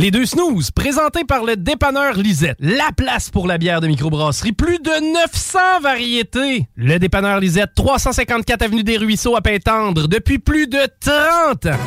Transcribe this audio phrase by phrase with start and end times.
[0.00, 2.56] Les deux snooze, présentés par le dépanneur Lisette.
[2.58, 4.52] La place pour la bière de microbrasserie.
[4.52, 6.66] Plus de 900 variétés.
[6.74, 11.78] Le dépanneur Lisette, 354 Avenue des Ruisseaux à Pintendre, depuis plus de 30 ans.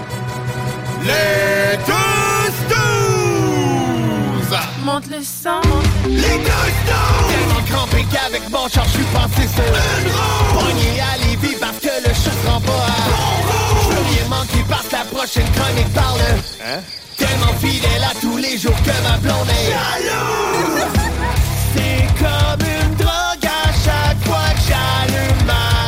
[1.01, 4.59] Les deux snooze!
[4.85, 5.61] Monte le sang.
[6.07, 7.31] Les deux snooze!
[7.31, 10.59] Tellement crampé qu'avec mon char, je suis passé sur une roue.
[10.59, 13.85] Pogné à Lévis parce que le chat rend pas à bon rouge.
[13.89, 16.19] Je veux rien manquer parce que la prochaine chronique parle.
[16.63, 16.81] Hein?
[17.33, 20.85] Tellement fidèle à tous les jours que ma blonde est jalouse.
[21.73, 25.82] C'est comme une drogue à chaque fois que j'allume ma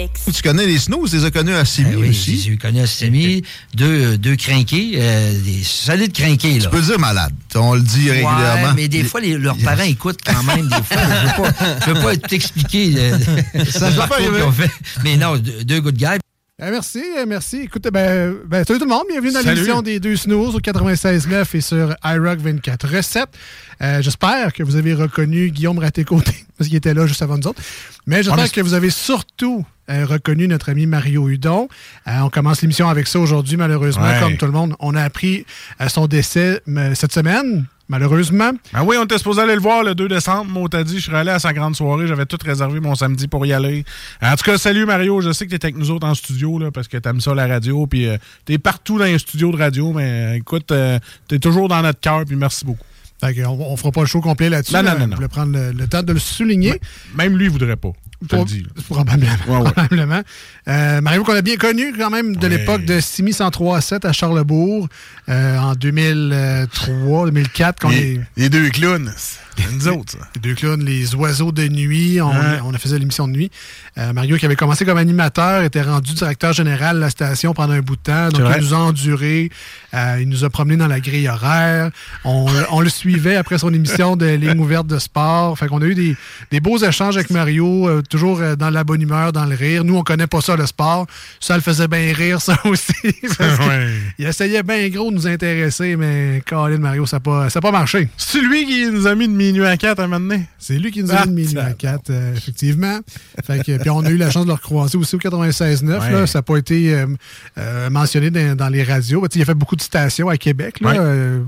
[0.00, 0.22] Alex.
[0.34, 2.38] Tu connais les snooze, tu les as connus à Simi Ben oui, aussi.
[2.40, 3.42] j'ai connu à Simi,
[3.74, 6.64] deux, deux crinqués, euh, des solides crinqués, là.
[6.64, 7.32] Tu peux dire malade.
[7.54, 8.72] On le dit régulièrement.
[8.74, 10.68] Mais des fois, les- leurs parents écoutent quand même.
[10.68, 11.52] Des fois, je veux pas,
[11.86, 13.18] je veux pas t'expliquer euh,
[13.70, 14.36] Ça le parcours arriver.
[14.36, 14.70] qu'ils ont fait.
[15.04, 16.18] Mais non, deux, good guys.
[16.62, 17.62] Euh, merci, euh, merci.
[17.62, 19.04] Écoutez, ben, ben, salut tout le monde.
[19.10, 23.30] Bienvenue dans l'émission des deux snooze au 96.9 et sur iRock 24 recettes.
[23.80, 27.46] Euh, j'espère que vous avez reconnu Guillaume Raté-Côté, parce qu'il était là juste avant nous
[27.46, 27.62] autres.
[28.06, 31.68] Mais j'espère mais que vous avez surtout euh, reconnu notre ami Mario Hudon.
[32.06, 34.20] Euh, on commence l'émission avec ça aujourd'hui, malheureusement, Ouais.
[34.20, 34.74] comme tout le monde.
[34.80, 35.44] On a appris
[35.80, 38.52] euh, son décès euh, cette semaine, malheureusement.
[38.72, 40.50] Ben oui, on était supposé aller le voir le 2 décembre.
[40.50, 42.06] Moi, t'as dit, je serais allé à sa grande soirée.
[42.06, 43.84] J'avais tout réservé mon samedi pour y aller.
[44.22, 45.20] En tout cas, salut Mario.
[45.20, 47.46] Je sais que t'es avec nous autres en studio, là, parce que t'aimes ça, la
[47.46, 47.86] radio.
[47.86, 49.92] Puis euh, t'es partout dans les studios de radio.
[49.92, 50.98] Mais écoute, euh,
[51.28, 52.24] t'es toujours dans notre cœur.
[52.24, 52.84] Puis merci beaucoup.
[53.22, 54.72] Fait on, on fera pas le show complet là-dessus.
[54.72, 54.94] Non, non, là.
[54.94, 55.16] non, Je non.
[55.16, 56.80] voulais prendre le, le temps de le souligner.
[57.16, 57.90] Même lui, il voudrait pas.
[58.28, 58.46] Pour-.
[58.88, 59.26] Probablement.
[59.48, 59.62] Ouais, ouais.
[59.72, 60.22] probablement.
[60.68, 64.88] Euh, Mario qu'on a bien connu quand même de l'époque de Simi 103.7 à Charlebourg
[65.28, 67.78] euh, en 2003, 2004.
[67.80, 69.10] Quand Les- les, les deux clowns.
[69.74, 70.18] Nous autres, ça.
[70.36, 72.18] Les deux clowns, les oiseaux de nuit.
[72.22, 72.60] On, Ouais.
[72.64, 73.50] on a fait l'émission de nuit.
[73.98, 77.74] Euh, Mario qui avait commencé comme animateur était rendu directeur général de la station pendant
[77.74, 78.28] un bout de temps.
[78.30, 79.50] Donc il nous a enduré.
[79.92, 81.90] Euh, il nous a promené dans la grille horaire.
[82.24, 85.58] On, on le suivait après son émission de ligne ouverte de sport.
[85.58, 86.16] Fait qu'on a eu des,
[86.50, 89.84] des beaux échanges avec Mario, euh, toujours euh, dans la bonne humeur, dans le rire.
[89.84, 91.06] Nous, on connaît pas ça, le sport.
[91.40, 92.92] Ça le faisait bien rire, ça aussi.
[93.04, 93.88] Ouais.
[94.18, 97.70] Il essayait bien gros de nous intéresser, mais Colin Mario, ça n'a pas, ça pas
[97.72, 98.08] marché.
[98.18, 100.46] C'est lui qui nous a mis de minuit à 4 à un moment donné?
[100.58, 102.98] C'est lui qui nous a Ah, mis de minuit à 4, euh, effectivement.
[103.44, 106.12] Fait que, puis on a eu la chance de le recroiser aussi au 96.9.
[106.12, 106.26] Ouais.
[106.26, 107.06] Ça n'a pas été euh,
[107.58, 109.24] euh, mentionné dans, dans les radios.
[109.34, 110.80] Il a fait beaucoup de stations à Québec.
[110.80, 111.40] Là, Ouais.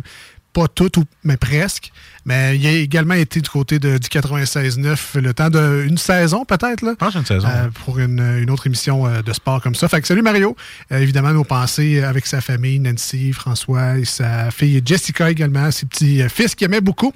[0.52, 1.90] pas toutes, ou- mais presque.
[2.24, 6.84] Mais il a également été du côté de, du 96.9 le temps d'une saison, peut-être.
[6.84, 7.48] Je pense une saison.
[7.48, 9.88] Euh, pour une, une autre émission euh, de sport comme ça.
[9.88, 10.56] Fait que salut Mario.
[10.92, 15.86] Euh, évidemment, nos pensées avec sa famille, Nancy, François et sa fille Jessica également, ses
[15.86, 17.12] petits-fils qu'il aimait beaucoup.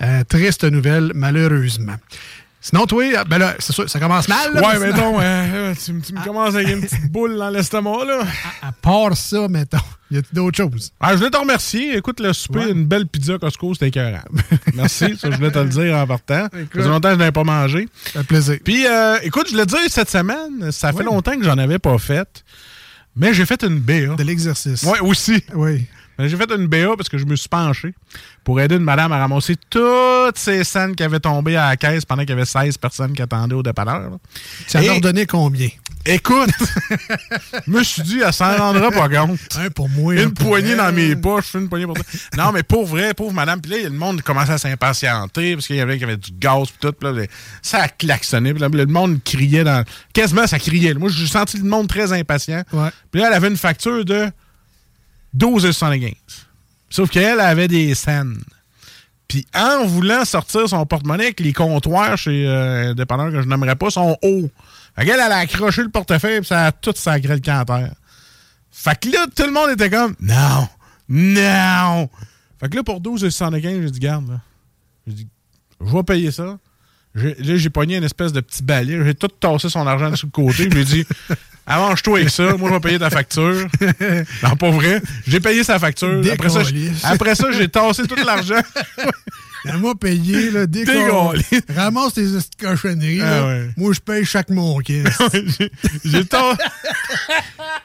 [0.00, 1.96] Euh, triste nouvelle, malheureusement.
[2.68, 4.52] Sinon, toi, euh, ben là, c'est sûr, ça commence mal.
[4.52, 7.36] là, ouais, mais sinon- non, euh, tu, me- tu me commences avec une petite boule
[7.38, 8.20] dans l'estomac, là.
[8.62, 9.78] À part ça, mettons,
[10.10, 10.92] y a d'autres choses?
[11.00, 11.96] Ah, je voulais te remercier.
[11.96, 14.22] Écoute, le souper, une belle pizza Costco, c'était écœurant.
[14.74, 16.46] Merci, ça, je voulais te le dire en partant.
[16.52, 17.88] Ça faisait longtemps que je n'avais pas mangé.
[18.12, 18.58] Ça fait plaisir.
[18.62, 21.78] Puis, euh, écoute, je voulais te dire, cette semaine, ça fait longtemps que j'en avais
[21.78, 22.44] pas fait,
[23.16, 24.14] mais j'ai fait une BA.
[24.16, 24.82] De l'exercice.
[24.82, 25.42] Oui, aussi.
[25.54, 25.86] Oui.
[26.18, 27.94] Mais J'ai fait une BA parce que je me suis penché
[28.44, 32.04] pour aider une madame à ramasser toutes ces scènes qui avaient tombé à la caisse
[32.04, 34.12] pendant qu'il y avait 16 personnes qui attendaient au dépanneur.
[34.66, 35.68] Ça Et- leur donnait combien?
[36.06, 36.48] Écoute,
[37.66, 39.38] je me suis dit, elle s'en rendra pas compte.
[39.58, 40.14] Un pour moi.
[40.14, 40.76] un Une pour poignée elle.
[40.78, 42.04] dans mes poches, une poignée pour toi.
[42.36, 43.60] Non, mais pour vrai, pauvre madame.
[43.60, 46.78] Puis là, le monde commençait à s'impatienter parce qu'il y avait, avait du gaz puis
[46.80, 46.92] tout.
[46.92, 47.24] Puis là,
[47.60, 48.52] ça a klaxonné.
[48.54, 49.84] Puis là, le monde criait dans...
[50.14, 50.94] Quasiment, ça criait.
[50.94, 52.62] Moi, j'ai senti le monde très impatient.
[52.72, 52.88] Ouais.
[53.10, 54.30] Puis là, elle avait une facture de
[55.36, 56.14] 12,75.
[56.90, 58.40] Sauf qu'elle avait des scènes.
[59.28, 63.76] Puis en voulant sortir son porte-monnaie, que les comptoirs chez euh, dépanneur que je n'aimerais
[63.76, 64.50] pas sont hauts.
[64.96, 67.88] Fait qu'elle, elle a accroché le portefeuille, puis ça a tout sacré le canter.
[68.70, 70.68] Fait que là, tout le monde était comme Non!
[71.08, 72.08] Non!
[72.58, 74.40] Fait que là, pour 12,75, j'ai dit Garde, là.
[75.06, 75.28] J'ai dit
[75.80, 76.58] Je vais payer ça.
[77.14, 79.04] Là, j'ai pogné une espèce de petit balai.
[79.04, 80.68] J'ai tout tassé son argent sur le côté.
[80.72, 81.06] J'ai dit
[81.70, 82.54] Arrange-toi avec ça.
[82.56, 83.66] Moi, je vais payer ta facture.
[84.42, 85.02] non, pas vrai.
[85.26, 86.20] J'ai payé sa facture.
[86.32, 87.04] Après ça, j'ai- Décalisse.
[87.04, 88.60] après ça, j'ai tassé tout l'argent.
[89.80, 91.42] moi payé, là, décollé.
[91.74, 92.24] Ramasse tes
[92.58, 93.20] cochonneries.
[93.22, 93.70] Ah ouais.
[93.76, 95.18] Moi, je paye chaque mon caisse.
[95.58, 95.70] J'ai-
[96.04, 96.56] J'ai tassé.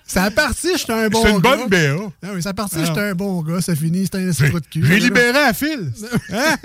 [0.06, 1.56] Ça a parti, j'étais un bon C'est une gars.
[1.58, 2.12] bonne BA.
[2.24, 2.86] Ah oui, ça a parti, Ah.
[2.86, 3.60] j'étais un bon gars.
[3.62, 4.84] Ça finit, c'était un de cul.
[4.86, 5.92] J'ai libéré à fil.
[6.32, 6.56] Hein?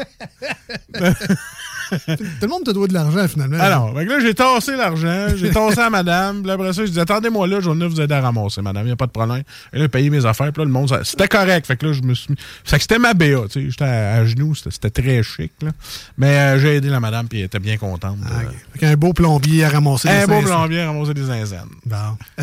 [1.90, 3.58] Tout le monde te doit de l'argent, finalement.
[3.60, 7.46] Alors, là, j'ai tassé l'argent, j'ai tassé à madame, puis après ça, je dis attendez-moi
[7.46, 9.42] là, je vais venir vous aider à ramasser, madame, il n'y a pas de problème.
[9.72, 11.66] Et là, payé mes affaires, puis là, le monde, ça- c'était correct.
[11.66, 12.36] Fait que là, je me suis mis.
[12.64, 15.70] Fait que c'était ma BA, tu sais, j'étais à, à genoux, c'était très chic, là.
[16.16, 18.18] Mais euh, j'ai aidé la madame, puis elle était bien contente.
[18.20, 18.24] de-
[18.72, 20.46] Fait qu'un beau plombier à ramasser un des beau 500.
[20.58, 21.60] plombier à ramasser des zinzaines.
[21.86, 21.96] Bon.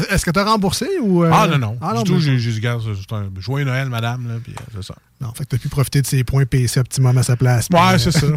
[0.09, 1.23] Est-ce que t'as remboursé ou.
[1.23, 1.77] euh, Ah non, non.
[1.81, 4.63] Ah du non, tout, ben, j'ai j'ai c'est un joyeux Noël, madame, là, puis euh,
[4.75, 4.95] c'est ça.
[5.21, 7.67] Non, fait que t'as pu profiter de ses points PC Optimum à sa place.
[7.71, 8.27] Ouais, c'est ça.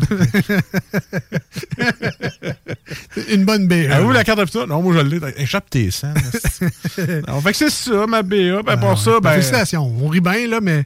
[3.33, 3.75] Une bonne BA.
[3.93, 4.67] Ah, vous, la carte d'habitat?
[4.67, 5.21] Non, moi, je l'ai.
[5.43, 6.15] Échappe tes sangs.
[7.29, 8.63] Non, fait que c'est ça, ma BA.
[8.65, 9.33] Ben, pour ça, ben.
[9.33, 9.85] Félicitations.
[10.01, 10.85] On rit bien, là, mais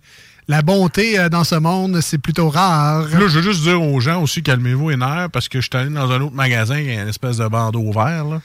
[0.49, 3.03] la bonté euh, dans ce monde, c'est plutôt rare.
[3.09, 5.79] Là, je veux juste dire aux gens aussi, calmez-vous les nerfs, parce que je suis
[5.79, 8.41] allé dans un autre magasin qui a une espèce de bandeau vert, là.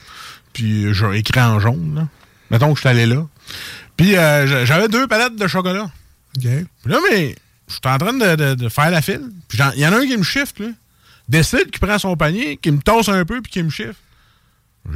[0.53, 2.07] Puis j'ai un écran jaune, là.
[2.51, 3.25] Mettons que je suis allé là.
[3.97, 5.89] Puis euh, j'a- j'avais deux palettes de chocolat.
[6.37, 6.43] OK.
[6.83, 7.35] Puis là, mais
[7.67, 9.29] je suis en train de, de- de faire la file.
[9.47, 10.67] Puis il y en a un qui me shift, là.
[11.27, 13.95] Décide, qui prend son panier, qui me tasse un peu, puis qui me shift.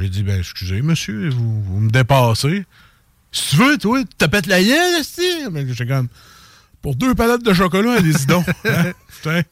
[0.00, 2.64] J'ai dit, ben, excusez, monsieur, vous, vous me dépassez.
[3.30, 5.02] Si tu veux, toi, tu te pètes la gueule.
[5.52, 6.08] Mais j'étais comme,
[6.80, 8.46] pour deux palettes de chocolat, allez-y donc.
[8.64, 8.92] Hein?
[9.08, 9.42] Putain.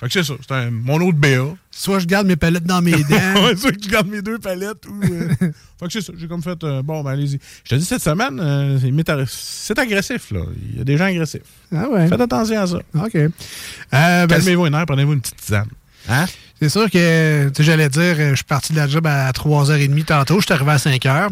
[0.00, 1.54] Fait que c'est ça, c'est un- mon autre BA.
[1.70, 3.44] Soit je garde mes palettes dans mes dents.
[3.44, 5.00] ouais, soit que je garde mes deux palettes ou.
[5.04, 7.38] euh, fait que c'est ça, j'ai comme fait, euh, bon, ben allez-y.
[7.64, 10.40] Je te dis, cette semaine, euh, c'est méta- c'est agressif, là.
[10.72, 11.42] Il y a des gens agressifs.
[11.74, 12.08] Ah ouais.
[12.08, 12.78] Faites attention à ça.
[12.94, 13.16] OK.
[13.92, 15.68] Ben, Calmez-vous les nerfs, prenez-vous une petite tisane.
[16.08, 16.26] Hein?
[16.60, 20.04] C'est sûr que, tu sais, j'allais dire, je suis parti de la job à 3h30
[20.04, 21.28] tantôt, je suis arrivé à 5h.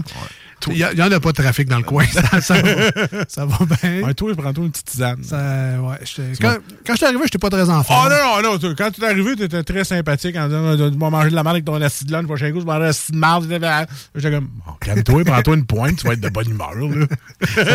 [0.69, 2.05] Il n'y en a pas de trafic dans le coin.
[2.07, 2.71] Ça, ça va,
[3.29, 4.03] ça va bien.
[4.03, 5.23] Ouais, toi, prends-toi une petite tisane.
[5.23, 5.97] Ça- ouais,
[6.41, 8.09] quand, quand je suis arrivé, je n'étais pas très en forme.
[8.09, 8.75] Oh non, non, non.
[8.77, 11.35] Quand tu es arrivé, tu étais très sympathique en disant euh, Tu vas manger de
[11.35, 13.59] la merde avec ton acide de lunch, prochain coup, je vais manger de l'acide de
[13.59, 13.87] merde.
[14.15, 16.71] J'étais comme oh, Calme-toi, prends-toi une pointe, tu vas être de bonne humeur.
[16.75, 17.07] Là.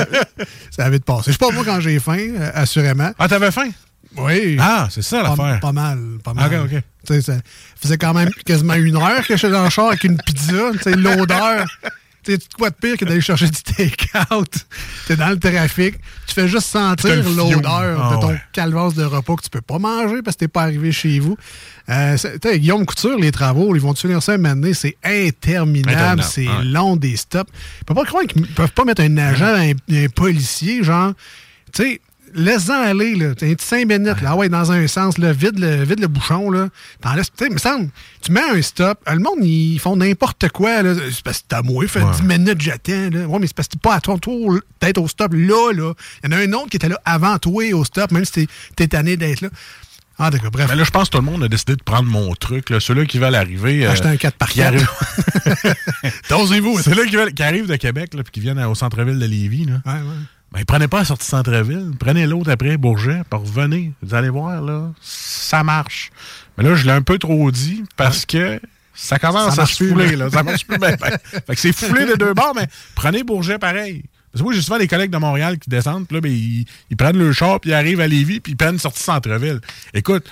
[0.72, 1.24] Ça avait de passer.
[1.28, 3.12] Je sais pas moi quand j'ai faim, euh, assurément.
[3.20, 3.70] Ah, t'avais faim?
[4.18, 4.58] Oui.
[4.60, 5.60] Ah, c'est ça Pas, l'affaire.
[5.62, 6.54] pas mal, pas mal.
[6.54, 6.82] Ok, ok.
[7.08, 7.34] Tu sais, ça
[7.82, 10.72] faisait quand même quasiment une heure que j'étais dans le char avec une pizza.
[10.74, 11.66] Tu sais, l'odeur.
[12.24, 14.54] Tu sais, quoi de pire que d'aller chercher du take-out?
[15.08, 15.96] T'es dans le trafic,
[16.28, 18.42] tu fais juste sentir l'odeur Ah de ton ouais.
[18.54, 21.36] calvasse de repas que tu peux pas manger parce que t'es pas arrivé chez vous.
[21.90, 22.16] Euh,
[22.56, 26.48] Guillaume Couture, les travaux, ils vont finir ça un moment donné, c'est interminable, Interminable, c'est
[26.48, 26.64] ouais.
[26.64, 27.52] long des stops.
[27.80, 31.14] Je peux pas croire qu'ils peuvent pas mettre un agent, un, un policier, genre,
[31.74, 32.02] tu sais,
[32.34, 33.36] laisse-en aller, là.
[33.36, 34.30] T'as un petit 5 minutes, là.
[34.32, 36.70] Ah ouais, dans un sens, là, vide le, vide le bouchon, là.
[37.02, 37.90] T'en laisses, tu sais, me semble,
[38.22, 40.94] tu mets un stop, euh, le monde, ils font n'importe quoi, là.
[41.12, 43.26] C'est parce que t'as moi, fait 10 minutes, j'attends, là.
[43.28, 45.94] Ouais, mais c'est parce que t'es pas à ton tour d'être au stop là, là.
[46.24, 48.32] Il y en a un autre qui était là avant toi au stop, même si
[48.32, 49.50] t'es- t'es tanné d'être là.
[50.24, 50.68] Ah, d'accord, bref.
[50.70, 52.70] Mais là, je pense que tout le monde a décidé de prendre mon truc.
[52.70, 52.80] là.
[52.80, 53.88] Ceux-là qui veulent arriver.
[53.88, 54.68] Acheter un 4 par qui 4.
[54.68, 54.88] arrivent-
[56.30, 56.80] Dosez-vous.
[56.80, 59.66] Ceux-là qui, veulent- qui arrivent de Québec là, puis qui viennent au centre-ville de Lévis.
[59.66, 59.82] Là.
[59.86, 60.16] Ouais, ouais.
[60.52, 63.94] Ben, prenez pas la sortie centre-ville, prenez l'autre après, Bourget, puis revenez.
[64.02, 66.12] Vous allez voir, là, ça marche.
[66.58, 68.60] Mais là, je l'ai un peu trop dit parce que
[68.94, 70.30] ça commence Ça à se fouler, là.
[70.30, 70.96] Ça marche plus bien.
[70.96, 71.18] bien.
[71.48, 74.04] Fait que c'est foulé de deux bords, mais prenez Bourget pareil.
[74.32, 76.66] Parce que moi, j'ai souvent des collègues de Montréal qui descendent, puis là, ben, ils,
[76.90, 79.62] ils prennent le char, puis ils arrivent à Lévis, puis ils prennent une sortie centre-ville.
[79.94, 80.26] Écoute,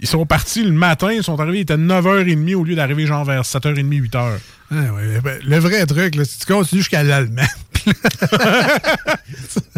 [0.00, 3.24] ils sont partis le matin, ils sont arrivés, il était 9h30 au lieu d'arriver genre
[3.24, 4.32] vers 7h30, 8h.
[4.70, 7.46] Ouais, ouais, ben, le vrai truc, là, si tu continues jusqu'à l'Allemagne,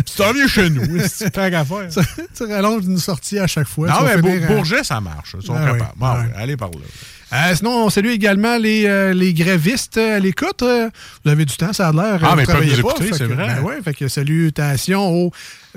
[0.07, 1.89] Tu t'en viens chez nous, c'est tant qu'à faire.
[1.91, 2.01] tu,
[2.37, 3.89] tu rallonges une sortie à chaque fois.
[3.89, 5.35] Non, mais finir Bourget, ça marche.
[5.41, 5.93] Ils sont Ah oui, capables.
[5.97, 6.19] Bon, ouais.
[6.21, 6.77] ouais, allez par là.
[7.51, 10.63] Euh, sinon, on salue également les, euh, les grévistes à l'écoute.
[10.63, 10.89] Euh,
[11.25, 12.21] vous avez du temps, ça a l'air.
[12.23, 13.57] Ah, mais pas, écouter, fait c'est vrai.
[13.57, 15.33] Ben ouais, fait que salutations aux,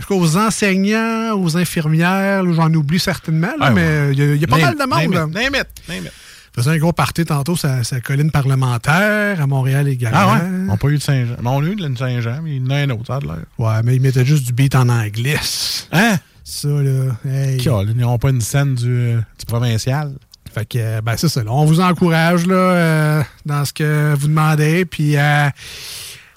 [0.10, 2.44] aux enseignants, aux infirmières.
[2.54, 4.10] J'en oublie certainement, là, Ah, mais ouais.
[4.14, 5.34] il y, a- il y a pas Name- mal de monde.
[5.34, 6.12] name it, Name it, name it.
[6.56, 10.18] faisait un gros party tantôt, sa, sa colline parlementaire, à Montréal également.
[10.20, 10.40] Ah ouais?
[10.44, 11.36] On n'a pas eu de Saint-Jean.
[11.42, 13.20] Mais on a eu de Saint-Jean, mais il y en a un autre, ça a
[13.20, 13.38] de l'air.
[13.58, 15.38] Ouais, mais ils mettaient juste du beat en anglais.
[15.92, 16.18] Hein?
[16.44, 17.12] Ça, là.
[17.26, 17.58] Hey.
[17.64, 20.14] Ils n'auront pas une scène du, euh, du provincial.
[20.54, 21.44] Fait que, euh, ben, c'est ça.
[21.44, 21.52] là.
[21.54, 24.84] On vous encourage, là, euh, dans ce que vous demandez.
[24.84, 25.48] Puis, euh,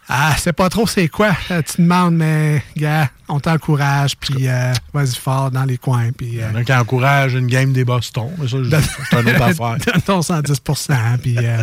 [0.08, 4.16] ah, c'est pas trop c'est quoi, euh, tu demandes, mais, gars, on t'encourage.
[4.16, 6.12] Puis, euh, vas-y fort dans les coins.
[6.12, 8.30] Puis, Il y en a qui encouragent une game des Boston.
[8.38, 8.56] Mais ça,
[9.10, 9.76] c'est une autre affaire.
[9.86, 10.60] Donne ton 110
[11.22, 11.62] Puis, euh,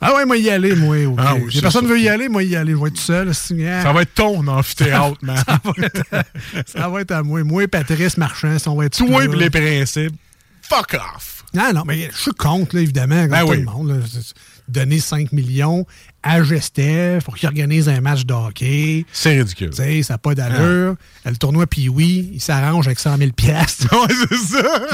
[0.00, 0.96] ah ouais, moi y aller, moi.
[1.18, 1.92] Ah oui, Si personne ça.
[1.92, 2.72] veut y aller, moi y aller.
[2.72, 3.28] Je vais être tout seul.
[3.30, 3.82] ah.
[3.82, 5.36] Ça va être ton amphithéâtre, man.
[5.46, 6.02] ça, va être,
[6.66, 7.44] ça va être à moi.
[7.44, 10.16] Moi et Patrice Marchand, si on va être Toi les principes.
[10.62, 11.44] Fuck off.
[11.54, 13.58] Non, non, mais je suis contre, là, évidemment, comme Ben tout oui.
[13.58, 13.88] le monde.
[13.90, 13.96] là.
[14.68, 15.86] Donner 5 millions
[16.22, 16.38] à
[17.24, 19.04] pour qu'il organise un match de hockey.
[19.12, 19.70] C'est ridicule.
[19.70, 20.94] Tu sais, ça n'a pas d'allure.
[21.24, 23.86] Le tournoi Pee-Wee, il s'arrange avec 100 000 piastres.
[23.92, 24.86] ouais, c'est ça.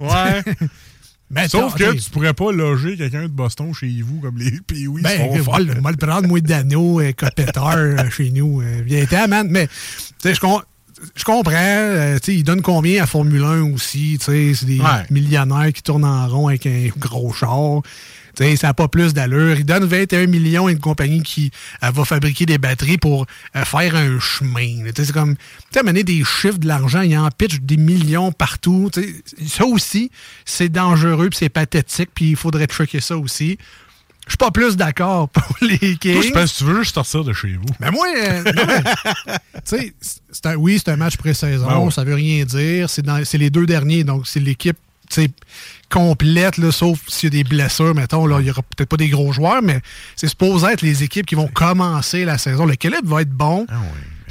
[0.00, 0.42] ouais.
[1.30, 1.96] Mais Sauf que ok.
[1.98, 4.52] tu pourrais pas loger quelqu'un de Boston chez vous comme les
[4.86, 8.60] oui Ben, le- moi, le prendre, moi, Dano, euh, Copeteur, euh, chez nous.
[8.60, 9.48] Euh, Viens-t'en, man.
[9.50, 9.72] Mais, tu
[10.18, 10.62] sais, je com-
[11.16, 11.52] je comprends.
[11.56, 14.16] euh, tu sais, ils donnent combien à Formule 1 aussi?
[14.20, 15.04] Tu sais, c'est des Ouais.
[15.10, 17.80] millionnaires qui tournent en rond avec un gros char.
[18.34, 19.56] Tu sais, ça n'a pas plus d'allure.
[19.58, 21.50] Ils donnent 21 millions à une compagnie qui
[21.82, 23.26] va fabriquer des batteries pour
[23.56, 24.84] euh, faire un chemin.
[24.94, 25.36] c'est comme,
[25.72, 28.90] tu sais, des chiffres de l'argent, ils en pitchent des millions partout.
[28.92, 30.10] Tu sais, ça aussi,
[30.44, 33.58] c'est dangereux, puis c'est pathétique, puis il faudrait checker ça aussi.
[34.26, 36.14] Je suis pas plus d'accord pour les Kings.
[36.14, 37.66] Toi, je pense que tu veux juste sortir de chez vous.
[37.78, 38.82] Mais moi, euh, mais,
[39.32, 39.32] tu
[39.64, 39.94] sais,
[40.32, 41.90] c'est un- oui, c'est un match pré-saison, Ben ouais.
[41.90, 42.88] ça veut rien dire.
[42.88, 44.78] C'est les deux derniers, donc c'est l'équipe
[45.90, 48.96] complète, là, sauf s'il y a des blessures, mettons, là, il y aura peut-être pas
[48.96, 49.80] des gros joueurs, mais
[50.16, 52.66] c'est supposé être les équipes qui vont commencer la saison.
[52.66, 53.66] Le calibre va être bon.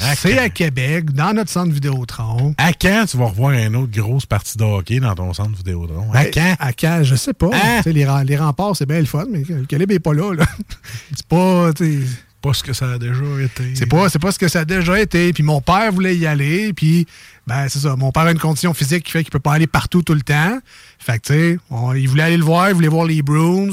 [0.02, 2.56] À c'est à Québec, dans notre centre Vidéotron.
[2.58, 6.12] À quand tu vas revoir une autre grosse partie de hockey dans ton centre Vidéotron?
[6.14, 6.56] À quand?
[6.60, 7.04] À quand?
[7.04, 7.52] Je sais pas.
[7.54, 7.82] Hein?
[7.86, 10.34] Les, les remparts, c'est bien le fun, mais le calibre n'est pas là.
[10.34, 10.46] là.
[11.16, 11.70] c'est pas.
[12.44, 13.74] Pas ce que ça a déjà été.
[13.74, 15.32] C'est pas, c'est pas ce que ça a déjà été.
[15.34, 16.74] Puis mon père voulait y aller.
[16.74, 17.08] Puis,
[17.48, 17.96] ben, c'est ça.
[17.96, 20.22] Mon père a une condition physique qui fait qu'il peut pas aller partout tout le
[20.22, 20.60] temps.
[21.00, 21.58] Fait que, tu sais,
[21.98, 23.70] il voulait aller le voir, il voulait voir les Bruins.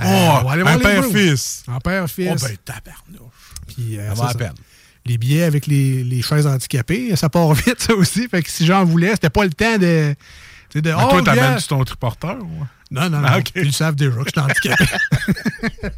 [0.00, 1.00] Euh, Oh, on va aller un voir Bruins.
[1.02, 1.62] père-fils.
[1.68, 2.28] Un père-fils.
[2.32, 3.32] Oh, ben, tabarnouche.
[3.68, 4.38] Puis, euh, Ça va à ça.
[4.38, 4.54] peine.
[5.06, 8.28] Les billets avec les, les chaises handicapées, ça part vite, ça aussi.
[8.28, 10.14] Fait que si j'en voulais, c'était pas le temps de.
[10.70, 12.38] tu sais, de Mais oh, toi, t'amènes-tu ton triporteur?
[12.42, 12.66] ou?
[12.90, 13.28] Non, non, non.
[13.28, 13.52] Ah, ok.
[13.56, 14.84] Ils le savent déjà que je suis handicapé.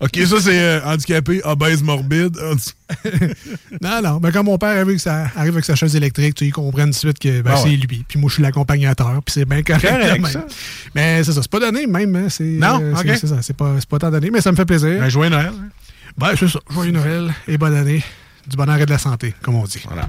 [0.00, 2.36] OK, ça, c'est euh, handicapé, obèse, morbide.
[3.80, 4.20] non, non.
[4.22, 6.86] Mais quand mon père arrive avec sa, arrive avec sa chaise électrique, tu ils comprennent
[6.90, 8.04] tout de suite que ben, Ah c'est lui.
[8.06, 9.20] Puis moi, je suis l'accompagnateur.
[9.24, 9.86] Puis c'est bien correct.
[9.88, 10.46] Correct, ça.
[10.94, 11.40] Mais c'est ça.
[11.42, 12.14] C'est pas donné, même.
[12.16, 12.80] hein, Non?
[12.82, 13.42] euh, c'est, ça.
[13.42, 14.98] C'est pas, c'est pas tant donné, mais ça me fait plaisir.
[15.00, 15.52] Ben, joyeux Noël.
[15.54, 15.68] hein.
[16.18, 16.60] Ben, c'est ça.
[16.70, 18.02] Joyeux Noël et bonne année.
[18.46, 19.82] Du bonheur et de la santé, comme on dit.
[19.86, 20.08] Voilà.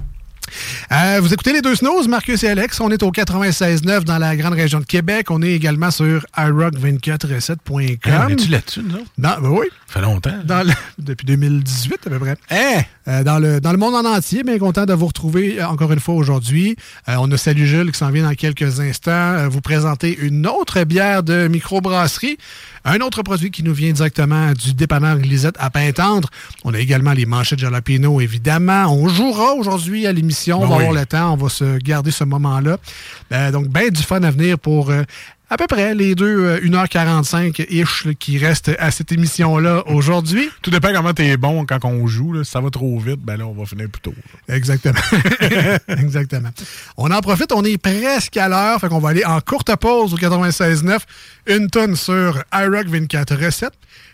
[0.91, 2.79] Euh, vous écoutez les deux snows, Marcus et Alex.
[2.79, 5.31] On est au 96.9 dans la grande région de Québec.
[5.31, 7.97] On est également sur iRock247.com.
[8.05, 9.05] Hey, on est-tu là-dessus, nous?
[9.17, 9.67] Non, ben oui.
[9.87, 10.33] Ça fait longtemps.
[10.45, 12.35] Dans le- depuis 2018 à peu près.
[12.49, 12.81] Hein?
[13.07, 15.91] Euh, dans, le, dans le monde en entier, bien content de vous retrouver euh, encore
[15.91, 16.75] une fois aujourd'hui.
[17.09, 20.83] Euh, on a Salut Jules qui s'en vient dans quelques instants vous présenter une autre
[20.83, 22.37] bière de microbrasserie,
[22.85, 26.29] un autre produit qui nous vient directement du dépanneur Lisette à Pintendre.
[26.63, 28.85] On a également les manchettes jalapeno, évidemment.
[28.93, 30.83] On jouera aujourd'hui à l'émission, on Ben va oui.
[30.83, 32.77] avoir le temps, on va se garder ce moment-là.
[33.31, 34.89] Euh, donc, bien du fun à venir pour...
[34.89, 35.03] euh,
[35.51, 40.49] à peu près les deux euh, 1h45-ish là, qui restent à cette émission-là aujourd'hui.
[40.61, 42.31] Tout dépend comment t'es bon quand on joue.
[42.31, 42.45] là.
[42.45, 44.13] Si ça va trop vite, ben là, on va finir plus tôt.
[44.47, 44.55] là.
[44.55, 44.97] Exactement.
[45.89, 46.49] Exactement.
[46.95, 50.13] On en profite, on est presque à l'heure, fait qu'on va aller en courte pause
[50.13, 50.99] au 96.9,
[51.47, 53.73] une tonne sur iRock 24 recettes.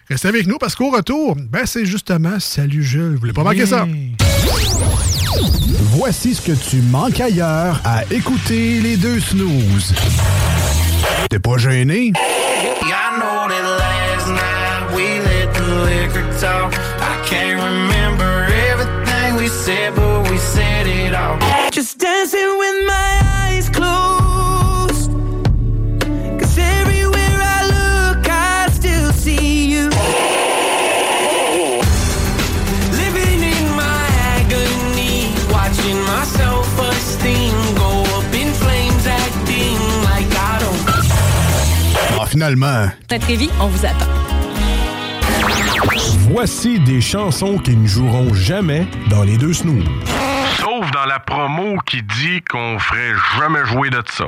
[0.09, 3.13] Restez avec nous parce qu'au retour, ben c'est justement Salut Jules.
[3.13, 3.85] Vous voulez pas manquer ça?
[5.91, 9.93] Voici ce que tu manques ailleurs à écouter les deux snooze.
[11.29, 12.13] T'es pas gêné?
[12.15, 13.97] I know that last
[42.37, 42.87] finalement.
[43.09, 44.05] À Trévis, on vous attend.
[46.29, 49.83] Voici des chansons qui ne joueront jamais dans les deux snooze.
[50.59, 54.27] Sauf dans la promo qui dit qu'on ferait jamais jouer de ça.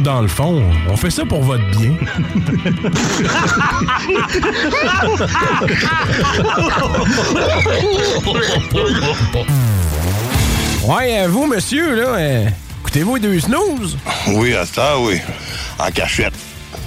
[0.00, 1.92] Autres, dans le fond, on fait ça pour votre bien.
[10.84, 12.48] Ouais, euh, vous, monsieur, là, euh,
[12.80, 13.98] écoutez-vous les deux snooze?
[14.28, 15.20] Oui, à ça, oui.
[15.78, 16.34] En cachette.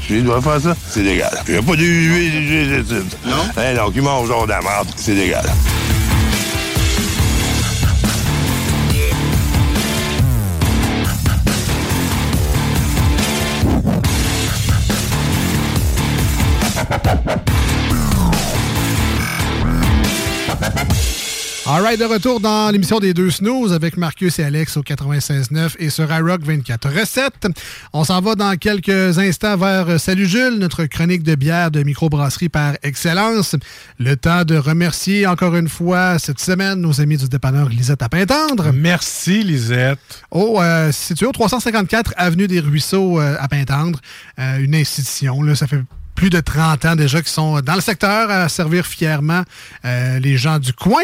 [0.10, 1.32] Je dois faire ça, c'est légal.
[1.48, 2.84] Il n'y a pas d'huile,
[3.26, 3.36] Non?
[3.58, 4.60] Eh non, qui mange genre de la
[4.98, 5.46] c'est légal.
[21.66, 25.76] All right, de retour dans l'émission des deux snooze avec Marcus et Alex au 96.9
[25.80, 27.48] et sur iRock 24 recettes.
[27.94, 32.50] On s'en va dans quelques instants vers Salut Jules, notre chronique de bière de microbrasserie
[32.50, 33.56] par excellence.
[33.98, 38.10] Le temps de remercier encore une fois cette semaine nos amis du dépanneur Lisette à
[38.10, 38.74] Pintendre.
[38.74, 40.00] Merci Lisette.
[40.32, 44.02] Oh, euh, situé au 354 Avenue des Ruisseaux euh, à Pintendre.
[44.38, 45.80] Euh, une institution, là, ça fait
[46.16, 49.44] plus de 30 ans déjà qui sont dans le secteur à servir fièrement
[49.86, 51.02] euh, les gens du coin.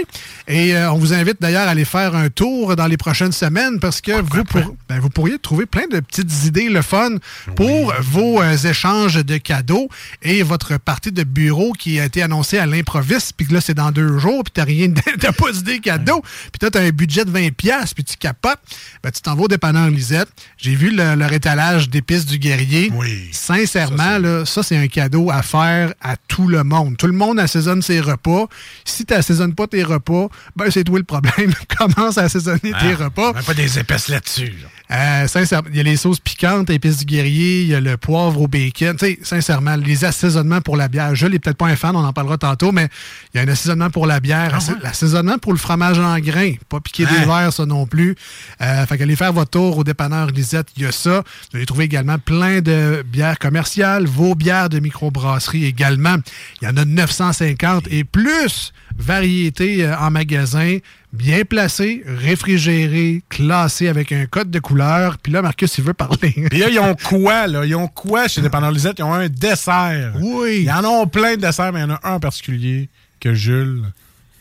[0.47, 3.79] Et euh, on vous invite d'ailleurs à aller faire un tour dans les prochaines semaines
[3.79, 7.15] parce que vous, pour- ben, vous pourriez trouver plein de petites idées le fun
[7.55, 9.89] pour vos euh, échanges de cadeaux
[10.21, 13.33] et votre partie de bureau qui a été annoncée à l'improviste.
[13.35, 14.87] Puis que là c'est dans deux jours puis t'as rien
[15.19, 16.21] t'as pas d'idée cadeau.
[16.51, 18.59] Puis toi t'as un budget de 20 pièces puis tu capotes.
[19.03, 20.29] Ben, tu t'en vas au dépanneur Lisette.
[20.57, 22.91] J'ai vu le- leur étalage d'épices du guerrier.
[23.31, 27.39] Sincèrement là ça c'est un cadeau à faire à tout le monde tout le monde
[27.39, 28.47] assaisonne ses repas
[28.85, 32.73] si tu assaisonnes pas tes repas ben c'est toi le problème commence à assaisonner tes
[32.99, 34.53] Ah, repas Pas des épaisses là-dessus.
[34.61, 34.67] là.
[34.91, 37.95] Euh, sincèrement, il y a les sauces piquantes, épices du guerrier, il y a le
[37.97, 38.95] poivre au bacon.
[38.97, 41.13] Tu sais, sincèrement, les assaisonnements pour la bière.
[41.15, 42.89] Je n'ai peut-être pas un fan, on en parlera tantôt, mais
[43.33, 46.53] il y a un assaisonnement pour la bière, assa- l'assaisonnement pour le fromage en grains.
[46.69, 47.25] Pas piquer des Ouais.
[47.25, 48.15] verres, ça non plus.
[48.61, 51.23] Euh, fait qu'allez faire votre tour au dépanneur Lisette, il y a ça.
[51.51, 56.15] Vous allez trouver également plein de bières commerciales, vos bières de microbrasserie également.
[56.61, 60.77] Il y en a 950 et plus variétés euh, en magasin,
[61.11, 65.17] bien placées, réfrigérées, classées avec un code de couleur.
[65.17, 66.31] Puis là, Marcus, il veut parler.
[66.49, 67.65] Puis là, ils ont quoi, là?
[67.65, 68.99] Ils ont quoi chez Dépendant Lisette?
[68.99, 70.13] Ils ont un dessert.
[70.19, 70.63] Oui.
[70.63, 73.33] Ils en ont plein de desserts, mais il y en a un en particulier que
[73.33, 73.83] Jules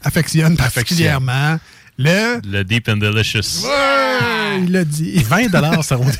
[0.02, 1.58] affectionne particulièrement.
[1.98, 2.40] Le...
[2.46, 3.64] Le Deep and Delicious.
[3.64, 5.22] Ouais, il l'a dit.
[5.24, 6.12] 20 ça roule.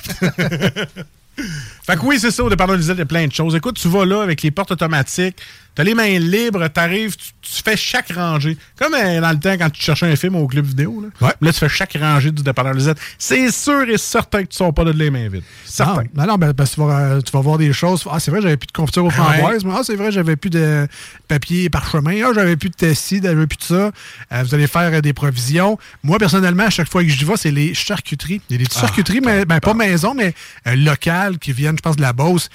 [1.87, 3.55] Fait que oui, c'est ça, au dépendant Lisette, il y a plein de choses.
[3.55, 5.37] Écoute, tu vas là avec les portes automatiques,
[5.79, 8.57] t'as les mains libres, t'arrives, tu, tu fais chaque rangée.
[8.77, 11.05] Comme euh, dans le temps quand tu cherchais un film au club vidéo.
[11.21, 12.99] Là, Là, tu fais chaque rangée du dépendant Lisette.
[13.17, 15.45] C'est sûr et certain que tu sors pas de les mains vides.
[15.65, 16.03] Certain.
[16.17, 18.05] Non, non, non, ben, parce que tu vas, euh, tu vas voir des choses.
[18.11, 19.65] Ah, c'est vrai, j'avais plus de confiture aux framboises.
[19.65, 20.89] mais Ah, c'est vrai, j'avais plus de
[21.29, 22.23] papier parchemin.
[22.27, 23.75] Ah, j'avais plus de tessie, j'avais plus de ça.
[24.33, 25.79] Euh, vous allez faire des provisions.
[26.03, 28.41] Moi, personnellement, à chaque fois que je vais, c'est les charcuteries.
[28.51, 30.35] Il y a des petites Ah, charcuteries, mais ben, pas maison, mais
[30.75, 32.49] locales qui viennent, je pense, de la Beauce.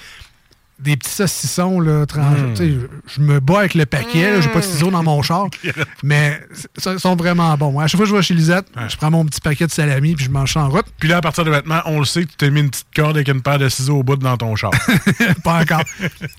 [0.80, 2.02] Des petits saucissons, là.
[2.02, 2.56] Mm.
[2.56, 2.74] Sais,
[3.06, 5.48] Je me bats avec le paquet, j'ai pas de ciseaux dans mon char,
[6.02, 6.40] mais
[6.84, 7.78] ils sont vraiment bons.
[7.78, 10.14] À chaque fois que je vais chez Lisette, je prends mon petit paquet de salami
[10.14, 10.86] puis je mange ça en route.
[10.98, 12.88] Puis là, à partir de maintenant, on le sait que tu t'es mis une petite
[12.94, 14.72] corde avec une paire de ciseaux au bout dans ton char.
[15.44, 15.84] pas encore.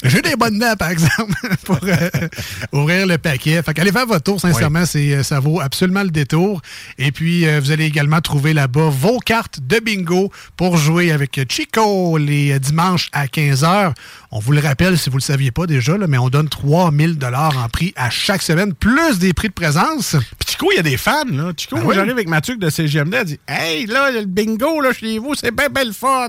[0.04, 1.34] J'ai des bonnes dents, par exemple,
[1.66, 2.28] pour euh,
[2.74, 3.62] ouvrir le paquet.
[3.64, 6.62] Fait qu'allez faire votre tour, sincèrement, c'est, euh, ça vaut absolument le détour.
[6.98, 11.40] Et puis, euh, vous allez également trouver là-bas vos cartes de bingo pour jouer avec
[11.50, 13.94] Chico les dimanches à 15h.
[14.38, 16.50] On vous le rappelle, si vous ne le saviez pas déjà, là, mais on donne
[16.50, 20.18] 3000 dollars en prix à chaque semaine, plus des prix de présence.
[20.38, 21.54] Puis Chico, il y a des fans, là.
[21.56, 21.96] Chico, moi, oui?
[21.96, 25.56] j'arrive avec Mathieu de CGMD, elle dit Hey, là, le bingo, là, chez vous, c'est
[25.56, 26.28] bien, belle fun.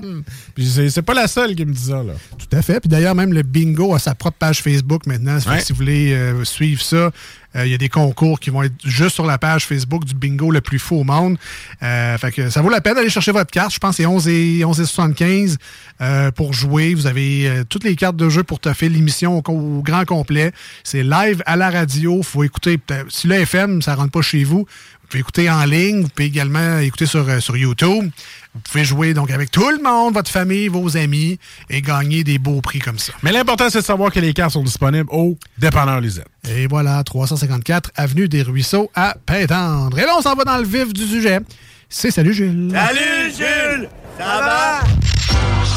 [0.55, 2.13] Puis c'est c'est pas la seule qui me dit ça, là.
[2.37, 2.79] Tout à fait.
[2.79, 5.39] Puis d'ailleurs, même le bingo a sa propre page Facebook maintenant.
[5.45, 5.59] Ouais.
[5.59, 7.11] si vous voulez euh, suivre ça,
[7.55, 10.13] euh, il y a des concours qui vont être juste sur la page Facebook du
[10.13, 11.37] bingo le plus fou au monde.
[11.81, 13.73] Euh, fait ça vaut la peine d'aller chercher votre carte.
[13.73, 15.57] Je pense que c'est 11 et, 11 et 75
[16.01, 16.93] euh, pour jouer.
[16.93, 20.51] Vous avez toutes les cartes de jeu pour te faire l'émission au, grand complet.
[20.83, 22.21] C'est live à la radio.
[22.21, 22.79] faut écouter.
[23.09, 24.65] Si le FM, ça rentre pas chez vous,
[25.07, 26.01] vous pouvez écouter en ligne.
[26.01, 28.11] Vous pouvez également écouter sur, euh, sur YouTube.
[28.53, 31.39] Vous pouvez jouer donc avec tout le monde, votre famille, vos amis,
[31.69, 33.13] et gagner des beaux prix comme ça.
[33.23, 36.27] Mais l'important, c'est de savoir que les cartes sont disponibles au Dépanneur Lisette.
[36.49, 39.97] Et voilà, 354 Avenue des Ruisseaux à Pintendre.
[39.97, 41.39] Et là, on s'en va dans le vif du sujet.
[41.87, 42.69] C'est Salut Jules.
[42.73, 44.81] Salut Jules, ça va?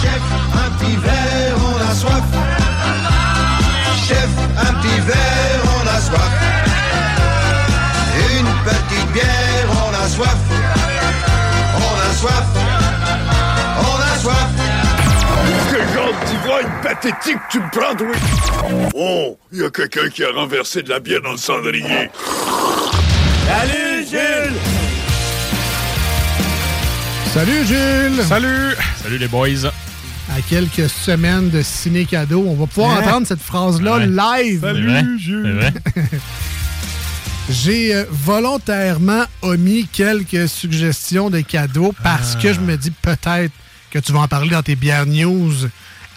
[0.03, 0.23] Chef,
[0.55, 2.25] un petit verre, on a soif.
[4.09, 6.40] Chef, un petit verre, on a soif.
[16.83, 18.91] pathétique tu me prends, oui.
[18.95, 22.11] Oh, il y a quelqu'un qui a renversé de la bière dans le cendrier.
[23.47, 24.57] Salut, Jules.
[27.33, 28.25] Salut, Jules.
[28.25, 28.77] Salut!
[29.03, 29.71] Salut, les boys!
[30.37, 32.45] à quelques semaines de ciné cadeau.
[32.47, 33.03] On va pouvoir hein?
[33.05, 34.61] entendre cette phrase-là live.
[34.61, 35.73] Salut, Jules.
[37.51, 42.43] J'ai euh, volontairement omis quelques suggestions de cadeaux parce ah.
[42.43, 43.53] que je me dis peut-être
[43.91, 45.53] que tu vas en parler dans tes bières news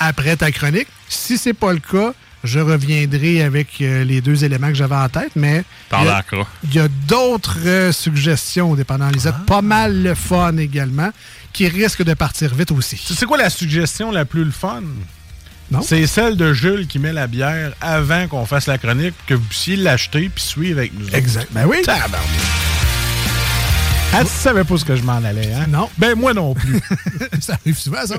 [0.04, 0.88] après ta chronique.
[1.10, 2.14] Si c'est pas le cas,
[2.44, 5.64] je reviendrai avec euh, les deux éléments que j'avais en tête, mais
[5.94, 9.44] il y a- d'autres euh, suggestions dépendant Lisette, Ah.
[9.48, 11.12] pas mal le fun également,
[11.54, 12.98] qui risquent de partir vite aussi.
[13.16, 14.82] C'est quoi la suggestion la plus le fun?
[15.82, 19.34] C'est celle de Jules qui met la bière avant qu'on fasse la chronique pour que
[19.36, 21.08] vous puissiez l'acheter puis suivre avec nous.
[21.16, 21.48] Exact.
[21.52, 21.78] Ben oui.
[21.84, 22.20] Tabarnak.
[24.16, 25.66] Ah, tu savais pas ce que je m'en allais, hein?
[25.68, 25.90] Non.
[25.98, 26.80] Ben, moi non plus.
[27.40, 28.16] ça arrive souvent, ça.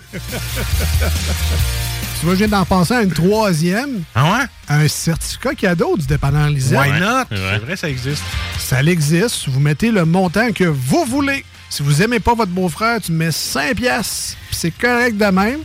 [2.19, 4.03] tu vois, je viens d'en penser à une troisième.
[4.15, 4.45] Ah ouais?
[4.69, 6.79] Un certificat cadeau du dépanneur Lisette.
[6.79, 7.25] Why not?
[7.31, 8.25] C'est vrai, ça existe.
[8.59, 9.49] Ça existe.
[9.49, 11.45] Vous mettez le montant que vous voulez.
[11.71, 14.37] Si vous aimez pas votre beau-frère, tu mets 5 piastres.
[14.49, 15.61] puis c'est correct de même.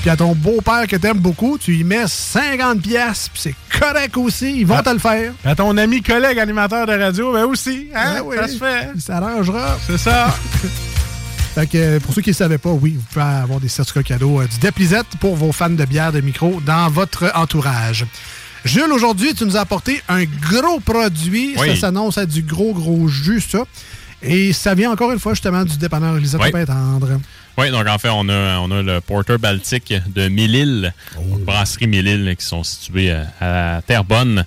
[0.00, 3.30] Puis à ton beau-père que t'aimes beaucoup, tu y mets 50 piastres.
[3.32, 4.60] puis c'est correct aussi.
[4.60, 4.82] Ils vont Ah.
[4.82, 5.32] te le faire.
[5.44, 8.22] À ton ami collègue animateur de radio, ben aussi, hein?
[8.24, 8.36] Oui.
[8.38, 8.88] Ça se fait.
[8.98, 9.78] Ça arrangera.
[9.86, 10.34] C'est ça.
[11.54, 14.40] Fait que pour ceux qui ne savaient pas, oui, vous pouvez avoir des certificats cadeaux
[14.40, 18.06] euh, du Déplisette pour vos fans de bière de micro dans votre entourage.
[18.64, 21.54] Jules, aujourd'hui, tu nous as apporté un gros produit.
[21.58, 21.70] Oui.
[21.74, 23.64] Ça s'annonce à du gros, gros jus, ça.
[24.22, 26.20] Et ça vient encore une fois justement du dépanneur Oui.
[26.22, 26.50] oui.
[27.58, 30.92] Oui, donc en fait, on a, on a le Porter Baltique de Mille-Îles,
[31.44, 34.44] brasserie Mille-Îles, qui sont situées à, à Terrebonne.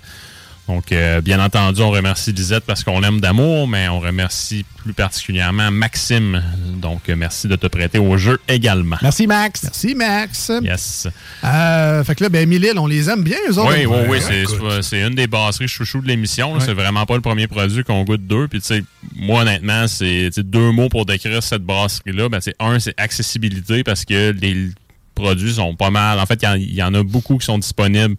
[0.69, 4.93] Donc, euh, bien entendu, on remercie Lisette parce qu'on l'aime d'amour, mais on remercie plus
[4.93, 6.41] particulièrement Maxime.
[6.77, 8.95] Donc, euh, merci de te prêter au jeu également.
[9.01, 9.63] Merci, Max.
[9.63, 10.51] Merci, Max.
[10.63, 11.07] Yes.
[11.43, 13.73] Euh, fait que là, ben, Mille-Îles, on les aime bien, eux autres.
[13.77, 14.17] Oui, oui, oui,
[14.65, 16.53] Ouais, c'est- une des brasseries chouchou de l'émission.
[16.53, 16.59] Ouais.
[16.65, 18.47] C'est vraiment pas le premier produit qu'on goûte d'eux.
[18.47, 18.83] Puis, tu sais,
[19.17, 22.29] moi, honnêtement, c'est deux mots pour décrire cette brasserie-là.
[22.29, 24.69] Ben, c'est un, c'est accessibilité parce que les
[25.13, 26.19] produits sont pas mal.
[26.19, 28.15] En fait, il y en- il y, en a beaucoup qui sont disponibles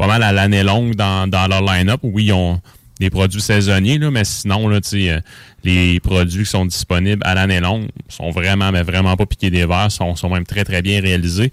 [0.00, 2.00] pas mal à l'année longue dans, dans leur line-up.
[2.02, 2.58] Oui, ils ont
[2.98, 5.20] des produits saisonniers, là, mais sinon, là, euh,
[5.62, 9.66] les produits qui sont disponibles à l'année longue sont vraiment, mais vraiment pas piqués des
[9.66, 11.52] verres, sont, sont même très, très bien réalisés.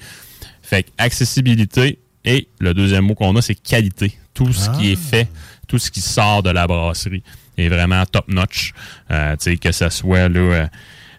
[0.61, 4.13] Fait que accessibilité et le deuxième mot qu'on a, c'est qualité.
[4.33, 5.27] Tout ce qui est fait,
[5.67, 7.23] tout ce qui sort de la brasserie
[7.57, 8.73] est vraiment top-notch.
[9.11, 10.67] Euh, que ce soit là, euh,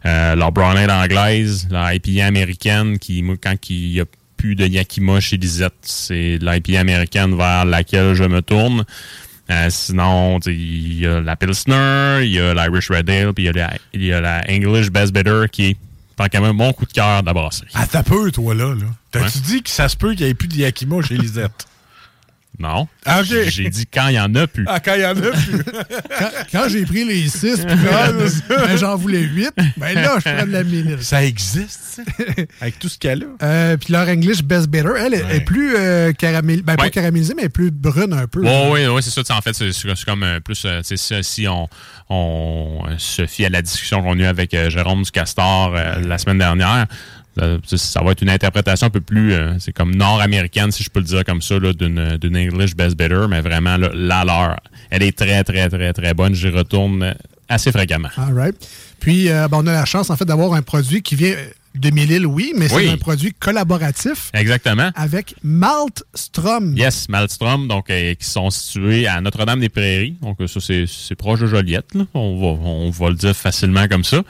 [0.07, 4.05] euh, leur brown anglaise, leur IPA américaine, qui, quand il y a
[4.39, 8.85] plus de Yakima chez Lisette, c'est l'IPA américaine vers laquelle je me tourne.
[9.51, 13.47] Euh, sinon, il y a la Pilsner, il y a l'Irish Red Ale, puis il
[13.47, 15.77] y, a la- il y a la English Best Bitter qui est
[16.31, 17.69] qu'à même mon coup de cœur de la brasserie.
[17.75, 18.75] Ah, t'as peu, toi, là.
[18.75, 18.87] là.
[19.13, 19.45] T'as-tu Ouais.
[19.47, 21.67] dit que ça se peut qu'il n'y ait plus de Yakima chez Lisette?
[22.59, 22.89] Non.
[23.05, 23.23] Ah.
[23.23, 24.65] J'ai- dit quand il y en a plus.
[24.69, 25.63] Ah, quand il y en a plus.
[26.19, 30.29] Quand, quand j'ai pris les 6 puis là, ben, j'en voulais 8, ben là, je
[30.31, 31.03] prends de la Mille-Îles.
[31.03, 32.03] Ça existe, ça?
[32.61, 33.45] Avec tout ce qu'elle a.
[33.45, 36.91] Euh, puis leur English Best Bitter, elle est- est plus euh, caramél- ben, pas Ouais.
[36.91, 38.41] caramélisée, mais plus brune un peu.
[38.41, 39.23] Oui, oui, oui, c'est ça.
[39.37, 40.65] En fait, c'est comme euh, plus.
[40.65, 41.69] euh, si on,
[42.09, 46.01] on se fie à la discussion qu'on a eue avec euh, Jérôme du Castor euh,
[46.01, 46.87] la semaine dernière,
[47.65, 49.33] ça- ça va être une interprétation un peu plus.
[49.33, 52.97] euh, c'est comme nord-américaine, si je peux le dire comme ça, là, d'une English Best
[52.97, 54.57] Bitter, mais vraiment, là, la leur.
[54.91, 56.35] Elle est très, très, très, très bonne.
[56.35, 57.13] J'y retourne euh,
[57.49, 58.09] assez fréquemment.
[59.01, 61.35] Puis, euh, ben, on a la chance, en fait, d'avoir un produit qui vient
[61.75, 64.91] de Mille-Îles, oui, mais c'est un produit collaboratif Exactement.
[64.95, 66.77] avec Maltstrom.
[66.77, 70.17] Yes, Malmstrom, donc euh, qui sont situés à Notre-Dame-des-Prairies.
[70.21, 71.95] Donc euh, ça, c'est proche de Joliette.
[71.95, 72.05] là.
[72.15, 74.23] On, va, on va le dire facilement comme ça.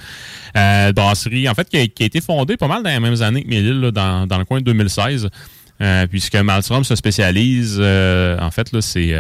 [0.57, 3.23] Euh, brasserie, en fait, qui a, qui a été fondée pas mal dans les mêmes
[3.23, 5.29] années que là, dans, dans le coin de 2016.
[5.81, 9.15] Euh, puisque Malmstrom se spécialise, en fait, là, c'est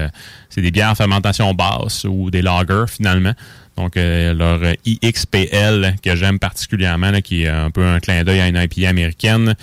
[0.51, 3.33] c'est des bières à fermentation basse ou des lagers, finalement.
[3.79, 8.41] Donc, euh, leur IXPL, que j'aime particulièrement, là, qui est un peu un clin d'œil
[8.41, 9.55] à une IPA américaine.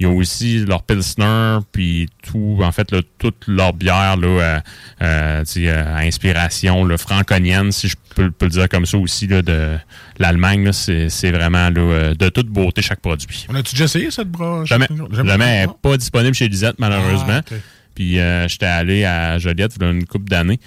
[0.00, 4.60] Ils ont aussi leur Pilsner, puis tout, en fait, là, toute leur bière là, euh,
[5.02, 9.40] euh, à inspiration là, franconienne, si je peux, peux le dire comme ça aussi, là,
[9.42, 9.76] de
[10.18, 10.72] l'Allemagne.
[10.72, 13.46] C'est vraiment là, de toute beauté chaque produit.
[13.50, 14.68] On a-tu déjà essayé cette broche?
[14.68, 14.88] Jamais.
[15.12, 17.40] Jamais, elle n'est pas disponible chez Lisette, malheureusement.
[17.48, 17.54] Ah.
[17.94, 20.58] Puis j'étais allé à Joliette il y a une couple d'années.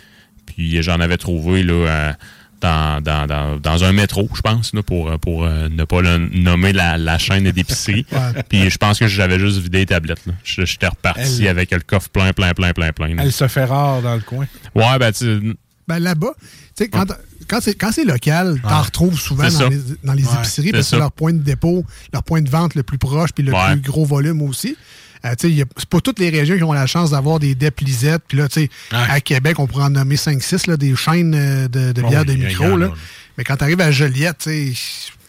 [0.46, 2.16] Puis j'en avais trouvé là,
[2.64, 6.18] dans, dans, dans, dans un métro, je pense, là, pour, pour euh, ne pas le
[6.18, 8.06] nommer la, la chaîne d'épicerie.
[8.12, 8.44] Ouais.
[8.50, 10.24] Puis je pense que j'avais juste vidé les tablettes.
[10.44, 13.14] J'étais reparti Elle- avec le coffre plein, plein, plein, plein, plein.
[13.16, 13.24] là.
[13.24, 14.46] Elle se fait rare dans le coin.
[14.76, 15.56] Ouais, ben tu
[15.88, 17.06] Ben, là-bas, tu sais, quand,
[17.48, 18.86] quand c'est quand c'est local, t'en Ouais.
[18.86, 22.24] retrouves souvent dans les, dans les épiceries parce que c'est leur point de dépôt, leur
[22.24, 23.74] point de vente le plus proche puis le Ouais.
[23.74, 24.78] plus gros volume aussi.
[25.26, 28.24] Euh, c'est pas toutes les régions qui ont la chance d'avoir des DEP Lisette.
[28.28, 31.68] Puis là, tu sais, à Québec, on pourrait en nommer 5-6, là, des chaînes euh,
[31.68, 32.76] de, de Oh bières oui, de micro.
[32.78, 32.88] Là.
[32.88, 32.94] là.
[33.38, 34.82] Mais quand tu arrives à Joliette, tu sais,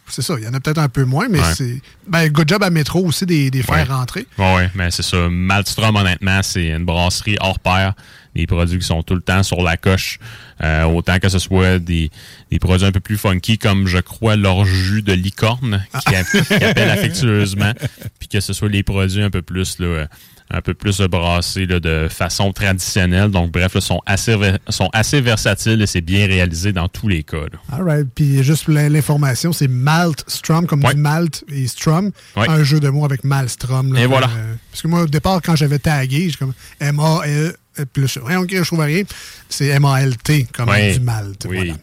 [0.08, 0.34] c'est ça.
[0.38, 1.54] Il y en a peut-être un peu moins, mais Ouais.
[1.56, 1.80] c'est.
[2.08, 3.82] Ben, good job à Métro aussi des, des faire Ouais.
[3.84, 4.26] rentrer.
[4.36, 5.28] Oui, ouais, mais c'est ça.
[5.30, 7.94] Maltstrom, honnêtement, c'est une brasserie hors pair.
[8.34, 10.18] Des produits qui sont tout le temps sur la coche.
[10.62, 12.10] Euh, autant que ce soit des,
[12.50, 16.22] des produits un peu plus funky, comme je crois leur jus de licorne, qui, a-
[16.24, 17.72] qui appelle affectueusement.
[18.20, 20.06] Puis que ce soit les produits un peu plus là,
[20.50, 23.30] un peu plus brassés là, de façon traditionnelle.
[23.30, 24.36] Donc, bref, là, sont, assez,
[24.68, 27.38] sont assez versatiles et c'est bien réalisé dans tous les cas.
[27.38, 27.58] là.
[27.72, 28.06] All right.
[28.14, 32.12] Puis juste pour l'information, c'est Malt Strum, comme du Malt et Strum.
[32.36, 33.92] Un jeu de mots avec Malstrom.
[33.94, 34.00] là.
[34.00, 34.28] Et voilà.
[34.28, 37.54] Euh, parce que moi, au départ, quand j'avais tagué, j'ai comme M-A-L.
[37.78, 39.02] Euh, Puis là, je rien, ok, je trouve rien.
[39.48, 41.46] C'est M-A-L-T, comme du Malt.
[41.48, 41.56] Oui.
[41.56, 41.74] Voilà.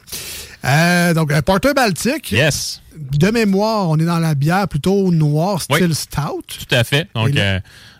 [0.64, 2.32] Euh, donc, un Porter Baltique.
[2.32, 2.82] Yes.
[2.96, 6.44] De mémoire, on est dans la bière plutôt noire, style stout.
[6.48, 7.08] Tout à fait.
[7.16, 7.60] Donc, là- euh,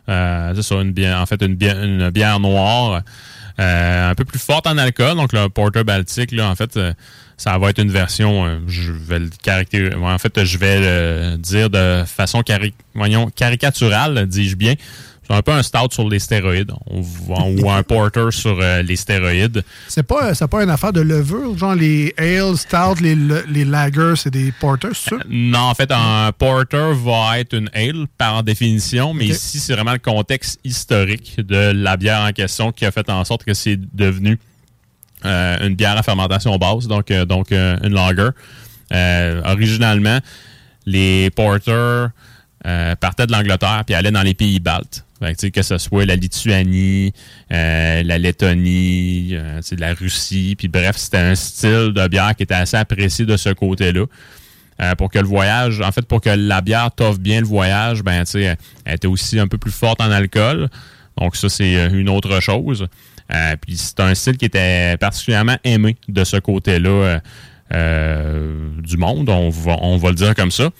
[0.10, 3.02] euh, c'est ça, une bière, en fait, une bière, une bière noire,
[3.60, 5.16] euh, un peu plus forte en alcool.
[5.16, 6.94] Donc, le Porter Baltic, là, en fait, euh,
[7.38, 10.80] ça va être une version, euh, je vais le caractériser, en fait, je vais
[11.32, 14.76] le dire de façon cari- voyons, caricaturale, dis-je bien.
[15.32, 18.98] C'est un peu un stout sur les stéroïdes, On ou un porter sur euh, les
[18.98, 19.64] stéroïdes.
[19.88, 23.16] C'est pas, c'est pas une affaire de levure, genre les ale, stout, les,
[23.48, 25.16] les lagers, c'est des porters, c'est ça?
[25.30, 29.94] Non, en fait, un porter va être une ale par définition, mais ici, c'est vraiment
[29.94, 33.80] le contexte historique de la bière en question qui a fait en sorte que c'est
[33.96, 34.38] devenu
[35.24, 38.32] euh, une bière à fermentation basse, donc, euh, donc euh, une lager.
[38.92, 40.20] Euh, originalement,
[40.86, 42.10] les porters
[42.66, 45.06] euh, partaient de l'Angleterre puis allaient dans les pays baltes.
[45.22, 47.14] Que, ce soit la Lituanie,
[47.52, 52.56] euh, la Lettonie, euh, la Russie, puis bref, c'était un style de bière qui était
[52.56, 54.06] assez apprécié de ce côté-là.
[54.82, 58.02] Euh, pour que le voyage, en fait, pour que la bière t'offre bien le voyage,
[58.02, 58.58] ben, elle
[58.96, 60.70] était aussi un peu plus forte en alcool.
[61.18, 62.88] Donc, ça, c'est une autre chose.
[63.62, 67.20] Puis, c'est un style qui était particulièrement aimé de ce côté-là
[67.70, 70.72] du monde, on va, on va le dire comme ça.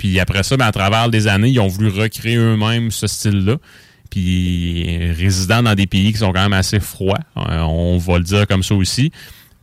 [0.00, 3.56] Puis après ça, ben, à travers les années, ils ont voulu recréer eux-mêmes ce style-là.
[4.10, 8.24] Puis résidant dans des pays qui sont quand même assez froids, euh, on va le
[8.24, 9.12] dire comme ça aussi,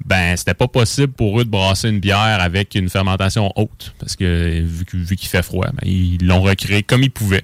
[0.05, 3.93] ben c'était pas possible pour eux de brasser une bière avec une fermentation haute.
[3.99, 7.43] Parce que vu, vu qu'il fait froid, ben, ils l'ont recréé comme ils pouvaient.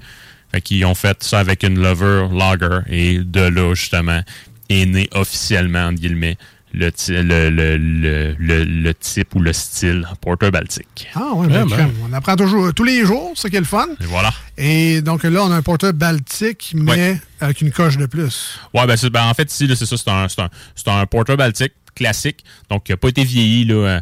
[0.52, 2.80] Fait qu'ils ont fait ça avec une lover lager.
[2.88, 4.22] Et de là, justement,
[4.70, 6.38] est né officiellement, entre guillemets,
[6.74, 11.08] le, le, le, le, le- le type ou le style Porter Baltique.
[11.16, 11.92] Ah ouais, ben, crème.
[12.10, 13.88] on apprend toujours tous les jours, c'est qui est le fun.
[14.02, 14.34] Et voilà.
[14.58, 18.60] Et donc là, on a un porteur baltique, mais avec une coche de plus.
[18.74, 21.06] Ouais, ben, c'est- ben, en fait, ici, c'est ça, c'est un, c'est un, c'est un
[21.06, 24.02] Porter Baltic classique, donc qui n'a pas été vieilli là, euh,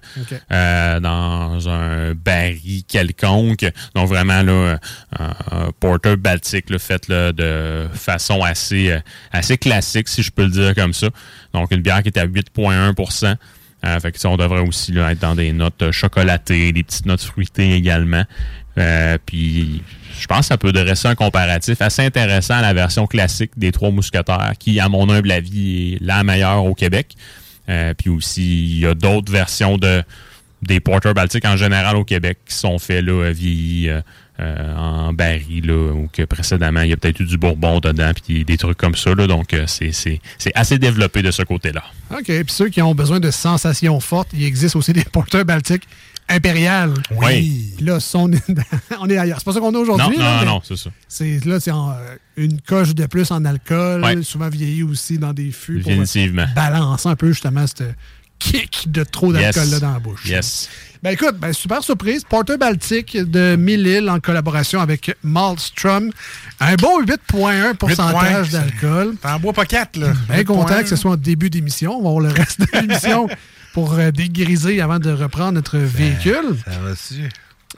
[0.51, 3.65] euh, dans un baril quelconque.
[3.95, 4.80] Donc vraiment là,
[5.19, 8.99] un, un Porter Baltic là, fait là, de façon assez, euh,
[9.32, 11.10] assez classique, si je peux le dire comme ça.
[11.54, 13.38] Donc une bière qui est à 8,1
[13.84, 17.08] euh, fait que, on devrait aussi là, être dans des notes euh, chocolatées, des petites
[17.08, 18.23] notes fruitées également.
[18.77, 19.82] Euh, puis
[20.19, 23.71] je pense que ça peut dresser un comparatif assez intéressant à la version classique des
[23.71, 27.15] Trois Mousquetaires, qui, à mon humble avis, est la meilleure au Québec.
[27.69, 30.04] Euh, puis aussi, il y a d'autres versions de
[30.62, 34.02] des porters baltiques en général au Québec qui sont faits là, vieillis euh,
[34.39, 38.43] euh, en baril, ou que précédemment, il y a peut-être eu du bourbon dedans, puis
[38.43, 39.13] des trucs comme ça.
[39.13, 40.19] Là, donc, euh, c'est
[40.56, 41.84] assez développé de ce côté-là.
[42.12, 42.26] OK.
[42.26, 45.88] Puis ceux qui ont besoin de sensations fortes, il existe aussi des porteurs baltiques
[46.31, 46.93] impériales.
[47.17, 47.73] Oui.
[47.81, 48.43] Là, on est,
[48.99, 49.37] on est ailleurs.
[49.39, 50.17] C'est pas ça qu'on a aujourd'hui.
[50.17, 50.89] Non, là, non, non, c'est ça.
[51.07, 54.21] C'est là, c'est en, euh, une coche de plus en alcool, Ouais.
[54.23, 55.79] souvent vieilli aussi dans des fûts.
[55.79, 56.45] pour, Définitivement.
[56.55, 57.83] balancer un peu justement ce
[58.39, 59.71] kick de trop d'alcool Yes.
[59.71, 60.25] là dans la bouche.
[60.25, 60.67] Yes.
[61.03, 62.23] Ben écoute, ben, super surprise.
[62.27, 66.11] Porter Baltique de Mille-Îles en collaboration avec Maltstrom.
[66.59, 69.15] Un bon 8,1 pourcentage 8,1, d'alcool.
[69.21, 70.13] T'en bois pas 4, là.
[70.29, 70.83] Bien content 8,1.
[70.83, 71.93] que ce soit en début d'émission.
[71.97, 73.27] On va voir le reste de l'émission
[73.73, 76.57] pour euh, dégriser avant de reprendre notre véhicule.
[76.65, 77.29] Ça va dessus.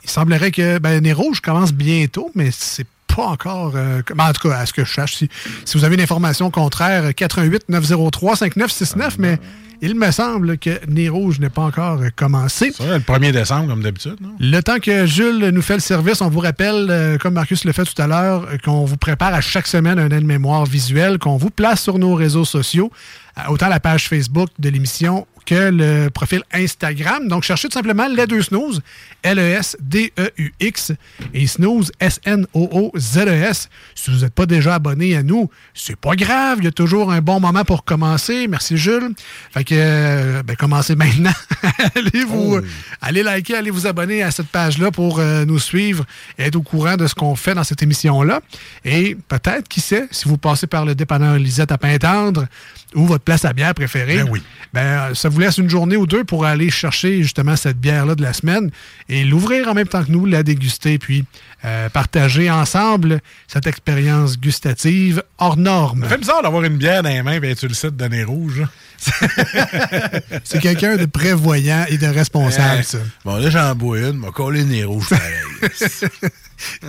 [0.02, 3.72] Il semblerait que ben, Nez Rouge commence bientôt, mais c'est pas encore.
[3.76, 5.28] euh, en tout cas, à ce que je sache, si,
[5.64, 9.38] si vous avez une information contraire, 88 903 5969, mais
[9.82, 12.72] il me semble que Nez Rouge n'est pas encore euh, commencé.
[12.76, 14.16] C'est le 1er décembre, comme d'habitude?
[14.40, 17.72] Le temps que Jules nous fait le service, on vous rappelle, euh, comme Marcus le
[17.72, 21.50] fait tout à l'heure, qu'on vous prépare à chaque semaine un aide-mémoire visuel qu'on vous
[21.50, 22.90] place sur nos réseaux sociaux,
[23.38, 27.28] euh, autant la page Facebook de l'émission que le profil Instagram.
[27.28, 28.80] Donc, cherchez tout simplement les deux snooze,
[29.22, 30.92] L-E-S-D-E-U-X,
[31.32, 33.68] et snooze, S-N-O-O-Z-E-S.
[33.94, 37.12] Si vous n'êtes pas déjà abonné à nous, c'est pas grave, il y a toujours
[37.12, 38.46] un bon moment pour commencer.
[38.48, 39.10] Merci, Jules.
[39.52, 41.32] Fait que, euh, ben, commencez maintenant.
[41.94, 42.60] allez vous,
[43.00, 46.04] allez liker, allez vous abonner à cette page-là pour euh, nous suivre
[46.38, 48.40] et être au courant de ce qu'on fait dans cette émission-là.
[48.84, 52.46] Et peut-être, qui sait, si vous passez par le dépanneur Lisette à Pintendre
[52.94, 54.42] ou votre place à bière préférée, Ben oui.
[54.72, 58.22] ben, ça vous laisse une journée ou deux pour aller chercher justement cette bière-là de
[58.22, 58.70] la semaine
[59.08, 61.24] et l'ouvrir en même temps que nous, la déguster, puis
[61.64, 66.02] euh, partager ensemble cette expérience gustative hors norme.
[66.02, 68.24] Ça fait bizarre d'avoir une bière dans les mains et sur le site de Nez
[68.24, 68.60] Rouge.
[68.60, 68.68] là.
[70.44, 72.98] C'est quelqu'un de prévoyant et de responsable, ça.
[73.24, 75.34] Bon, là, j'en bois une, m'a collé le nez rouge pareil.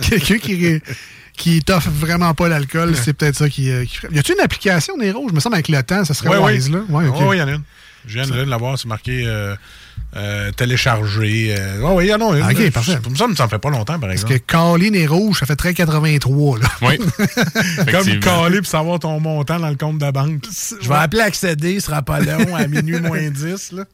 [0.00, 0.80] quelqu'un qui,
[1.36, 3.98] qui t'offre vraiment pas l'alcool, c'est peut-être ça qui, euh, qui.
[4.10, 5.30] Y a-tu une application des rouges?
[5.30, 6.76] Je me semble avec le temps, ça serait Ouais, wise, ouais.
[6.78, 6.84] là.
[6.88, 7.62] Ouais, ouais, il y en a une.
[8.06, 9.54] Je viens de l'avoir, c'est marqué euh,
[10.16, 11.54] euh, téléchargé.
[11.58, 12.44] euh, ouais, ouais, il y en a une.
[12.44, 12.70] Ok, là.
[12.70, 12.92] parfait.
[13.02, 14.38] Ça me semble que ça en fait pas longtemps, par Parce exemple.
[14.38, 16.68] que Colline et rouge, ça fait très 83, là.
[16.82, 16.98] Oui.
[17.90, 20.44] Comme caler pour savoir ton montant dans le compte de banque.
[20.80, 23.72] Je vais appeler accéder, ce sera pas long, à minuit moins 10.
[23.72, 23.84] Là.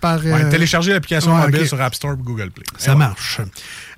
[0.00, 0.22] Par.
[0.24, 2.64] Ouais, euh, télécharger l'application ouais, mobile sur App Store et Google Play.
[2.78, 3.40] Ça marche.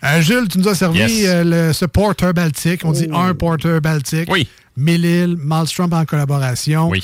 [0.04, 1.22] Euh, Jules, tu nous as servi Yes.
[1.26, 2.82] euh, le- ce porter baltique.
[2.84, 4.28] On dit un porter baltique.
[4.30, 4.46] Oui.
[4.76, 6.88] Mélile, Malmstrom en collaboration.
[6.90, 7.02] Oui.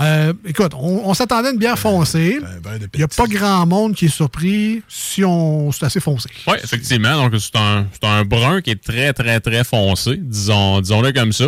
[0.00, 2.38] Euh, écoute, on, on s'attendait à une bière foncée.
[2.40, 6.30] Il n'y a pas grand monde qui est surpris si on c'est assez foncé.
[6.46, 7.14] Oui, effectivement.
[7.28, 10.16] Donc, c'est un, c'est un brun qui est très, très, très foncé.
[10.16, 11.46] Disons, disons-le comme ça.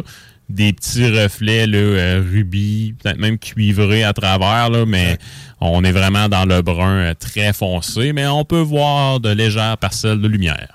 [0.51, 5.17] Des petits reflets, là, euh, rubis, peut-être même cuivrés à travers, là, mais
[5.59, 9.79] on est vraiment dans le brun euh, très foncé, mais on peut voir de légères
[9.79, 10.69] parcelles de lumière.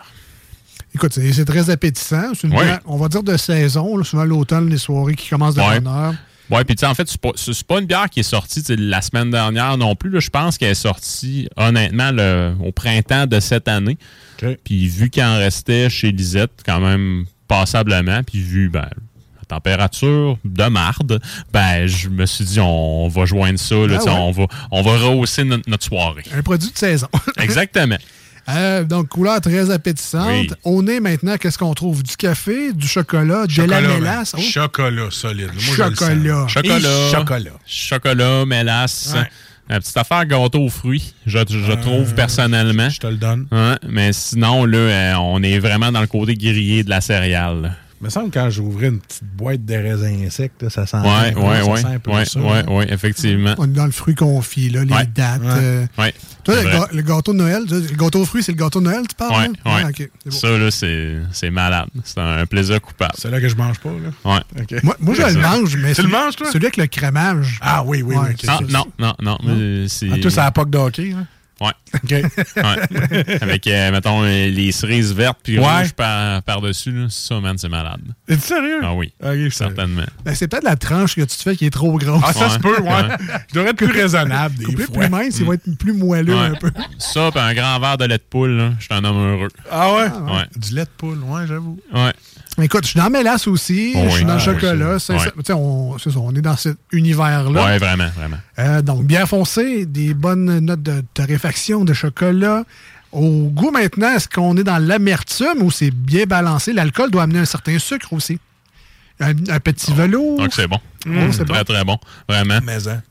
[0.96, 2.32] Écoute, c'est c'est très appétissant.
[2.34, 2.64] C'est une Oui.
[2.64, 5.80] bière, on va dire de saison, là, souvent l'automne, les soirées qui commencent de Ouais.
[5.80, 6.16] bonne heure.
[6.50, 7.32] Ouais, puis tu sais, en fait, c'est pas,
[7.68, 10.20] pas une bière qui est sortie la semaine dernière non plus.
[10.20, 13.98] Je pense qu'elle est sortie, honnêtement, le, au printemps de cette année.
[14.64, 18.90] Puis vu qu'il en restait chez Lisette, quand même passablement, puis vu ben,
[19.38, 24.06] la température de marde, ben je me suis dit, on, va joindre ça, là, Ah
[24.06, 24.12] ouais.
[24.12, 26.24] on, va, on va rehausser notre soirée.
[26.34, 27.08] Un produit de saison.
[27.38, 27.98] Exactement.
[28.56, 30.28] Euh, donc, couleur très appétissante.
[30.30, 30.50] Oui.
[30.64, 32.04] Au nez, maintenant, qu'est-ce qu'on trouve?
[32.04, 34.34] Du café, du chocolat, de la Chocolat, mélasse.
[34.38, 34.42] Oh.
[34.42, 35.50] Chocolat solide.
[35.54, 35.76] Moi.
[35.90, 36.48] Chocolat.
[36.48, 37.10] Chocolat.
[37.12, 37.52] Chocolat.
[37.66, 39.14] Chocolat, mélasse.
[39.16, 39.30] Ouais.
[39.70, 42.90] La petite affaire gâteau aux fruits, je, je Euh, trouve personnellement.
[42.90, 43.46] Je te le donne.
[43.52, 47.76] Ouais, mais sinon, là, euh, on est vraiment dans le côté grillé de la céréale.
[48.02, 50.98] Il me semble que quand j'ouvrais une petite boîte de raisins secs, là, ça sent
[50.98, 51.94] Ouais, ça ouais, sent ouais.
[51.96, 53.56] un peu Ouais, ça, ouais, ouais, effectivement.
[53.58, 55.06] On est dans le fruit confit, là, les Ouais.
[55.14, 55.42] dates.
[55.42, 55.48] Ouais.
[55.52, 55.86] euh.
[55.98, 56.14] Ouais,
[56.46, 58.86] Toi, le, ga- le gâteau de Noël, le gâteau aux fruits, c'est le gâteau de
[58.86, 59.32] Noël, tu parles?
[59.66, 60.10] Ouais, ouais.
[60.26, 60.32] Ah.
[60.32, 61.90] Ça, là, c'est c'est malade.
[62.06, 63.12] C'est un plaisir coupable.
[63.18, 64.34] C'est là que je mange pas, là.
[64.64, 64.80] Ouais.
[64.82, 65.40] Moi, moi, je le ça.
[65.50, 66.48] mange, mais Tu le celui- manges, toi?
[66.54, 67.60] Celui avec le crémage.
[67.62, 68.36] Ah oui, oui, Ouais, oui.
[68.40, 68.66] c'est Ah, ça.
[68.70, 70.08] non, non, non, mais c'est...
[70.10, 71.28] Ah, toi, c'est à la POC de hockey, hein?
[71.62, 71.72] Ouais.
[71.94, 72.12] OK.
[72.56, 73.36] Ouais.
[73.42, 75.66] Avec, euh, mettons, euh, les cerises vertes puis Ouais.
[75.82, 78.02] rouges par- par-dessus, ça, man, c'est malade.
[78.28, 78.80] Es-tu sérieux?
[78.84, 79.12] Ah oui,
[79.52, 80.04] certainement.
[80.24, 82.22] Ben, c'est peut-être la tranche que tu te fais qui est trop grosse.
[82.26, 82.54] Ah, ça Ouais.
[82.54, 83.18] se peut, ouais.
[83.50, 84.98] Je devrais être plus raisonnable des Couper fois.
[85.00, 86.72] plus mince, il va être plus moelleux un peu.
[86.98, 89.50] Ça, puis un grand verre de lait de poule, je suis un homme heureux.
[89.72, 90.04] Ah ouais?
[90.32, 90.46] Ouais.
[90.56, 91.80] Du lait de poule, ouais, j'avoue.
[91.94, 92.14] Ouais.
[92.62, 94.26] Écoute, je suis dans la mélasse aussi, je suis oui.
[94.26, 94.94] dans le Ah, chocolat.
[94.94, 95.20] oui, c'est ouais.
[95.46, 95.56] ça.
[95.56, 97.66] On, c'est ça, on est dans cet univers-là.
[97.66, 98.38] Ouais, vraiment, vraiment.
[98.60, 102.64] Euh, donc, bière foncée, des bonnes notes de torréfaction, de chocolat.
[103.12, 106.74] Au goût maintenant, est-ce qu'on est dans l'amertume ou c'est bien balancé?
[106.74, 108.40] L'alcool doit amener un certain sucre aussi.
[109.20, 110.38] Un, un petit velours.
[110.38, 110.80] Donc, c'est bon.
[111.32, 111.64] C'est très, bon.
[111.74, 111.98] très bon.
[112.28, 112.60] Vraiment.
[112.64, 113.02] Mais, hein.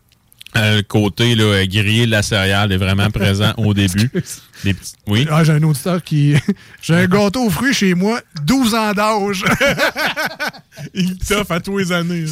[0.56, 4.10] Euh, le côté là, euh, grillé de la céréale est vraiment présent au début.
[4.64, 5.26] Des petits- Oui?
[5.30, 6.34] Ah, j'ai un auditeur qui.
[6.82, 9.44] j'ai un gâteau aux fruits chez moi, 12 ans d'âge.
[10.94, 12.24] Il t'offre à tous les années.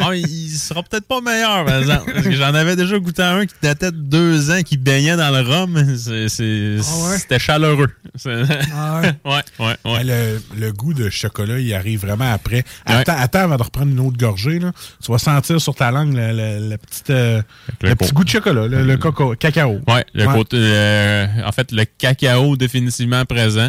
[0.00, 2.12] Ah, il sera peut-être pas meilleur, par exemple.
[2.30, 5.76] J'en avais déjà goûté un qui datait de deux ans, qui baignait dans le rhum.
[5.76, 7.18] Ah ouais?
[7.18, 7.88] C'était chaleureux.
[8.14, 8.42] C'est-
[8.72, 9.12] Ah ouais?
[9.24, 10.04] ouais, ouais, ouais.
[10.04, 12.64] Le, le goût de chocolat, il arrive vraiment après.
[12.86, 14.60] Attends, attends avant de reprendre une autre gorgée.
[14.60, 14.70] Là.
[15.04, 17.42] Tu vas sentir sur ta langue le petite, euh,
[17.82, 19.80] le petit goût de chocolat, le, le coco- cacao.
[19.88, 20.34] Ouais, le Ouais.
[20.34, 20.56] côté.
[20.58, 23.68] euh, en fait, le cacao définitivement présent.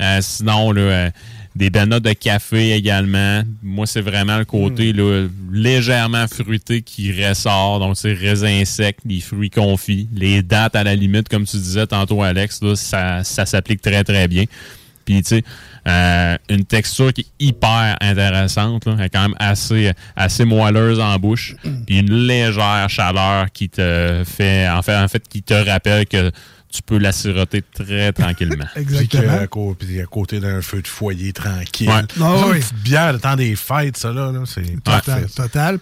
[0.00, 1.10] Euh, sinon, là, euh,
[1.54, 3.42] des bananes de café également.
[3.62, 7.78] Moi, c'est vraiment le côté là, légèrement fruité qui ressort.
[7.78, 10.08] Donc, c'est raisins secs, des fruits confits.
[10.12, 14.02] Les dates, à la limite, comme tu disais tantôt, Alex, là, ça, ça s'applique très,
[14.02, 14.44] très bien.
[15.04, 15.44] Puis, tu sais,
[15.86, 21.00] euh, une texture qui est hyper intéressante, là, Elle est quand même assez, assez moelleuse
[21.00, 21.54] en bouche.
[21.86, 26.30] Puis une légère chaleur qui te fait, en fait, en fait, qui te rappelle que
[26.72, 28.64] tu peux la siroter très tranquillement.
[29.48, 31.88] Cô- puis à côté d'un feu de foyer tranquille.
[31.88, 32.02] Ouais.
[32.20, 32.56] Ah Ça, oui.
[32.56, 35.78] Une petite bière le temps des fêtes, ça, là, là, c'est total.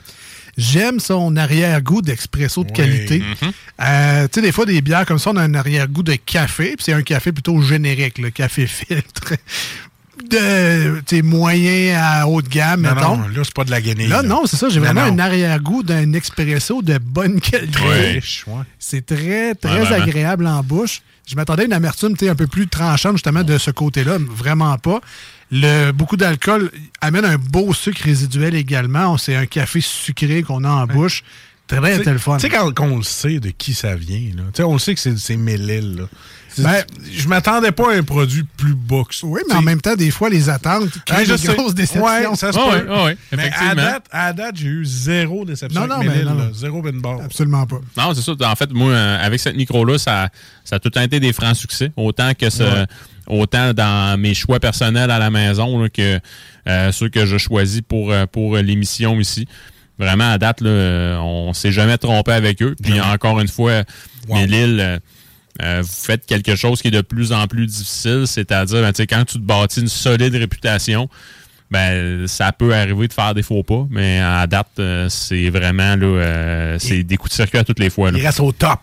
[0.58, 2.74] J'aime son arrière-goût d'expresso de Oui.
[2.74, 3.18] qualité.
[3.20, 3.52] Mhm.
[3.80, 6.74] Euh, tu sais, des fois, des bières comme ça, on a un arrière-goût de café,
[6.76, 9.34] puis c'est un café plutôt générique, le café filtre.
[10.30, 13.16] de moyen à haut de gamme, Non, mettons.
[13.16, 14.08] non, là, c'est pas de la guenille.
[14.08, 14.68] Là, non, c'est ça.
[14.68, 15.12] J'ai vraiment non.
[15.14, 17.80] un arrière-goût d'un expresso de bonne qualité.
[17.80, 18.20] Ouais.
[18.78, 21.00] C'est très, très Ouais, agréable en bouche.
[21.26, 24.18] Je m'attendais à une amertume un peu plus tranchante, justement, de ce côté-là.
[24.20, 25.00] Vraiment pas.
[25.52, 29.16] Le, beaucoup d'alcool amène un beau sucre résiduel également.
[29.18, 31.22] C'est un café sucré qu'on a en bouche.
[31.68, 32.38] Très, Tu très le fun.
[32.38, 34.42] sais, quand, quand on le sait de qui ça vient, là.
[34.52, 36.04] Tu sais, on le sait que c'est Mélile, là.
[36.58, 39.26] Ben, je m'attendais pas à un produit plus bas que ça.
[39.26, 42.04] Oui, mais en même temps, des fois, les attentes créent Ouais, je des grosses déceptions.
[42.04, 42.90] Ouais, ça se Ah peut.
[42.92, 46.14] ouais, ouais, Mais à date, à date, j'ai eu zéro déception Non, non, avec mais
[46.16, 46.44] Mélile, non, là.
[46.48, 46.52] non.
[46.52, 47.20] Zéro bin bar.
[47.24, 47.80] Absolument pas.
[47.96, 48.32] Non, c'est ça.
[48.50, 50.28] En fait, moi, euh, avec cette micro-là, ça,
[50.62, 51.90] ça a tout le temps été des francs succès.
[51.96, 52.86] Autant que ce- Ouais.
[53.26, 56.20] Autant dans mes choix personnels à la maison là, que
[56.68, 59.46] euh, ceux que je choisis pour, euh, pour l'émission ici.
[59.98, 62.74] Vraiment, à date, là, on s'est jamais trompé avec eux.
[62.82, 63.84] Puis encore une fois,
[64.28, 64.98] Mélile, euh,
[65.60, 69.24] euh, vous faites quelque chose qui est de plus en plus difficile, c'est-à-dire, ben, quand
[69.24, 71.08] tu te bâtis une solide réputation,
[71.70, 75.96] ben, ça peut arriver de faire des faux pas, mais à date, euh, c'est vraiment
[75.96, 78.10] là, euh, c'est des coups de circuit à toutes les fois.
[78.10, 78.18] Là.
[78.18, 78.80] Il reste au top.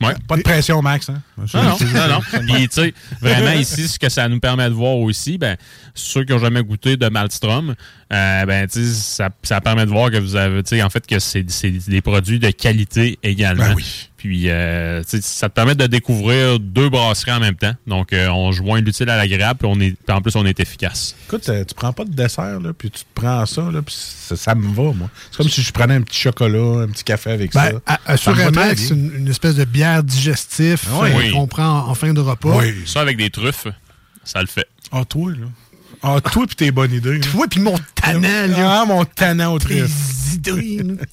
[0.00, 0.14] Ouais.
[0.28, 1.08] Pas de pression, Max.
[1.08, 1.22] Hein?
[1.38, 2.20] Non, non, non, non.
[2.54, 5.56] Puis, tu sais, vraiment, ici, ce que ça nous permet de voir aussi, ben,
[5.94, 7.74] ceux qui n'ont jamais goûté de Malmstrom,
[8.12, 10.90] euh, ben, tu sais, ça, ça permet de voir que vous avez, tu sais, en
[10.90, 13.68] fait, que c'est c'est des produits de qualité également.
[13.68, 14.10] Ben oui.
[14.26, 17.74] Puis, euh, ça te permet de découvrir deux brasseries en même temps.
[17.86, 20.58] Donc, euh, on joint l'utile à l'agréable, puis on est, puis en plus, on est
[20.58, 21.14] efficace.
[21.28, 23.94] Écoute, euh, tu prends pas de dessert, là, puis tu te prends ça, là, puis
[23.96, 25.08] ça, ça me va, moi.
[25.30, 28.00] C'est comme si je prenais un petit chocolat, un petit café avec Ben, ça.
[28.04, 31.10] assurément, c'est une, une espèce de bière digestif Ah oui.
[31.10, 31.30] euh, Oui.
[31.30, 32.58] qu'on prend en, en fin de repas.
[32.84, 33.68] Ça, avec des truffes,
[34.24, 34.66] ça le fait.
[34.90, 35.46] Ah, toi, là.
[36.02, 37.20] Ah, toi, puis tes bonnes idées.
[37.20, 38.80] Toi, puis mon tannant, là.
[38.80, 39.82] Ah, mon tannant au Tes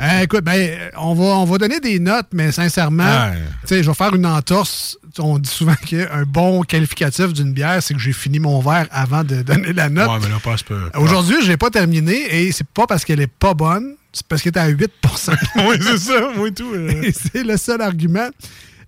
[0.00, 3.32] Euh, écoute, ben, euh, on va, on va donner des notes, mais sincèrement,
[3.68, 4.96] je vais faire une entorse.
[5.18, 9.22] On dit souvent qu'un bon qualificatif d'une bière, c'est que j'ai fini mon verre avant
[9.24, 10.08] de donner la note.
[10.10, 10.64] Ouais, mais là, passe.
[10.96, 12.14] Aujourd'hui, je l'ai pas terminé
[12.44, 14.90] et c'est pas parce qu'elle est pas bonne, c'est parce qu'elle est à 8
[15.68, 16.72] oui, c'est ça, moi et tout.
[16.72, 17.10] euh.
[17.12, 18.28] C'est le seul argument.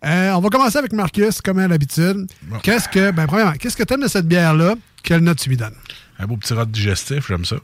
[0.05, 2.26] Euh, on va commencer avec Marcus, comme à l'habitude.
[2.62, 4.74] Qu'est-ce que, ben, premièrement, qu'est-ce que tu aimes de cette bière-là?
[5.03, 5.74] Quelle note tu lui donnes?
[6.19, 7.57] Un beau petit rot digestif, j'aime ça.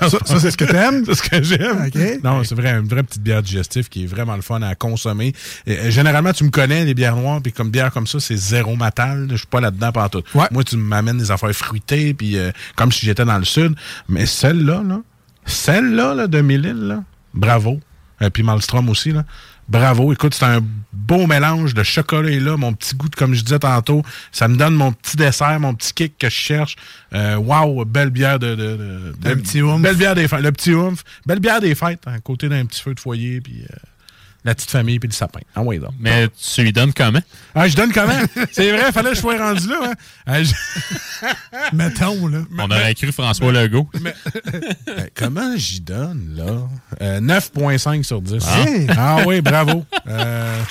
[0.00, 1.04] Ça, ça, c'est ce que t'aimes?
[1.06, 1.90] c'est ce que j'aime.
[2.22, 5.34] Non, c'est vrai, une vraie petite bière digestive qui est vraiment le fun à consommer.
[5.66, 8.36] Et, euh, généralement, tu me connais, les bières noires, puis comme bière comme ça, c'est
[8.36, 9.28] zéro matal.
[9.30, 10.22] Je suis pas là-dedans pendant tout.
[10.50, 13.74] Moi, tu m'amènes des affaires fruitées, puis euh, comme si j'étais dans le sud.
[14.08, 15.00] Mais celle-là, là,
[15.44, 17.02] celle-là, là, de là,
[17.34, 17.80] bravo.
[18.20, 19.24] Et puis Malmstrom aussi, là.
[19.68, 20.12] Bravo.
[20.12, 20.60] Écoute, c'est un
[20.92, 24.46] beau mélange de chocolat et là, mon petit goût, de- comme je disais tantôt, ça
[24.48, 26.76] me donne mon petit dessert, mon petit kick que je cherche.
[27.14, 29.80] Euh, wow, belle bière de, de, de- Un petit oomph.
[29.82, 31.02] Belle bière des fêtes, le petit oomph.
[31.26, 33.76] Belle bière des fêtes, à côté d'un petit feu de foyer, puis euh,
[34.44, 35.40] la petite famille, puis le sapin.
[35.54, 35.92] Ah oui, donc.
[35.98, 37.20] Mais tu lui donnes comment?
[37.54, 38.18] Ah, je donne comment?
[38.52, 39.78] C'est vrai, fallait que je sois rendu là.
[39.84, 39.92] Hein?
[40.26, 40.52] Ah, je-
[41.72, 42.38] Mettons, là.
[42.58, 43.88] On aurait cru François Legault.
[44.00, 44.14] Mais-
[44.86, 46.68] Euh, comment j'y donne, là?
[47.00, 48.44] Euh, 9.5 sur 10.
[48.46, 48.64] Ah.
[48.96, 49.84] Ah, oui, bravo.
[50.06, 50.62] Euh,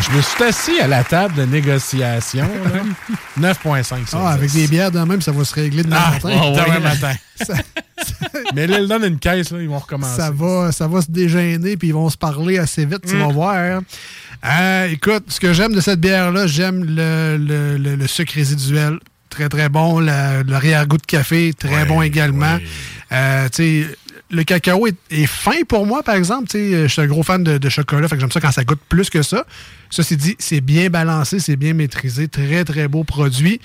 [0.00, 2.48] Je me suis assis à la table de négociation.
[3.38, 3.52] là.
[3.54, 4.06] 9.5 sur 10.
[4.14, 6.28] Ah, avec des bières de même, ça va se régler demain Ah, matin.
[6.52, 7.12] demain matin.
[7.44, 7.54] Ça,
[8.54, 10.16] Mais là, ils donnent une caisse, là, ils vont recommencer.
[10.16, 13.26] ça va, ça va se dégêner, puis ils vont se parler assez vite, tu vas
[13.28, 13.80] voir.
[14.44, 18.98] Euh, écoute, ce que j'aime de cette bière-là, j'aime le, le- le- le sucre résiduel.
[19.30, 19.98] Très, très bon.
[20.00, 22.58] La- L'arrière-goût de café, très bon également.
[23.10, 23.96] Euh, tu sais,
[24.30, 26.48] le cacao est, est fin pour moi, par exemple.
[26.48, 28.52] Tu sais, Je suis un gros fan de, de chocolat, fait que j'aime ça quand
[28.52, 29.44] ça goûte plus que ça.
[29.90, 32.28] Ceci dit, c'est bien balancé, c'est bien maîtrisé.
[32.28, 33.60] Très, très beau produit.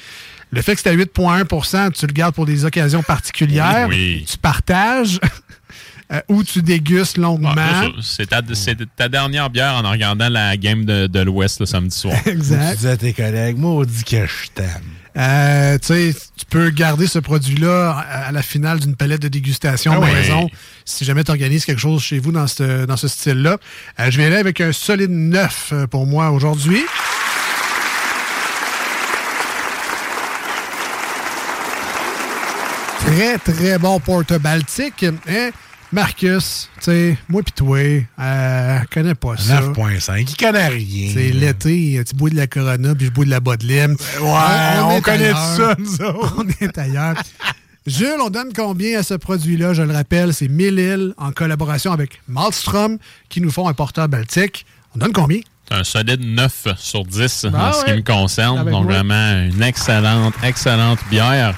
[0.52, 3.88] Le fait que c'est à 8,1% tu le gardes pour des occasions particulières.
[3.90, 4.26] Oui, oui.
[4.28, 5.20] Tu partages
[6.12, 7.54] euh, ou tu dégustes longuement.
[7.56, 12.16] Ah, c'est ta, dernière bière en regardant la game de, de l'Ouest le samedi soir.
[12.26, 12.72] Exact.
[12.74, 14.99] Tu dis à tes collègues, maudit que je t'aime.
[15.20, 19.92] Euh, tu sais, tu peux garder ce produit-là à la finale d'une palette de dégustation
[19.94, 20.14] Ah oui.
[20.14, 20.50] maison
[20.86, 23.58] si jamais tu organises quelque chose chez vous dans ce, dans ce style-là.
[24.00, 26.84] Euh, je vais aller avec un solide 9 euh, pour moi aujourd'hui.
[33.00, 35.06] Très, très bon porte baltique.
[35.28, 35.50] Hein?
[35.92, 37.80] Marcus, tu sais, moi pis toi,
[38.20, 39.62] euh, connais pas ça.
[39.62, 41.12] 9.5, il connaît rien.
[41.14, 43.94] C'est l'été, tu bois de la Corona, puis je bois de la Bodlim.
[44.22, 44.28] Ouais,
[44.84, 45.56] on est connaît ailleurs.
[45.58, 46.36] ça, nous autres.
[46.38, 47.16] On est ailleurs.
[47.88, 49.74] Jules, on donne combien à ce produit-là?
[49.74, 54.68] Je le rappelle, c'est Mille en collaboration avec Malmstrom qui nous font un porteur baltique.
[54.96, 55.40] On donne combien?
[55.70, 58.60] C'est un solide 9 sur 10 Ah en ce qui me concerne.
[58.60, 58.94] Avec Donc, moi.
[58.94, 61.56] vraiment, une excellente, excellente bière.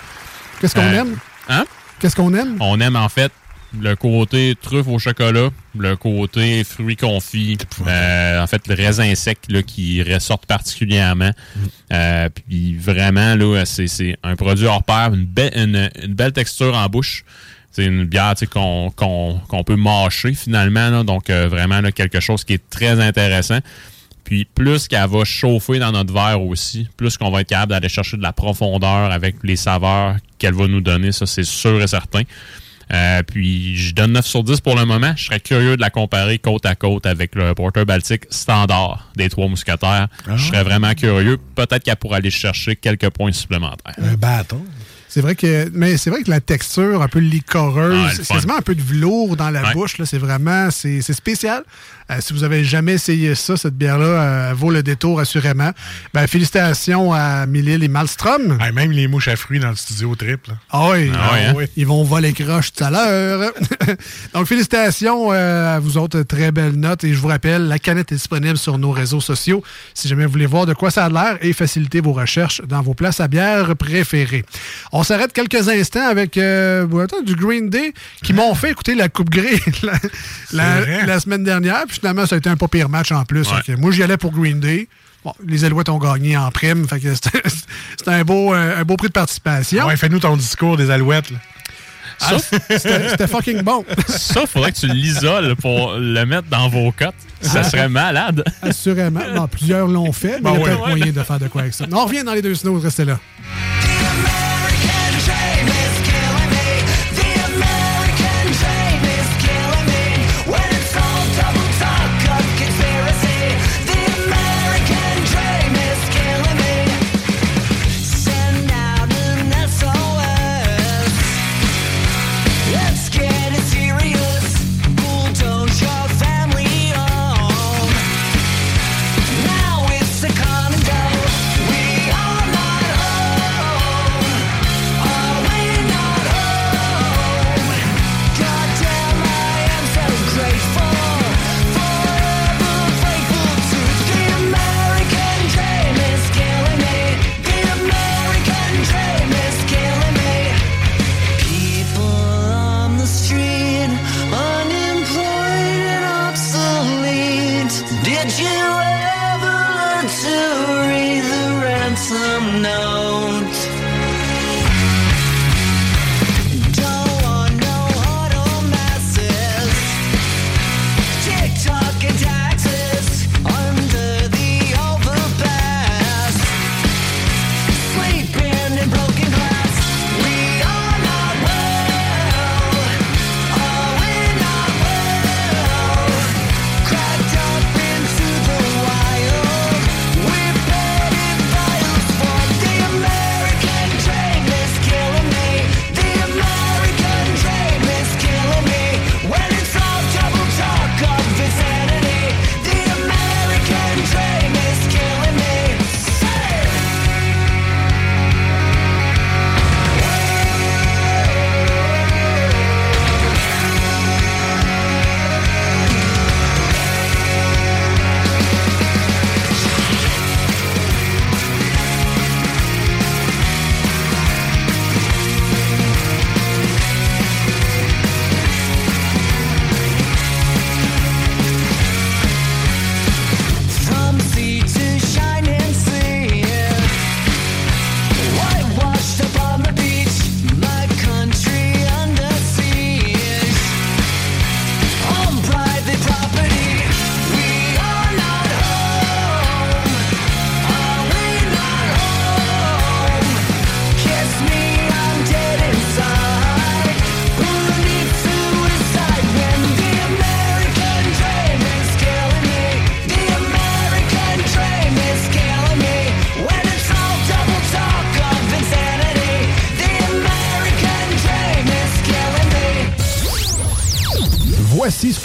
[0.62, 1.18] Qu'est-ce qu'on Euh, aime?
[1.50, 1.66] Hein?
[2.00, 2.56] Qu'est-ce qu'on aime?
[2.62, 3.32] On aime, en fait,
[3.80, 7.58] le côté truffe au chocolat, le côté fruits confits,
[7.88, 11.32] euh, en fait, le raisin sec là, qui ressortent particulièrement.
[11.94, 16.34] Euh, puis vraiment, là, c'est c'est un produit hors pair, une, belle- une, une belle
[16.34, 17.24] texture en bouche.
[17.72, 20.90] C'est une bière qu'on peut mâcher finalement.
[20.90, 21.04] là.
[21.04, 23.60] donc, euh, vraiment, là, quelque chose qui est très intéressant.
[24.26, 27.90] Puis plus qu'elle va chauffer dans notre verre aussi, plus qu'on va être capable d'aller
[27.90, 31.88] chercher de la profondeur avec les saveurs qu'elle va nous donner, ça c'est sûr et
[31.88, 32.22] certain.
[32.92, 35.14] Euh, puis je donne 9 sur 10 pour le moment.
[35.16, 39.30] Je serais curieux de la comparer côte à côte avec le Porter Baltique standard des
[39.30, 40.08] trois mousquetaires.
[40.36, 41.38] Je serais vraiment curieux.
[41.56, 43.96] Peut-être qu'elle pourrait aller chercher quelques points supplémentaires.
[43.98, 44.62] Un bâton.
[45.08, 48.36] C'est vrai que, mais c'est vrai que la texture un peu licoreuse, Ah, c'est fun.
[48.36, 49.74] quasiment un peu de velours dans la Ouais.
[49.74, 49.98] bouche.
[49.98, 51.64] Là, c'est vraiment, c'est spécial.
[52.12, 55.72] Euh, si vous avez jamais essayé ça, cette bière-là euh, vaut le détour assurément.
[56.14, 58.58] Ben, félicitations à Milil et Malmstrom.
[58.74, 60.52] même les mouches à fruits dans le studio triple.
[60.72, 61.54] Ah oui, Ah ouais, hein?
[61.56, 61.66] oui.
[61.78, 63.54] ils vont voler croche tout à l'heure.
[64.34, 67.04] Donc, félicitations euh, à vous autres, très belle note.
[67.06, 70.32] Et je vous rappelle, la canette est disponible sur nos réseaux sociaux si jamais vous
[70.34, 73.28] voulez voir de quoi ça a l'air et faciliter vos recherches dans vos places à
[73.28, 74.44] bière préférées.
[74.92, 76.86] On s'arrête quelques instants avec euh,
[77.26, 77.94] du Green Day
[78.24, 79.94] qui m'ont fait écouter la Coupe Grey la,
[80.52, 81.06] la- vrai?
[81.06, 81.84] la semaine dernière.
[81.88, 83.48] Puis finalement, ça a été un pas pire match en plus.
[83.78, 84.88] Moi, j'y allais pour Green Day.
[85.24, 86.88] Bon, les Alouettes ont gagné en prime.
[86.88, 89.80] Fait que c'était un beau, euh, un beau prix de participation.
[89.84, 91.30] Ah ouais, fais-nous ton discours des alouettes.
[91.30, 91.38] là.
[92.24, 92.38] Ah,
[92.70, 93.84] C'était fucking bon.
[94.08, 97.16] Ça, faudrait que tu l'isoles pour le mettre dans vos cotes.
[97.42, 97.64] Ça Ah.
[97.64, 98.44] serait malade.
[98.62, 99.22] Assurément.
[99.36, 100.76] Bon, plusieurs l'ont fait, mais Bon, il y a ouais.
[100.76, 101.86] peut-être moyen de faire de quoi avec ça.
[101.92, 103.20] On revient dans les deux snows, restez là.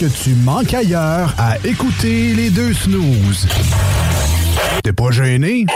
[0.09, 3.49] Que tu manques ailleurs à écouter les deux snooze.
[4.83, 5.67] T'es pas gêné?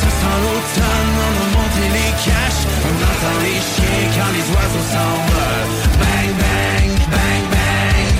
[0.00, 2.64] Ça sent l'automne, on a monté les caches.
[2.84, 5.74] On entend les chiens quand les oiseaux s'envolent.
[6.00, 8.12] Bang, bang, bang, bang.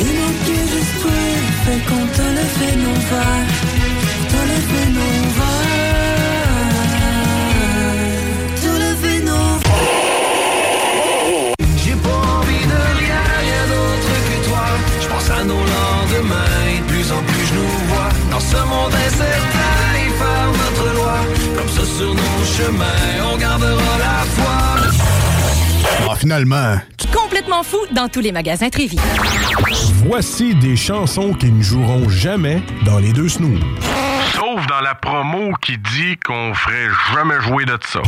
[0.00, 1.20] Il manquait juste toi,
[1.64, 3.49] fait qu'on te le fait nos verres,
[18.50, 21.14] ce monde incertain, et faire notre loi.
[21.56, 24.56] Comme ça sur nos chemins, on gardera la foi.
[26.10, 26.76] Ah, finalement,
[27.14, 28.96] Complètement fou dans tous les magasins Trévi.
[30.04, 33.60] voici des chansons qui ne joueront jamais dans les deux snooze.
[34.34, 38.00] Sauf dans la promo qui dit qu'on ferait jamais jouer de ça.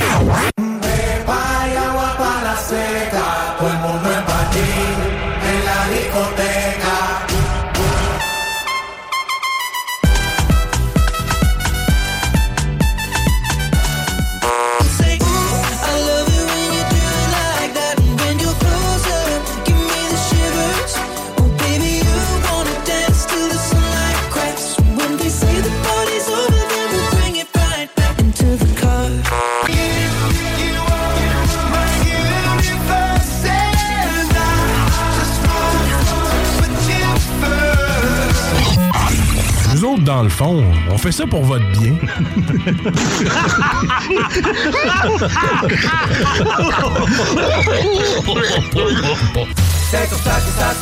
[41.02, 41.96] Fait ça pour votre bien.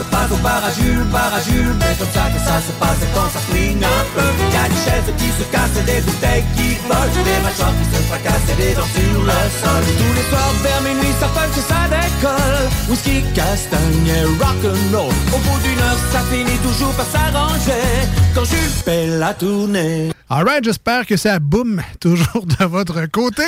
[0.38, 1.74] à Jules.
[1.78, 4.28] Mais comme ça que ça se passe quand ça flingue un peu.
[4.54, 8.56] Y'a des chaises qui se cassent, des bouteilles qui volent, des machins qui se fracassent
[8.56, 9.82] des dents sur le sol.
[9.98, 12.68] Tous les soirs vers minuit, ça punch ça décolle.
[12.88, 15.14] Whisky, castagne et rock'n'roll.
[15.34, 17.88] Au bout d'une heure, ça finit toujours par s'arranger.
[18.34, 20.10] Quand Jules fait la tournée.
[20.32, 23.42] Alright, j'espère que ça boum toujours de votre côté.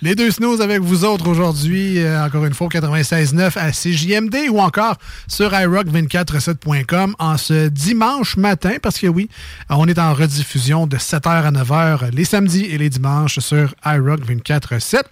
[0.00, 4.48] Les deux snows avec vous autres aujourd'hui, euh, encore une fois, au 96.9 à CJMD
[4.48, 4.94] ou encore
[5.26, 9.28] sur iRock247.com en ce dimanche matin, parce que oui,
[9.70, 14.20] on est en rediffusion de 7h à 9h les samedis et les dimanches sur iRock
[14.20, 15.02] 24.7.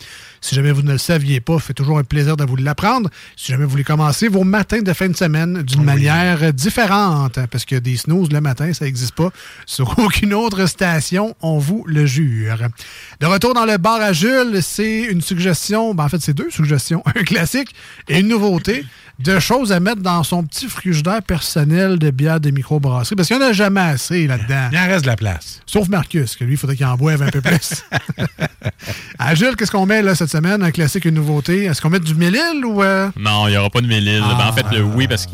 [0.41, 3.11] Si jamais vous ne le saviez pas, fait toujours un plaisir de vous l'apprendre.
[3.37, 7.65] Si jamais vous voulez commencer vos matins de fin de semaine d'une manière différente, parce
[7.65, 9.31] que des snooze le matin, ça n'existe pas
[9.67, 12.59] sur aucune autre station, on vous le jure.
[13.21, 16.51] De retour dans le bar à Jules, c'est une suggestion, ben en fait c'est deux
[16.51, 17.75] suggestions, un classique
[18.09, 18.85] et une nouveauté
[19.19, 23.37] de choses à mettre dans son petit frigidaire personnel de bière de microbrasserie, parce qu'il
[23.37, 24.69] n'y en a jamais assez là-dedans.
[24.73, 25.61] Il en reste de la place.
[25.67, 27.83] Sauf Marcus, que lui, il faudrait qu'il en boive un peu plus.
[29.19, 30.63] à Jules, qu'est-ce qu'on met là cette semaine?
[30.63, 31.65] Un classique, une nouveauté.
[31.65, 32.83] Est-ce qu'on met du mélile ou...
[32.83, 34.23] euh, Non, il n'y aura pas de mélile.
[34.25, 34.37] Ah.
[34.39, 35.33] Ben, en fait, le oui, parce que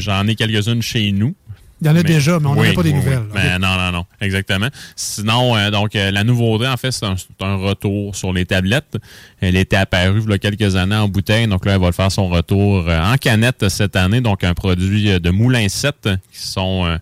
[0.00, 1.34] j'en ai quelques-unes chez nous.
[1.80, 3.22] Il y en a déjà, mais on n'en oui, a pas des oui, nouvelles.
[3.32, 3.40] oui.
[3.42, 4.66] Mais non, non, non, exactement.
[4.96, 8.44] Sinon, euh, donc euh, la nouveauté, en fait, c'est un, c'est un retour sur les
[8.46, 8.96] tablettes.
[9.40, 12.10] Elle était apparue il y a quelques années en bouteille, donc là, elle va faire
[12.10, 14.20] son retour euh, en canette cette année.
[14.20, 16.98] Donc, un produit euh, de Moulin 7 qui sont euh,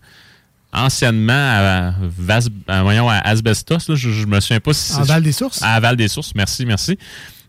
[0.73, 3.89] anciennement à, Vas- à- voyons, à Asbestos.
[3.89, 3.95] là.
[3.95, 5.63] je, je me souviens pas si En Val des Sources?
[5.63, 6.99] À Val des Sources, merci, merci.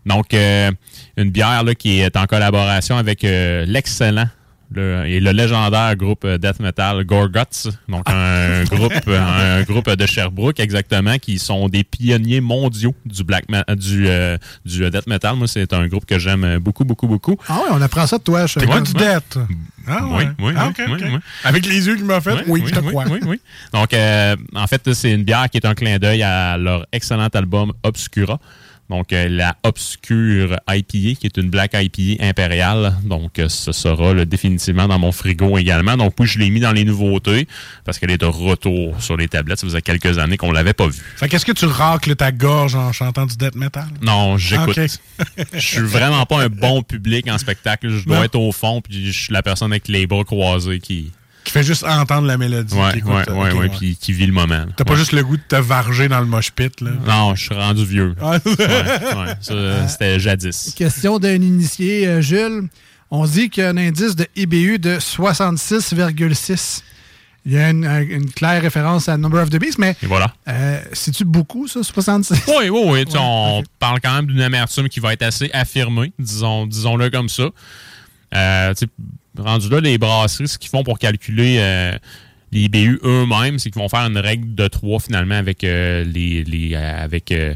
[0.06, 0.70] Donc, euh,
[1.18, 4.28] une bière là, qui est en collaboration avec euh, l'excellent
[4.74, 10.06] le- et le légendaire groupe euh, death metal Gorguts, donc un groupe un groupe de
[10.06, 15.36] Sherbrooke exactement qui sont des pionniers mondiaux du black ma- du euh, du death metal.
[15.36, 17.36] Moi, c'est un groupe que j'aime beaucoup beaucoup beaucoup.
[17.48, 18.46] Ah oui, on apprend ça de toi.
[18.46, 18.82] je- Ouais.
[18.82, 19.38] du dette.
[19.86, 20.28] Ah Oui, ouais.
[20.40, 21.10] oui, Ah, oui, ok, oui, ok.
[21.14, 21.18] oui.
[21.44, 23.04] Avec les yeux qu'il m'a fait, oui, je te crois.
[23.10, 23.40] oui, oui.
[23.72, 27.28] Donc, euh, en fait, c'est une bière qui est un clin d'œil à leur excellent
[27.32, 28.38] album Obscura.
[28.90, 32.94] Donc, euh, la Obscure IPA, qui est une Black IPA impériale.
[33.04, 35.96] Donc, euh, ce sera là, définitivement dans mon frigo également.
[35.96, 37.46] Donc, oui, je l'ai mis dans les nouveautés
[37.84, 39.58] parce qu'elle est de retour sur les tablettes.
[39.58, 41.02] Ça faisait quelques années qu'on l'avait pas vue.
[41.16, 43.88] Fait qu'est-ce que tu racles ta gorge en chantant du death metal?
[44.00, 44.78] Non, j'écoute.
[44.78, 44.88] Ok.
[45.52, 47.90] je suis vraiment pas un bon public en spectacle.
[47.90, 48.24] Je dois Non.
[48.24, 51.12] être au fond, puis je suis la personne avec les bras croisés qui...
[51.48, 52.74] Qui fait juste entendre la mélodie.
[52.74, 54.66] Ouais, qui écoute, ouais, ouais, ok, ouais, puis qui vit le moment.
[54.76, 56.90] T'as pas juste le goût de te varger dans le mosh pit, là?
[57.06, 58.14] Non, je suis rendu vieux.
[58.20, 58.32] Ah.
[58.44, 60.74] ouais, ouais, ça, euh, c'était jadis.
[60.76, 62.68] Question d'un initié, euh, Jules.
[63.10, 66.82] On dit qu'il y a un indice de IBU de 66,6.
[67.46, 70.06] Il y a une, un- une claire référence à Number of the Beast, mais Et
[70.06, 70.34] voilà.
[70.48, 72.42] euh, c'est-tu beaucoup, ça, 66?
[72.48, 73.04] Oui, oui, oui.
[73.18, 77.44] on parle quand même d'une amertume qui va être assez affirmée, disons, disons-le comme ça.
[78.34, 78.86] Euh, tu sais,
[79.36, 81.98] rendu là, les brasseries, ce qu'ils font pour calculer euh,
[82.52, 86.04] les IBU eux-mêmes, c'est qu'ils vont faire une règle de 3 finalement avec les,
[86.44, 87.54] les, euh, avec, euh,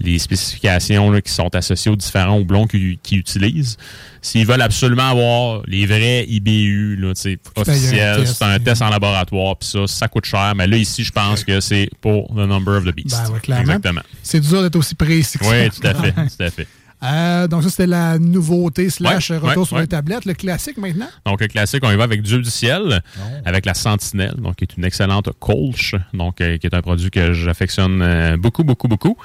[0.00, 3.76] les spécifications là, qui sont associées aux différents houblons qu'ils utilisent.
[4.22, 7.12] S'ils veulent absolument avoir les vrais IBU là,
[7.56, 10.54] officiels, c'est un test en laboratoire, puis ça, ça coûte cher.
[10.56, 13.16] Mais là, ici, je pense que c'est pour the number of the beast.
[13.24, 13.62] Ben ouais, clairement.
[13.62, 14.02] Exactement.
[14.22, 15.50] C'est dur d'être aussi précis que ça.
[15.50, 16.12] Oui, tout à fait.
[16.36, 16.66] tout à fait.
[17.02, 19.82] Euh, donc ça, c'était la nouveauté slash Ouais, retour ouais, sur ouais.
[19.82, 20.24] les tablettes.
[20.24, 21.08] Le classique maintenant?
[21.26, 23.02] Donc, le classique, on y va avec Dieu du ciel,
[23.44, 27.10] avec la Sentinelle, donc qui est une excellente Kolsch, donc euh, qui est un produit
[27.10, 29.16] que j'affectionne euh, beaucoup, beaucoup, beaucoup.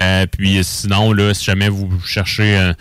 [0.00, 2.72] Euh, puis sinon, là, si jamais vous cherchez euh,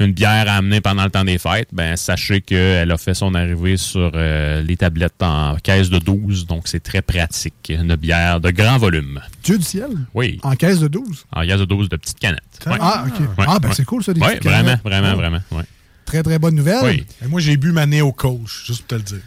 [0.00, 3.34] une bière à amener pendant le temps des fêtes, ben sachez qu'elle a fait son
[3.34, 7.70] arrivée sur euh, les tablettes en caisse de 12, donc c'est très pratique.
[7.70, 9.20] Une bière de grand volume.
[9.44, 9.90] Dieu du ciel?
[10.14, 10.38] Oui.
[10.42, 11.26] En caisse de 12.
[11.32, 12.40] En caisse de 12 de petites canettes.
[12.66, 12.76] Ouais.
[12.80, 13.20] Ah, OK.
[13.20, 13.74] Ouais, ah, ben ouais.
[13.74, 15.16] c'est cool, ça, des Ouais, petites vraiment, vraiment, Oh.
[15.16, 15.40] vraiment.
[15.52, 15.64] ouais.
[16.06, 16.84] Très, très bonne nouvelle.
[16.84, 17.04] Oui.
[17.24, 19.20] Et moi, j'ai bu ma Néo Coach, juste pour te le dire.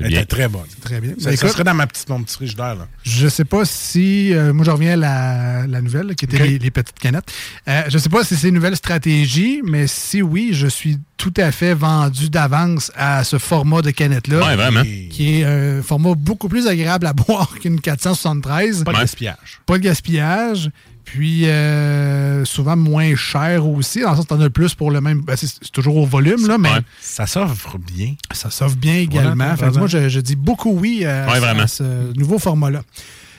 [0.00, 0.18] Elle bien.
[0.20, 0.66] était très bonne.
[0.80, 1.12] Très bien.
[1.18, 2.74] Ça, ça écoute- serait dans ma petite, mon petit frigidaire.
[2.76, 2.86] Là.
[3.02, 4.32] Je sais pas si.
[4.32, 7.32] euh, moi, je reviens à la, la nouvelle, là, qui était les, les petites canettes.
[7.68, 11.34] Euh, je sais pas si c'est une nouvelle stratégie, mais si oui, je suis tout
[11.36, 14.38] à fait vendu d'avance à ce format de canette-là.
[14.46, 14.82] Ouais, vraiment.
[14.82, 18.84] Qui est un format beaucoup plus agréable à boire qu'une 473.
[18.84, 19.60] Pas de gaspillage.
[19.66, 20.70] Pas de gaspillage.
[21.12, 24.04] Puis euh, souvent moins cher aussi.
[24.04, 25.22] En sens, t'en as plus pour le même.
[25.22, 26.68] ben, c'est toujours au volume, là, mais.
[27.00, 28.14] Ça s'offre bien.
[28.32, 29.34] Ça s'offre bien également.
[29.36, 31.62] Voilà, Fait que t'as moi, je, je dis beaucoup oui à, Ouais, vraiment.
[31.62, 32.82] à ce nouveau format-là.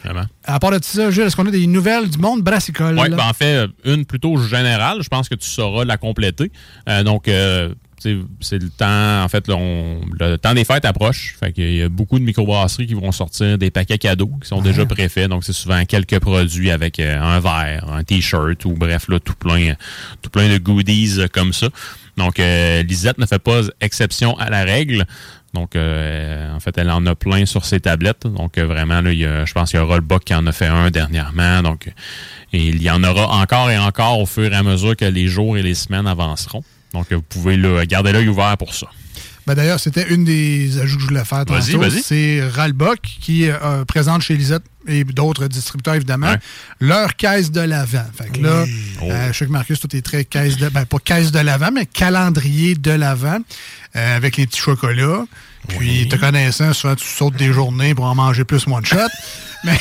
[0.04, 0.26] Vraiment.
[0.46, 2.98] À part de ça, Jules, est-ce qu'on a des nouvelles du monde brassicole?
[2.98, 5.00] Oui, ben en fait, une plutôt générale.
[5.04, 6.52] Je pense que tu sauras la compléter.
[6.88, 10.86] Euh, donc, euh, tu c'est le temps, en fait, là, on- le temps des fêtes
[10.86, 11.36] approche.
[11.40, 14.62] Fait qu'il y a beaucoup de microbrasseries qui vont sortir des paquets cadeaux qui sont
[14.62, 15.28] déjà préfaits.
[15.30, 19.34] Donc, c'est souvent quelques produits avec euh, un verre, un t-shirt ou bref, là, tout
[19.36, 19.74] plein,
[20.22, 21.68] tout plein de goodies comme ça.
[22.18, 25.06] Donc, euh, Lisette ne fait pas exception à la règle.
[25.54, 28.28] Donc, euh, en fait, elle en a plein sur ses tablettes.
[28.28, 30.46] Donc, euh, vraiment, là, il y a- je pense qu'il y a Rollbuck qui en
[30.46, 31.64] a fait un dernièrement.
[31.64, 31.92] Donc,
[32.54, 35.28] et il y en aura encore et encore au fur et à mesure que les
[35.28, 36.64] jours et les semaines avanceront.
[36.94, 38.88] Donc, euh, vous pouvez là, garder l'œil ouvert pour ça.
[39.50, 41.80] Ben, D'ailleurs, c'était une des ajouts que je voulais faire Vas-y, tantôt.
[41.90, 42.04] vas-y.
[42.04, 46.36] C'est Ralbock qui euh, présente chez Lisette et d'autres distributeurs, évidemment,
[46.80, 48.06] leur caisse de l'avant.
[48.16, 48.66] Fait que là,
[49.02, 50.70] euh, je sais que Marcus, tout est très caisse de...
[50.70, 53.40] Ben, pas caisse de l'avant, mais calendrier de l'avant
[53.96, 55.26] euh, avec les petits chocolats.
[55.68, 58.98] Puis, te connaissant, souvent, tu sautes des journées pour en manger plus one shot.
[59.64, 59.78] Mais...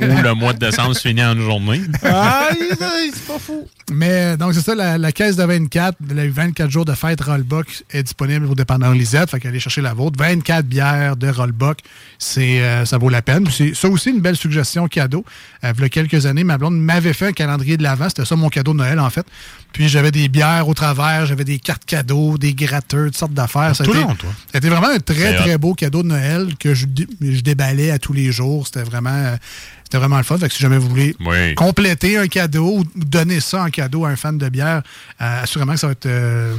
[0.00, 1.82] Ou le mois de décembre se finit en une journée.
[2.02, 3.66] Ah, c'est pas fou.
[3.90, 7.20] Mais donc, c'est ça, la, la caisse de 24, de la 24 jours de fête
[7.20, 9.30] Rollbuck est disponible au dépanneur Lisette.
[9.30, 10.16] Fait qu'allez chercher la vôtre.
[10.18, 11.78] 24 bières de Rollbuck,
[12.18, 13.46] c'est, euh, ça vaut la peine.
[13.50, 15.24] C'est ça aussi une belle suggestion cadeau.
[15.64, 18.08] Euh, il y a quelques années, ma blonde m'avait fait un calendrier de l'avant.
[18.08, 19.26] C'était ça mon cadeau de Noël, en fait.
[19.72, 23.72] Puis j'avais des bières au travers, j'avais des cartes cadeaux, des gratteurs, toutes sortes d'affaires.
[23.76, 24.30] Tout long, toi.
[24.52, 26.86] C'était vraiment un très, très beau cadeau de Noël que je,
[27.20, 28.66] je déballais à tous les jours.
[28.66, 29.36] C'était vraiment, euh,
[29.84, 30.36] c'était vraiment le fun.
[30.38, 31.54] Fait que si jamais vous voulez Oui.
[31.54, 34.82] compléter un cadeau ou donner ça en cadeau à un fan de bière,
[35.20, 36.54] euh, assurément que ça va être euh,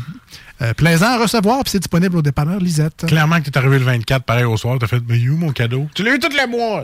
[0.61, 1.63] euh, plaisant à recevoir.
[1.63, 3.05] Puis c'est disponible au dépanneur Lisette.
[3.07, 5.87] Clairement que t'es arrivé le 24, pareil au soir, t'as fait, mais you, mon cadeau?
[5.93, 6.83] Tu l'as eu tout le mois!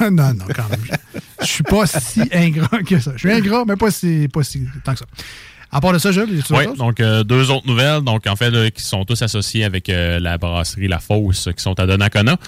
[0.00, 0.80] Non, non, quand même.
[1.40, 3.12] Je suis pas si ingrat que ça.
[3.14, 5.06] Je suis ingrat, mais pas si, pas si tant que ça.
[5.72, 8.26] À part de ça, Jules, y a-tu autre Oui, donc euh, deux autres nouvelles, donc
[8.26, 11.78] en fait, là, qui sont tous associés avec euh, la brasserie La Fosse, qui sont
[11.78, 12.38] à Donnacona.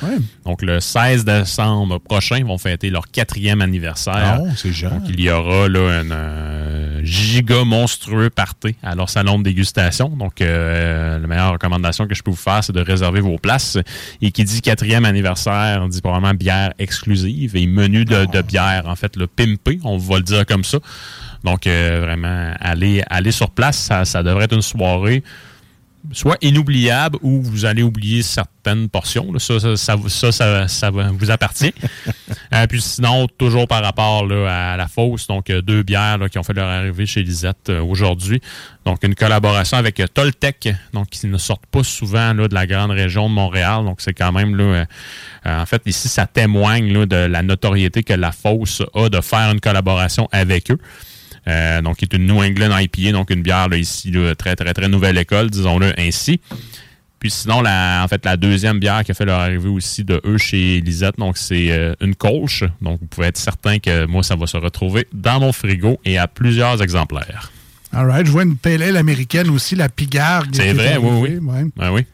[0.44, 4.40] Donc le 16 décembre prochain, ils vont fêter leur quatrième anniversaire.
[4.42, 4.98] Oh, c'est jeune.
[4.98, 6.71] Donc il y aura là un euh,
[7.02, 10.08] giga monstrueux party à leur salon de dégustation.
[10.08, 13.78] Donc euh, la meilleure recommandation que je peux vous faire, c'est de réserver vos places.
[14.20, 18.96] Et qui dit quatrième anniversaire, dit probablement bière exclusive et menu de, de bière, en
[18.96, 20.78] fait, le pimpé, on va le dire comme ça.
[21.44, 25.22] Donc, euh, vraiment, aller, aller sur place, ça, ça devrait être une soirée
[26.10, 29.32] soit inoubliable ou vous allez oublier certaines portions.
[29.32, 29.38] là.
[29.38, 29.76] Ça, ça,
[30.08, 31.72] ça, ça, ça- vous appartient.
[32.54, 36.28] Euh, puis sinon, toujours par rapport là, à la fosse, donc euh, deux bières là,
[36.28, 38.42] qui ont fait leur arrivée chez Lisette euh, aujourd'hui.
[38.84, 42.90] Donc, une collaboration avec Toltec, donc qui ne sortent pas souvent là, de la grande
[42.90, 43.84] région de Montréal.
[43.84, 44.64] Donc, c'est quand même là,
[45.46, 49.20] euh, en fait, ici, ça témoigne là, de la notoriété que la fosse a de
[49.22, 50.78] faire une collaboration avec eux.
[51.48, 54.54] Euh, donc, qui est une New England IPA, donc une bière là, ici, là, très,
[54.54, 56.40] très, très nouvelle école, disons-le ainsi.
[57.18, 60.20] Puis sinon, la, en fait, la deuxième bière qui a fait leur arrivée aussi de
[60.24, 62.64] eux chez Lisette, donc c'est euh, une colche.
[62.80, 66.18] Donc vous pouvez être certain que moi, ça va se retrouver dans mon frigo et
[66.18, 67.52] à plusieurs exemplaires.
[67.92, 68.26] All right.
[68.26, 70.48] Je vois une pale ale américaine aussi, la Pigarde.
[70.52, 71.38] C'est vrai, oui, oui.
[71.38, 71.64] ouais.
[71.76, 72.06] Ben oui.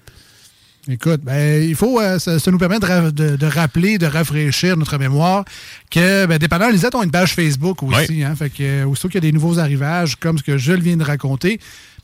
[0.90, 4.06] Écoute, ben, il faut, euh, ça, ça nous permet de, ra- de- de rappeler, de
[4.06, 5.44] rafraîchir notre mémoire
[5.90, 8.22] que ben, Dépendant Lisette ont une page Facebook aussi.
[8.24, 10.96] Hein, fait que, aussitôt qu'il y a des nouveaux arrivages, comme ce que Jules vient
[10.96, 11.60] de raconter,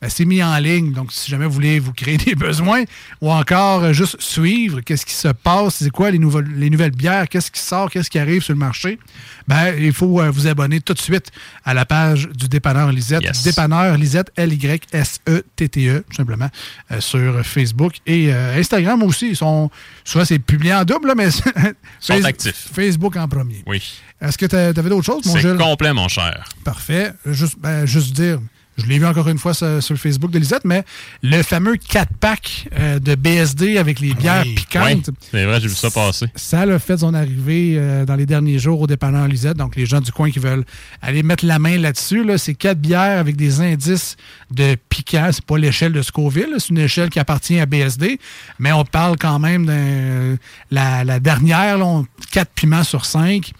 [0.08, 0.92] c'est mis en ligne.
[0.92, 2.84] Donc, si jamais vous voulez vous créer des besoins
[3.20, 6.90] ou encore euh, juste suivre qu'est-ce qui se passe, c'est quoi les nouvelles, les nouvelles
[6.92, 8.98] bières, qu'est-ce qui sort, qu'est-ce qui arrive sur le marché,
[9.46, 11.30] ben, il faut euh, vous abonner tout de suite
[11.64, 13.24] à la page du Dépanneur Lisette.
[13.44, 16.48] Dépanneur Lisette, L-Y-S-E-T-T-E, E, tout simplement,
[16.90, 19.28] euh, sur Facebook et euh, Instagram aussi.
[19.30, 19.70] Ils sont,
[20.04, 21.30] souvent, c'est publié en double, là, mais
[22.00, 22.68] sont actifs.
[22.72, 23.62] Facebook en premier.
[23.66, 23.82] Oui.
[24.20, 25.58] Est-ce que tu avais d'autres choses, mon C'est Jules?
[25.58, 26.44] complet, mon cher.
[26.64, 27.12] Parfait.
[27.26, 28.38] Juste, ben, juste dire,
[28.76, 30.84] je l'ai vu encore une fois sur, sur le Facebook de Lisette, mais
[31.22, 35.08] le fameux 4-pack euh, de BSD avec les bières piquantes.
[35.08, 36.26] Oui, c'est vrai, j'ai vu ça passer.
[36.34, 39.56] Ça a fait son arrivée euh, dans les derniers jours au dépanneur Lisette.
[39.56, 40.64] Donc, les gens du coin qui veulent
[41.02, 44.16] aller mettre la main là-dessus, là, c'est quatre bières avec des indices
[44.50, 45.28] de piquant.
[45.32, 48.18] C'est pas l'échelle de Scoville, c'est une échelle qui appartient à BSD.
[48.58, 50.36] Mais on parle quand même de
[50.70, 53.52] la, la dernière, là, on- quatre piments sur cinq.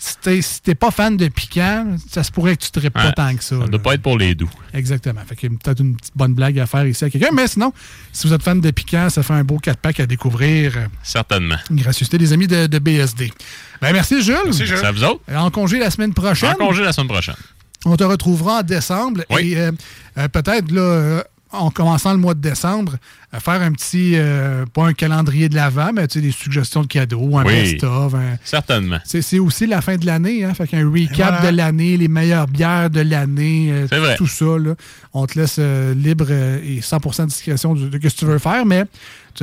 [0.00, 3.06] Si t'es si pas fan de piquant, ça se pourrait que tu ne traites pas
[3.06, 3.12] Ouais.
[3.16, 3.56] tant que ça.
[3.56, 3.66] Ça là.
[3.66, 4.48] doit pas être pour les doux.
[4.72, 5.20] Exactement.
[5.28, 7.30] Fait qu'il y a peut-être une petite bonne blague à faire ici à quelqu'un.
[7.34, 7.72] Mais sinon,
[8.12, 10.88] si vous êtes fan de piquant, ça fait un beau 4-pack à découvrir.
[11.02, 11.56] Certainement.
[11.72, 13.32] Gracieuseté des amis de, de BSD.
[13.82, 14.36] Ben, merci, Jules.
[14.44, 14.78] Merci, Jules.
[14.78, 15.20] C'est à vous autres.
[15.34, 16.50] En congé la semaine prochaine.
[16.52, 17.34] En congé la semaine prochaine.
[17.84, 19.22] On te retrouvera en décembre.
[19.38, 19.72] Et euh,
[20.16, 21.22] euh, peut-être, là, euh,
[21.52, 22.96] en commençant le mois de décembre,
[23.32, 26.82] à faire un petit, euh, pas un calendrier de l'avant, mais tu sais, des suggestions
[26.82, 27.52] de cadeaux, un Oui.
[27.72, 28.14] best-of.
[28.14, 28.98] un- Certainement.
[29.04, 30.54] C'est aussi la fin de l'année, hein?
[30.54, 31.50] Fait qu'un recap voilà.
[31.50, 34.74] de l'année, les meilleures bières de l'année, euh, tout ça, là.
[35.14, 38.24] On te laisse euh, libre euh, et 100% de discrétion de, de ce que tu
[38.24, 38.84] veux faire, mais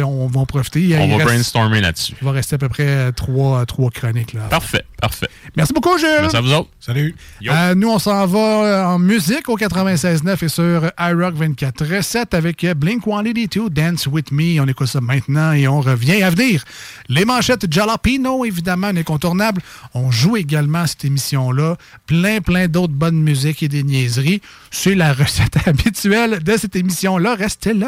[0.03, 0.81] on va en profiter.
[0.81, 2.13] Il On il va reste- brainstormer là-dessus.
[2.21, 4.41] Il va rester à peu près euh, trois, trois chroniques, là.
[4.49, 5.27] Parfait, parfait.
[5.55, 6.07] Merci beaucoup, Jules.
[6.21, 6.69] Merci à vous autres.
[6.79, 7.15] Salut.
[7.47, 12.63] Euh, nous, on s'en va euh, en musique au 96.9 et sur iRock 24.7 avec
[12.63, 14.59] euh, Blink-182, Dance With Me.
[14.61, 16.63] On écoute ça maintenant et on revient à venir.
[17.09, 19.61] Les manchettes Jalapino, évidemment, un incontournable.
[19.93, 21.75] On joue également à cette émission-là.
[22.07, 24.41] Plein, plein d'autres bonnes musiques et des niaiseries.
[24.71, 27.35] C'est la recette habituelle de cette émission-là.
[27.35, 27.87] Restez là.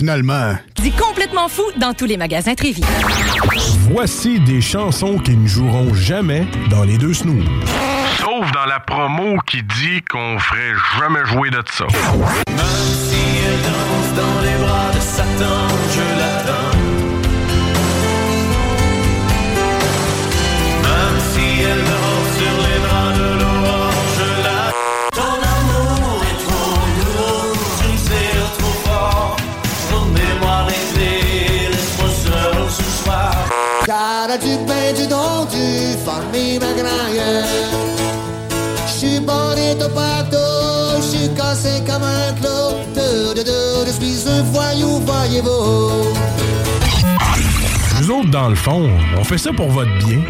[0.00, 0.54] Finalement.
[0.76, 2.82] Dis complètement fou dans tous les magasins Trévi.
[3.90, 7.44] Voici des chansons qui ne joueront jamais dans les deux snooze.
[8.18, 11.84] Sauf dans la promo qui dit qu'on ferait jamais jouer de ça.
[12.48, 16.89] Même si elle danse dans les bras de Satan, je l'attends.
[36.04, 37.44] Farmi magraia
[38.86, 42.62] Je suis bonito partout, je suis cassé comme un clou
[42.94, 46.14] De, de, de, je suis un voyou, voyez-vous.
[48.00, 48.88] Nous autres, dans le fond,
[49.18, 50.22] on fait ça pour votre bien.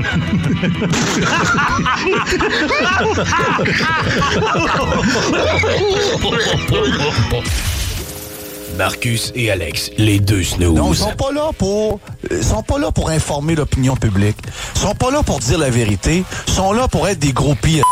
[8.81, 10.74] Marcus et Alex, les deux snooze.
[10.74, 12.01] Non, ils sont pas là pour
[12.31, 14.39] ils sont pas là pour informer l'opinion publique.
[14.74, 17.83] Ils sont pas là pour dire la vérité, ils sont là pour être des groupies.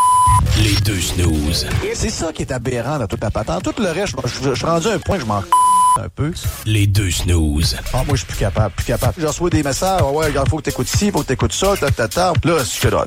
[0.56, 1.66] Les deux snooze.
[1.92, 3.64] C'est ça qui est aberrant dans toute la patente.
[3.64, 5.42] Tout le reste, je, suis rendu à un point que je m'en
[5.98, 6.32] un peu.
[6.64, 7.76] Les deux snooze.
[7.92, 9.12] Ah, moi, je suis plus capable, plus capable.
[9.18, 11.76] Je reçois des messages, Ah ouais, il faut que t'écoutes ci, faut que t'écoutes ça,
[11.76, 12.32] ta, ta, ta.
[12.44, 13.04] Là, je fais là.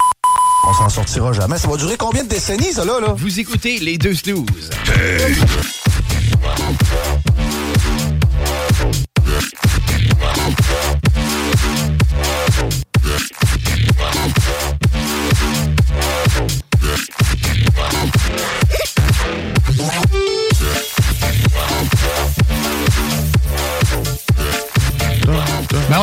[0.68, 1.58] On s'en sortira jamais.
[1.58, 3.16] Ça va durer combien de décennies, ça, là, là?
[3.18, 4.70] Vous écoutez les deux snooze.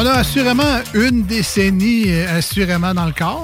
[0.01, 3.42] On a assurément une décennie euh, assurément dans le corps.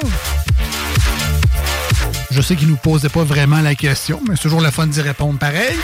[2.30, 5.00] Je sais qu'il nous posait pas vraiment la question, mais c'est toujours le fun d'y
[5.00, 5.76] répondre pareil.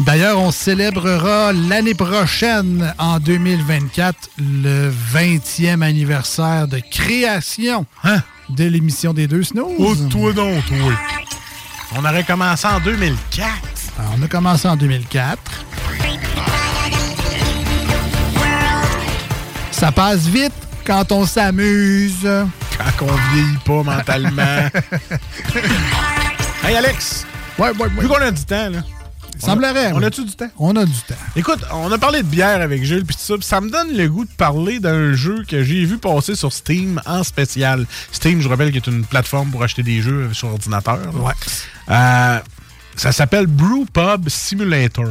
[0.00, 7.86] D'ailleurs, on célébrera l'année prochaine, en 2024, le 20e anniversaire de création
[8.50, 9.74] de l'émission des deux Snows.
[9.78, 10.92] Oh, toi donc, toi.
[11.96, 13.48] On aurait commencé en 2004.
[13.98, 15.40] Alors, on a commencé en 2004.
[19.76, 20.54] Ça passe vite
[20.86, 22.26] quand on s'amuse.
[22.78, 24.42] Quand on vieillit pas mentalement.
[26.64, 27.26] hey, Alex.
[27.58, 27.88] Ouais, ouais, ouais.
[28.00, 28.78] Vu qu'on a du temps, là.
[29.38, 29.92] Semblerait.
[29.92, 30.06] On oui.
[30.06, 30.48] a-tu du temps?
[30.56, 31.14] On a du temps.
[31.36, 34.08] Écoute, on a parlé de bière avec Jules puis tout ça, ça me donne le
[34.08, 37.84] goût de parler d'un jeu que j'ai vu passer sur Steam en spécial.
[38.12, 40.96] Steam, je rappelle, qui est une plateforme pour acheter des jeux sur ordinateur.
[40.96, 41.10] là.
[41.20, 41.34] Ouais.
[41.90, 42.38] Euh,
[42.96, 45.06] ça s'appelle Brew Pub Simulator.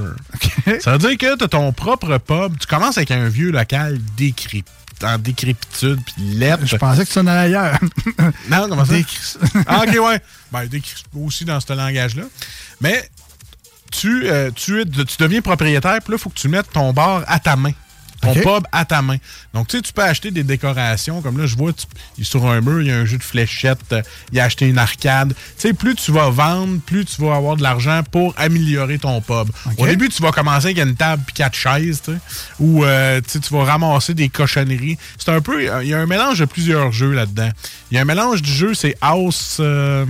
[0.82, 2.58] Ça veut dire que tu as ton propre pub.
[2.60, 4.00] Tu commences avec un vieux local
[5.04, 6.66] en décrépitude puis lettre.
[6.66, 7.80] Je pensais que ça en allait ailleurs.
[8.50, 8.94] Non, comment ça?
[8.94, 10.20] Décris- ah, ok, ouais.
[10.52, 12.24] Ben, décris aussi dans ce langage-là.
[12.82, 13.10] Mais
[13.92, 16.92] tu, euh, tu, es- tu deviens propriétaire, puis là, il faut que tu mettes ton
[16.94, 17.72] bar à ta main.
[18.26, 19.18] Ton pub à ta main.
[19.54, 21.22] Donc, tu sais, tu peux acheter des décorations.
[21.22, 23.80] Comme là, je vois, tu- sur un mur, il y a un jeu de fléchettes,
[23.94, 24.02] euh,
[24.32, 25.34] il a acheté une arcade.
[25.34, 29.22] Tu sais, plus tu vas vendre, plus tu vas avoir de l'argent pour améliorer ton
[29.22, 29.50] pub.
[29.78, 32.18] Au début, tu vas commencer avec une table puis quatre chaises, tu sais,
[32.60, 34.98] ou euh, tu vas ramasser des cochonneries.
[35.18, 37.50] C'est un peu, il y a un mélange de plusieurs jeux là-dedans.
[37.92, 39.58] Il y a un mélange du jeu, c'est House...
[39.60, 40.06] euh,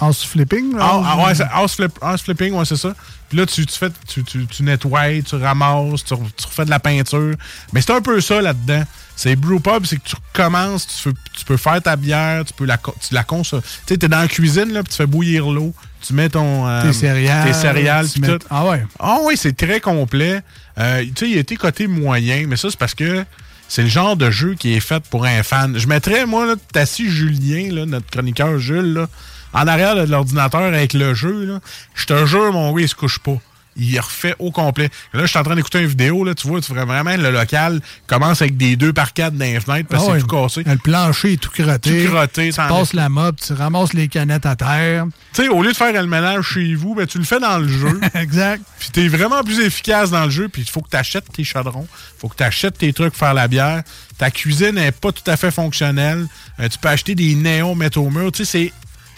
[0.00, 0.74] House flipping?
[0.78, 2.94] ah, ah ouais, c'est house, flip- house flipping, ouais, c'est ça.
[3.28, 6.70] Puis là, tu, tu, fais, tu, tu, tu nettoies, tu ramasses, tu, tu refais de
[6.70, 7.34] la peinture.
[7.72, 8.84] Mais c'est un peu ça là-dedans.
[9.16, 12.64] C'est brew pub, c'est que tu recommences, tu, tu peux faire ta bière, tu peux
[12.64, 13.60] la, tu la consommes.
[13.62, 15.74] Tu sais, t'es dans la cuisine, là, puis tu fais bouillir l'eau,
[16.06, 16.66] tu mets ton...
[16.68, 18.46] euh, Tes céréales, Tes céréales, tu mets- tout.
[18.48, 18.84] Ah ouais.
[19.00, 20.40] Ah oui, c'est très complet.
[20.78, 23.24] Euh, tu sais, il a été coté moyen, mais ça, c'est parce que
[23.68, 25.76] c'est le genre de jeu qui est fait pour un fan.
[25.76, 29.08] Je mettrais, moi, là, Tassi Julien, là, notre chroniqueur Jules, là,
[29.52, 31.44] en arrière de l'ordinateur avec le jeu.
[31.44, 31.60] là.
[31.94, 33.36] Je te jure, mon gars, il se couche pas.
[33.80, 34.90] Il refait au complet.
[35.12, 37.30] Là, je suis en train d'écouter une vidéo, là, tu vois, tu vois vraiment le
[37.30, 40.18] local commence avec des deux par quatre dans les fenêtres parce que Ah ouais.
[40.20, 40.62] c'est tout cassé.
[40.66, 42.04] Le plancher est tout crotté.
[42.06, 45.06] Tout crotté, Tu passes la mop, tu ramasses les canettes à terre.
[45.32, 47.58] Tu sais, au lieu de faire le ménage chez vous, ben, tu le fais dans
[47.58, 48.00] le jeu.
[48.16, 48.64] exact.
[48.80, 50.48] Puis t'es vraiment plus efficace dans le jeu.
[50.48, 51.86] Puis il faut que tu achètes tes chaudrons.
[52.18, 53.84] faut que tu achètes tes trucs pour faire la bière.
[54.18, 56.26] Ta cuisine n'est pas tout à fait fonctionnelle.
[56.58, 58.32] Euh, tu peux acheter des néons, mettre au mur.
[58.32, 58.72] Tu sais, c'est.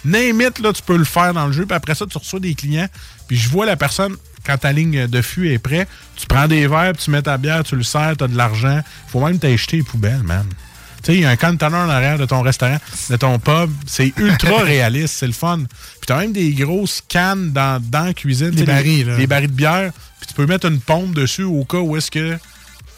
[0.05, 1.67] Name it, là, tu peux le faire dans le jeu.
[1.67, 2.89] Puis après ça, tu reçois des clients.
[3.29, 6.67] Puis je vois la personne quand ta ligne de fût est prête, tu prends des
[6.67, 8.81] verres, puis tu mets ta bière, tu le sers, tu as de l'argent.
[9.09, 10.47] faut même t'acheter les poubelles, man.
[11.03, 12.79] Tu sais, il y a un conteneur en arrière de ton restaurant,
[13.09, 13.71] de ton pub.
[13.87, 15.59] C'est ultra réaliste, c'est le fun.
[15.59, 18.51] Puis t'as même des grosses cannes dans, dans la cuisine.
[18.51, 19.17] Des barils, là.
[19.17, 19.93] Des barils de bière.
[20.21, 22.37] Puis tu peux mettre une pompe dessus au cas où est-ce que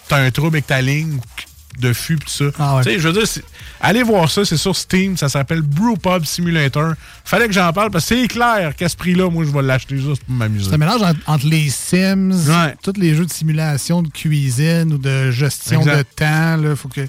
[0.08, 1.18] t'as un trouble avec ta ligne
[1.80, 2.44] de fût pis tout ça.
[2.58, 2.82] Ah ouais.
[2.84, 3.26] Tu sais, je veux dire,
[3.80, 6.94] allez voir ça, c'est sur Steam, ça s'appelle Brewpub Simulator.
[7.24, 9.96] Fallait que j'en parle parce que c'est clair qu'à ce prix-là, moi, je vais l'acheter
[9.98, 10.68] juste pour m'amuser.
[10.68, 12.32] C'est un mélange entre, entre les Sims,
[12.82, 15.98] tous les jeux de simulation de cuisine ou de gestion Exact.
[15.98, 16.76] de temps.
[16.76, 17.02] Faut que,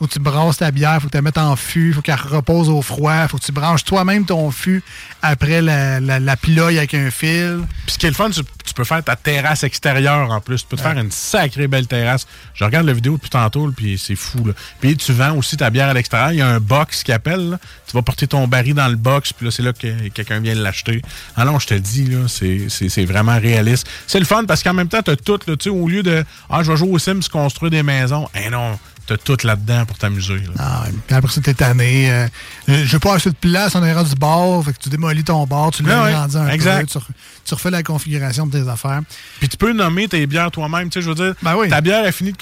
[0.00, 2.14] faut que tu brasses ta bière, faut que tu la mettes en fût, faut qu'elle
[2.14, 4.82] repose au froid, faut que tu branches toi-même ton fût
[5.20, 7.60] après la, la, la piloille avec un fil.
[7.84, 10.62] Puis ce qui est le fun, tu, tu peux faire ta terrasse extérieure en plus.
[10.62, 12.26] Tu peux te faire une sacrée belle terrasse.
[12.54, 14.42] Je regarde la vidéo depuis tantôt, puis c'est fou.
[14.46, 14.54] Là.
[14.80, 16.32] Puis tu vends aussi ta bière à l'extérieur.
[16.32, 17.50] Il y a un box qui appelle.
[17.50, 17.58] là.
[17.86, 20.54] Tu vas porter ton baril dans le box, puis là, c'est là que quelqu'un vient
[20.54, 21.02] l'acheter.
[21.36, 23.86] Alors, je te dis, là, c'est, vraiment réaliste.
[24.06, 25.40] C'est le fun parce qu'en même temps, tu as tout.
[25.46, 28.28] Là, au lieu de Ah, je vais jouer aux Sims, construire des maisons.
[28.34, 28.78] Eh non,
[29.16, 30.36] tout là-dedans pour t'amuser.
[30.38, 30.50] là.
[30.58, 30.84] Ah.
[31.06, 32.10] Puis après ça, t'es tanné.
[32.10, 32.26] Euh,
[32.68, 34.64] je veux pas assez de place en arrière du.
[34.64, 36.12] Fait que tu démolis ton bar, tu ouais.
[36.36, 36.80] un Exact.
[36.80, 36.86] peu.
[36.86, 37.10] Tu, re-
[37.44, 39.00] tu refais la configuration de tes affaires.
[39.38, 40.90] Puis tu peux nommer tes bières toi-même.
[40.90, 41.34] Tu sais, je veux dire,
[41.68, 42.32] ta bière a fini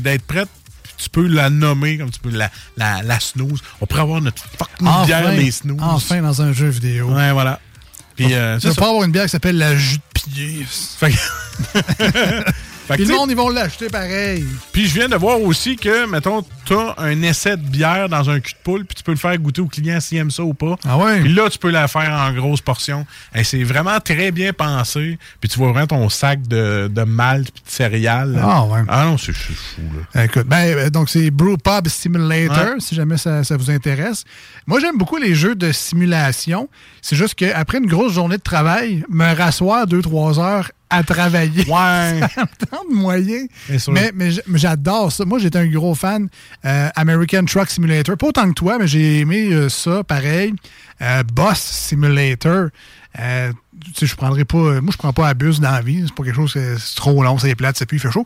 [0.00, 0.48] d'être prête.
[0.96, 3.60] Tu peux la nommer comme tu peux la, la, la snooze.
[3.80, 5.78] On pourrait avoir notre fucking bière des snooze.
[5.80, 7.10] enfin dans un jeu vidéo.
[7.12, 7.60] Ouais, voilà.
[8.16, 10.66] Puis, euh, tu pas avoir une bière qui s'appelle la jus de pied.
[10.68, 11.16] Fait que,
[12.96, 14.44] Puis le monde, ils vont l'acheter pareil.
[14.72, 18.40] Puis je viens de voir aussi que, mettons, t'as un essai de bière dans un
[18.40, 20.54] cul de poule, puis tu peux le faire goûter au client s'il aime ça ou
[20.54, 20.76] pas.
[20.86, 21.20] Ah ouais?
[21.20, 23.06] Puis là, tu peux la faire en grosses portions.
[23.34, 25.18] Et c'est vraiment très bien pensé.
[25.40, 28.38] Puis tu vois vraiment ton sac de, de malt puis de céréales.
[28.42, 28.80] Ah ouais.
[28.88, 29.52] Ah non, c'est fou,
[30.14, 30.24] là.
[30.24, 32.80] Écoute, ben, euh, donc c'est Brewpub Simulator, Ouais.
[32.80, 34.24] si jamais ça, ça vous intéresse.
[34.66, 36.68] Moi, j'aime beaucoup les jeux de simulation.
[37.02, 41.64] C'est juste qu'après une grosse journée de travail, me rasseoir deux, trois heures à travailler.
[41.64, 42.20] Ouais.
[42.34, 43.46] ça me tente moyen.
[43.68, 43.92] Bien sûr.
[43.92, 45.24] Mais, mais j'adore ça.
[45.24, 46.28] Moi, j'étais un gros fan
[46.64, 48.16] euh, American Truck Simulator.
[48.16, 50.54] Pas autant que toi, mais j'ai aimé euh, ça, pareil.
[51.02, 52.68] Euh, Boss Simulator.
[53.18, 53.52] Euh,
[53.84, 54.80] tu sais, je prendrais pas.
[54.80, 56.04] Moi, je prends pas à bus dans la vie.
[56.06, 58.24] C'est pas quelque chose que c'est trop long, c'est plate, c'est plus, il fait chaud.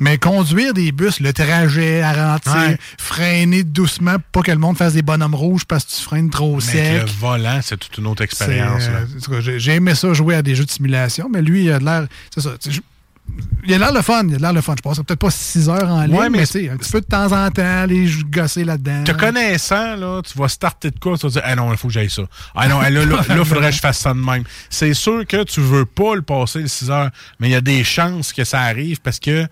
[0.00, 2.78] Mais conduire des bus, le trajet, à Ouais.
[2.98, 6.30] freiner doucement, pour pas que le monde fasse des bonhommes rouges parce que tu freines
[6.30, 6.80] trop Mais sec.
[6.86, 8.82] avec le volant, c'est toute une autre expérience.
[9.18, 11.78] C'est, euh, j'ai aimé ça jouer à des jeux de simulation, mais lui, il a
[11.78, 12.06] de l'air.
[12.34, 12.50] C'est ça.
[13.66, 14.74] Il a l'air le fun, il a l'air le fun.
[14.78, 16.90] Je passerai peut-être pas 6 heures en ligne, Ouais, mais mais, tu sais, un petit
[16.90, 19.04] peu de temps en temps, aller gosser là-dedans.
[19.04, 21.18] Te connaissant, là, tu vas starter de quoi?
[21.18, 22.22] Tu vas dire, ah non, il faut que j'aille ça.
[22.54, 23.06] Ah non, là, il
[23.44, 24.44] faudrait que je fasse ça de même.
[24.70, 27.60] C'est sûr que tu veux pas le passer le 6 heures, mais il y a
[27.60, 29.46] des chances que ça arrive parce que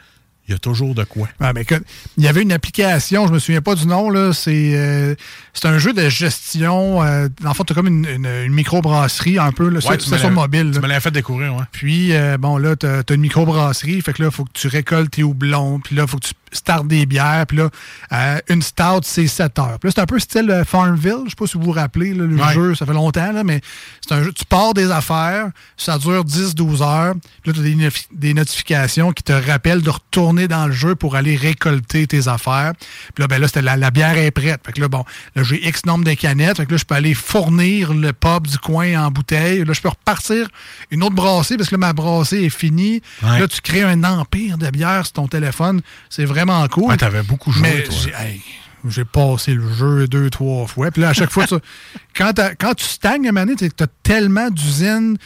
[0.49, 1.29] il y a toujours de quoi.
[1.41, 1.83] Mais écoute,
[2.17, 4.33] il y avait une application, je me souviens pas du nom, là.
[4.33, 5.15] C'est euh,
[5.53, 7.03] c'est un jeu de gestion.
[7.03, 9.69] Euh, en fait, tu as comme une, une, une microbrasserie un peu.
[9.69, 10.71] Là, Ouais, sur mobile.
[10.71, 10.81] Tu là.
[10.81, 11.65] me l'as fait découvrir, ouais.
[11.73, 14.01] Puis, euh, bon, là, tu as, une microbrasserie.
[14.03, 15.81] Fait que là, il faut que tu récoltes tes houblons.
[15.81, 17.45] Puis là, il faut que tu startes des bières.
[17.47, 17.69] Puis là,
[18.13, 19.79] euh, une stout, c'est 7 heures.
[19.81, 21.23] Puis là, c'est un peu style euh, Farmville.
[21.25, 22.53] Je sais pas si vous vous rappelez, là, le Ouais.
[22.55, 23.61] jeu, ça fait longtemps, là, mais
[24.07, 24.33] c'est un jeu.
[24.33, 27.15] Tu pars des affaires, ça dure 10-12 heures.
[27.43, 30.95] Puis là, tu as des, des notifications qui te rappellent de retourner dans le jeu
[30.95, 32.73] pour aller récolter tes affaires.
[33.15, 34.61] Puis là, ben là, la, la bière est prête.
[34.65, 35.05] Fait que là, bon,
[35.35, 36.57] là, j'ai X nombre de canettes.
[36.57, 39.65] Fait que là, je peux aller fournir le pub du coin en bouteille.
[39.65, 40.49] Là, je peux repartir
[40.91, 43.03] une autre brassée parce que là, ma brassée est finie.
[43.23, 43.41] Ouais.
[43.41, 45.81] Là, tu crées un empire de bière sur ton téléphone.
[46.11, 46.85] C'est vraiment cool.
[46.85, 47.95] Ouais, t'avais beaucoup joué, Mais toi.
[48.03, 48.43] j'ai- hey,
[48.89, 50.91] j'ai passé le jeu deux, trois fois.
[50.91, 51.47] Puis là, à chaque fois,
[52.17, 55.17] quand, t'as- quand tu stagnes, à tu as tellement d'usines,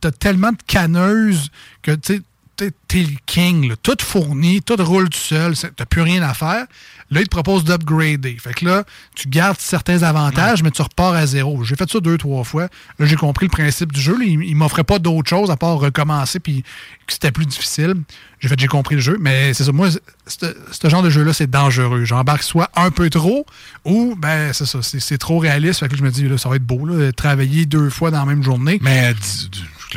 [0.00, 1.50] tu as tellement de canneuses
[1.82, 2.22] que tu
[2.56, 3.70] t'es t'es le king.
[3.70, 3.74] là.
[3.82, 5.54] Tout fourni, tout roule tout seul.
[5.56, 6.66] T'as plus rien à faire.
[7.10, 8.36] Là, ils te proposent d'upgrader.
[8.40, 8.84] Fait que là,
[9.16, 11.64] tu gardes certains avantages, mais tu repars à zéro.
[11.64, 12.68] J'ai fait ça deux, trois fois.
[12.98, 14.16] Là, j'ai compris le principe du jeu.
[14.16, 16.62] Là, il, il m'offrait pas d'autre chose à part recommencer puis
[17.06, 17.94] que c'était plus difficile.
[18.38, 19.18] J'ai fait, j'ai compris le jeu.
[19.20, 19.72] Mais c'est ça.
[19.72, 19.88] Moi,
[20.26, 22.04] ce genre de jeu-là, c'est dangereux.
[22.04, 23.44] J'embarque soit un peu trop
[23.84, 24.78] ou, ben, c'est ça.
[24.82, 25.80] C'est trop réaliste.
[25.80, 28.10] Fait que là, je me dis, là, ça va être beau, là, travailler deux fois
[28.10, 28.78] dans la même journée.
[28.82, 29.14] Mais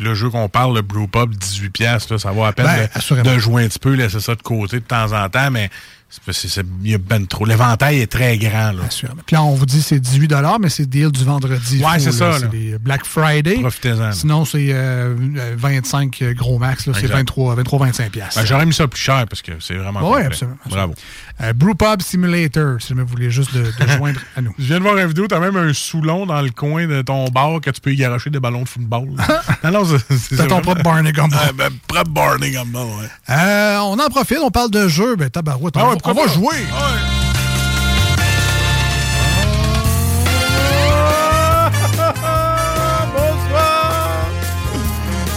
[0.02, 3.22] le jeu qu'on parle, le Brewpub, 18$, piastres, là, ça vaut à peine Ben, de-
[3.30, 5.69] de, jouer un petit peu, laisser ça de côté de temps en temps, mais
[6.84, 7.45] il y a ben trop.
[7.45, 8.72] L'éventail est très grand.
[8.72, 8.84] Là.
[9.26, 11.84] Puis là, on vous dit c'est 18 mais c'est deal du vendredi.
[11.84, 12.40] Ouais, c'est ça.
[12.40, 13.60] C'est des Black Friday.
[13.60, 14.11] Profitez-en.
[14.11, 16.84] Sinon, c'est euh, euh, 25 gros max.
[16.85, 17.15] C'est Exact.
[17.15, 18.40] 23, 23-25 piastres.
[18.40, 20.26] Ben, J'aurais mis ça plus cher parce que c'est vraiment complet.
[20.26, 20.94] absolument, Bravo.
[21.41, 24.53] Euh, Brewpub Simulator, si jamais vous voulez juste de, de joindre à nous.
[24.60, 27.27] Je viens de voir une vidéo, t'as même un soulon dans le coin de ton
[27.30, 29.10] bar que tu peux y garocher des ballons de football.
[29.64, 31.35] non, non, c'est- ton propre Barney Gumbo.
[31.45, 33.10] Ah, ben, propre Barney ouais.
[33.30, 35.15] Euh, on en profite, on parle de jeu.
[35.15, 36.66] Ben, tabarouette, on, Ah ouais, va- on va jouer.
[43.16, 44.26] Bonsoir!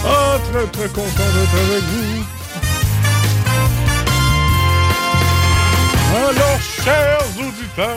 [0.05, 2.23] Oh, être content d'être avec vous.
[6.15, 7.87] Alors, chers auditeurs,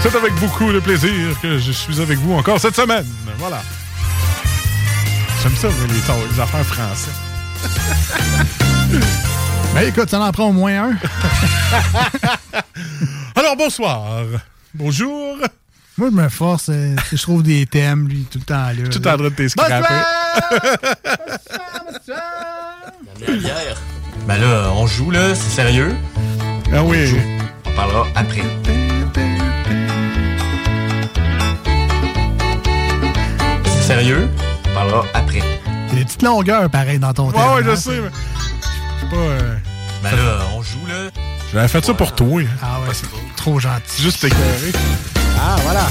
[0.00, 3.06] c'est avec beaucoup de plaisir que je suis avec vous encore cette semaine.
[3.38, 3.62] Voilà.
[5.42, 7.10] J'aime ça, les, les affaires français.
[9.74, 10.96] Ben écoute, ça en prend au moins un.
[13.34, 14.04] Alors, bonsoir.
[14.74, 15.36] Bonjour.
[15.98, 16.68] Moi, je me force.
[16.68, 18.88] euh, si je trouve des thèmes, lui, tout le temps là.
[18.90, 19.14] Tout là.
[19.14, 19.94] en train de t'escraper.
[23.26, 23.76] La bière.
[24.26, 25.94] Ben là, on joue là, c'est sérieux?
[26.72, 27.14] Ah oui.
[27.64, 28.42] On parlera après.
[33.64, 34.28] C'est sérieux?
[34.70, 35.42] On parlera après.
[35.88, 37.40] Il y a des petites longueurs, pareil, dans ton thème.
[37.40, 37.76] Ouais, ouais, je hein.
[37.76, 38.10] sais, mais.
[39.08, 39.22] C'est pas.
[39.22, 39.56] euh,
[40.02, 41.10] Ben là, on joue là.
[41.52, 42.40] J'avais fait ça pour toi.
[42.40, 42.46] hein.
[42.62, 43.06] Ah ouais, c'est
[43.36, 44.02] trop gentil.
[44.02, 44.72] Juste éclairé.
[45.38, 45.86] Ah, voilà.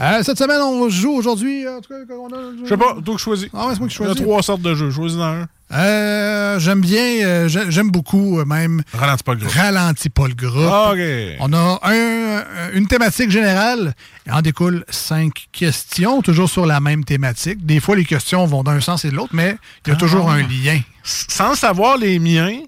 [0.00, 1.66] Euh, cette semaine, on joue aujourd'hui.
[1.68, 3.48] En tout cas, on a- Je sais pas, toi que choisis.
[3.54, 4.22] Ah ouais, c'est moi qui Il y a choisis.
[4.22, 4.90] trois sortes de jeux.
[4.90, 5.46] Choisis un.
[5.74, 8.82] Euh, j'aime bien, euh, j'ai- j'aime beaucoup euh, même.
[8.92, 9.52] Ralentis pas le groupe.
[9.52, 10.68] Ralentis pas le groupe.
[10.70, 10.92] Ah.
[11.40, 13.94] On a un, euh, une thématique générale
[14.26, 17.64] et en découle cinq questions, toujours sur la même thématique.
[17.66, 19.98] Des fois, les questions vont d'un sens et de l'autre, mais il y a Ah.
[19.98, 20.80] toujours un lien.
[21.02, 22.60] Sans savoir les miens,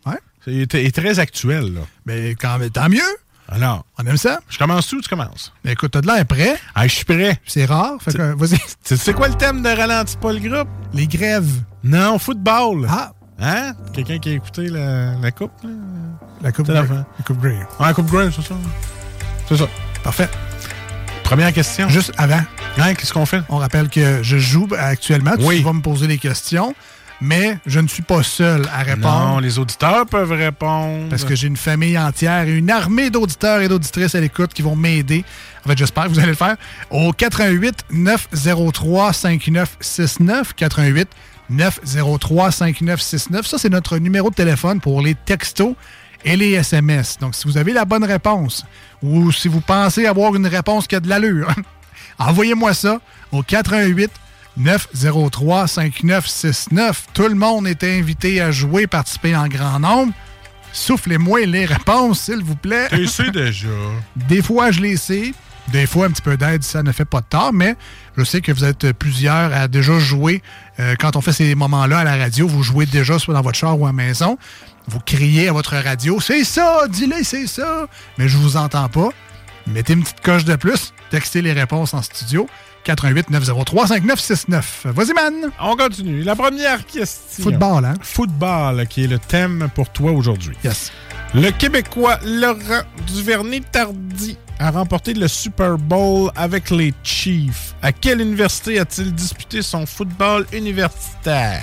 [0.45, 1.75] c'est est très actuel.
[1.75, 1.81] Là.
[2.07, 3.01] Mais quand même, tant mieux.
[3.49, 4.41] Alors, On aime ça?
[4.49, 5.53] je commence tout ou tu commences?
[5.65, 6.57] Mais écoute, t'as de l'air prêt.
[6.75, 7.41] Ah, je suis prêt.
[7.47, 7.95] C'est rare.
[8.01, 8.59] Fait que, vas-y.
[8.85, 10.69] Tu sais quoi le thème de Ralentis pas le groupe?
[10.93, 11.63] Les grèves.
[11.85, 12.87] Non, football.
[12.91, 13.13] Ah!
[13.39, 13.75] Hein?
[13.93, 15.53] Quelqu'un qui a écouté la, la coupe?
[15.63, 15.71] là?
[16.43, 16.83] La coupe Grey.
[16.89, 17.59] La coupe Grey.
[17.79, 18.55] Ah, la coupe Grey, c'est ça.
[19.49, 19.69] C'est ça.
[20.03, 20.29] Parfait.
[21.23, 21.89] Première question.
[21.89, 22.41] Juste avant,
[22.79, 23.41] Hein, qu'est-ce qu'on fait?
[23.49, 25.33] on rappelle que je joue actuellement.
[25.39, 25.59] Oui.
[25.59, 26.75] Tu vas me poser des questions,
[27.21, 29.29] mais je ne suis pas seul à répondre.
[29.29, 31.09] Non, les auditeurs peuvent répondre.
[31.09, 34.63] Parce que j'ai une famille entière et une armée d'auditeurs et d'auditrices à l'écoute qui
[34.63, 35.25] vont m'aider.
[35.65, 36.57] En fait, j'espère que vous allez le faire.
[36.91, 41.09] Au 88 903 5969 88
[41.51, 43.47] 903 5969.
[43.47, 45.75] Ça, c'est notre numéro de téléphone pour les textos
[46.25, 47.19] et les SMS.
[47.19, 48.65] Donc, si vous avez la bonne réponse
[49.03, 51.49] ou si vous pensez avoir une réponse qui a de l'allure,
[52.19, 53.01] envoyez-moi ça
[53.33, 54.26] au 88 903
[54.57, 57.07] 5969.
[57.13, 60.13] Tout le monde est invité à jouer, participer en grand nombre.
[60.73, 62.89] Soufflez-moi les réponses, s'il vous plaît.
[62.91, 63.69] Tu sais déjà.
[64.15, 65.33] Des fois, je les sais.
[65.69, 67.75] Des fois, un petit peu d'aide, ça ne fait pas de tort, mais
[68.17, 70.43] je sais que vous êtes plusieurs à déjà jouer.
[70.79, 73.59] euh, quand on fait ces moments-là à la radio, vous jouez déjà soit dans votre
[73.59, 74.39] char ou à la maison.
[74.87, 77.89] Vous criez à votre radio, c'est ça, dis-le, c'est ça.
[78.19, 79.09] Mais je vous entends pas.
[79.67, 82.49] Mettez une petite coche de plus, textez les réponses en studio.
[82.87, 84.87] 88 903 5969.
[84.91, 85.51] Vas-y, man!
[85.61, 86.23] On continue.
[86.23, 87.43] La première question.
[87.43, 87.95] Football, hein?
[88.01, 90.57] Football, qui est le thème pour toi aujourd'hui.
[90.63, 90.93] Yes.
[91.35, 97.75] Le Québécois Laurent Duvernay-Tardy a remporté le Super Bowl avec les Chiefs.
[97.83, 101.61] À quelle université a-t-il disputé son football universitaire?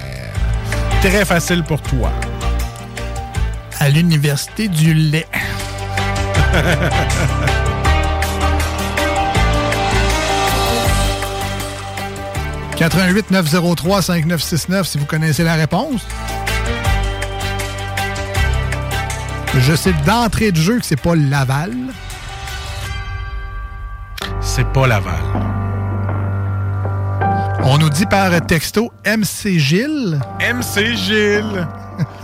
[0.99, 2.11] Très facile pour toi.
[3.79, 5.27] À l'Université du lait.
[12.83, 16.05] 88 903 5969 si vous connaissez la réponse.
[19.57, 21.73] Je sais d'entrée de jeu que c'est pas Laval.
[24.41, 25.15] C'est pas Laval.
[27.63, 30.19] On nous dit par texto MC Gilles.
[30.41, 31.65] MC Gilles.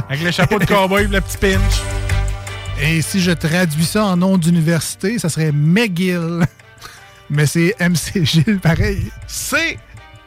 [0.09, 1.81] Avec le chapeau de cowboy et le petit pinch.
[2.81, 6.45] Et si je traduis ça en nom d'université, ça serait McGill.
[7.29, 9.09] Mais c'est MC Gilles pareil.
[9.25, 9.79] C'est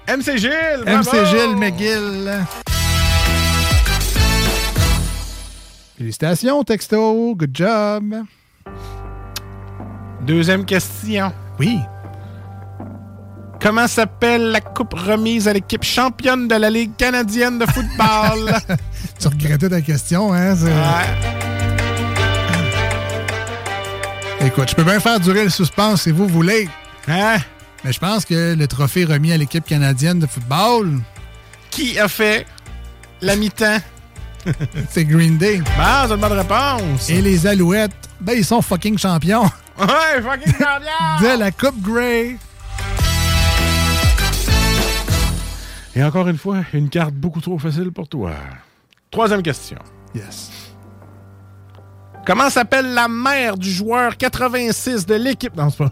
[0.08, 0.84] MC Gilles.
[0.86, 1.24] MC!
[1.26, 2.44] Gilles McGill.
[5.96, 7.34] Félicitations, texto.
[7.36, 8.14] Good job.
[10.22, 11.32] Deuxième question.
[11.58, 11.78] Oui.
[13.60, 18.56] Comment s'appelle la coupe remise à l'équipe championne de la Ligue canadienne de football?
[19.20, 20.56] Tu regrettais ta question, hein?
[20.56, 20.72] c'est-
[24.46, 26.68] Écoute, je peux bien faire durer le suspense si vous voulez.
[27.06, 27.36] Hein?
[27.84, 31.00] Mais je pense que le trophée remis à l'équipe canadienne de football,
[31.70, 32.46] Qui a fait
[33.20, 33.78] la mi-temps?
[34.90, 35.60] c'est Green Day.
[35.78, 37.09] Ah, c'est une bonne réponse.
[37.10, 39.44] Et les Alouettes, ben ils sont fucking champions
[39.78, 41.20] Ouais, fucking champion!
[41.34, 42.36] de la Coupe Grey.
[45.94, 48.32] Et encore une fois, une carte beaucoup trop facile pour toi.
[49.10, 49.78] Troisième question.
[50.14, 50.50] Yes.
[52.24, 55.57] Comment s'appelle la mère du joueur 86 de l'équipe?
[55.57, 55.90] Non, c'est pas.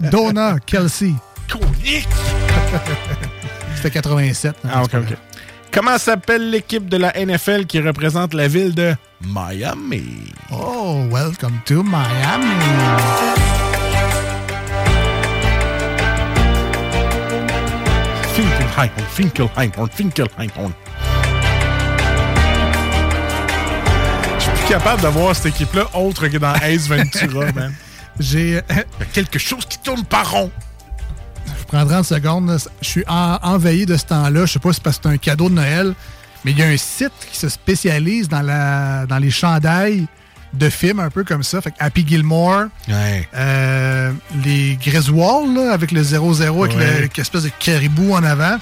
[0.10, 1.12] Donna Kelsey.
[3.76, 4.56] C'était 87.
[4.64, 5.16] hein, Ah, ok, ok.
[5.70, 10.32] Comment s'appelle l'équipe de la NFL qui représente la ville de Miami?
[10.50, 12.54] Oh, welcome to Miami.
[24.64, 27.74] Plus capable de voir cette équipe-là autre que dans Ace Ventura, man.
[28.18, 28.58] J'ai.
[28.58, 30.50] A quelque chose qui tourne par rond.
[31.58, 32.58] Je prends 30 secondes.
[32.80, 34.46] Je suis en- envahi de ce temps-là.
[34.46, 35.94] Je sais pas si c'est parce que c'est un cadeau de Noël,
[36.44, 40.06] mais il y a un site qui se spécialise dans, la, dans les chandails
[40.52, 41.60] de films, un peu comme ça.
[41.60, 43.28] Fait que Happy Gilmore, Ouais.
[43.34, 44.12] euh,
[44.44, 47.00] les Griswold, là, avec le 0-0, avec Ouais.
[47.02, 48.56] le- l'espèce de caribou en avant.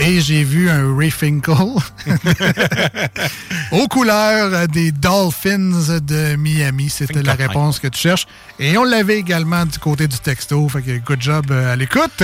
[0.00, 1.54] Et j'ai vu un Ray Finkel
[3.72, 6.90] aux couleurs des Dolphins de Miami.
[6.90, 8.26] C'était la réponse que tu cherches.
[8.58, 10.68] Et on l'avait également du côté du texto.
[10.68, 12.22] Fait que good job euh, à l'écoute.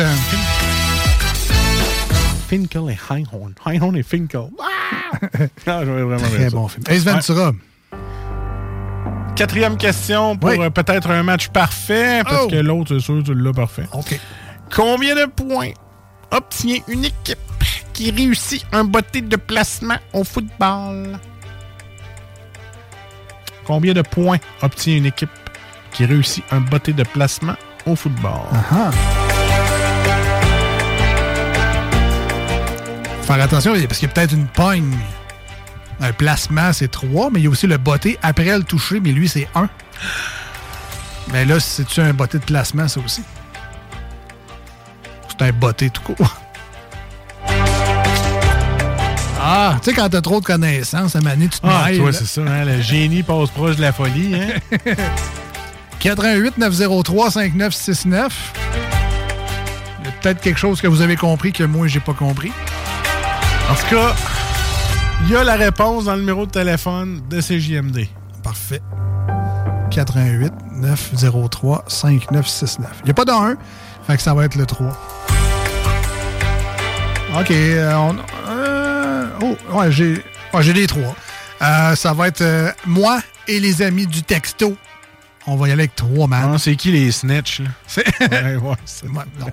[2.49, 3.55] Finkel et Heinhorn.
[3.65, 4.49] Heinhorn et Finkel.
[5.67, 6.57] Ah, vraiment Très ça.
[6.57, 6.83] bon film.
[6.89, 7.53] Ace Ventura.
[9.37, 10.59] Quatrième question pour Oui.
[10.61, 12.49] euh, peut-être un match parfait, parce Oh.
[12.49, 13.85] que l'autre, c'est sûr, tu l'as parfait.
[13.93, 14.19] OK.
[14.75, 15.71] Combien de points
[16.33, 17.39] obtient une équipe
[18.01, 21.19] qui réussit un botté de placement au football?
[23.67, 25.29] Combien de points obtient une équipe
[25.93, 28.41] qui réussit un botté de placement au football?
[28.55, 28.91] Ah.
[33.21, 34.97] Faire attention, parce qu'il y a peut-être une pogne.
[36.01, 39.13] Un placement, c'est 3, mais il y a aussi le botté après le toucher, mais
[39.13, 39.69] lui, c'est 1.
[41.33, 43.23] Mais là, c'est-tu un botté de placement, ça aussi?
[45.29, 46.41] C'est un botté tout court.
[49.43, 52.27] Ah, tu sais, quand t'as trop de connaissances, à Mané, tu te Ah, toi, c'est
[52.27, 54.35] ça, hein, le génie passe proche de la folie.
[54.35, 54.95] Hein?
[56.01, 58.53] 88 903 5969.
[60.01, 62.53] Il y a peut-être quelque chose que vous avez compris que moi, j'ai pas compris.
[63.71, 64.15] En tout cas,
[65.27, 68.09] il y a la réponse dans le numéro de téléphone de CJMD.
[68.43, 68.81] Parfait.
[69.91, 72.91] 88 903 5969.
[73.01, 73.57] Il n'y a pas de 1,
[74.07, 74.87] fait que ça va être le 3.
[77.39, 77.51] OK.
[77.51, 78.17] euh, on-
[79.43, 80.23] oh, ouais, j'ai
[80.53, 81.15] ouais, j'ai les 3.
[81.97, 84.77] ça va être euh, moi et les amis du texto.
[85.47, 86.53] On va y aller avec 3, man.
[86.55, 87.61] Ah, c'est qui les snitch?
[87.61, 87.69] là?
[87.87, 88.77] C'est Ouais, ouais,
[89.39, 89.47] non.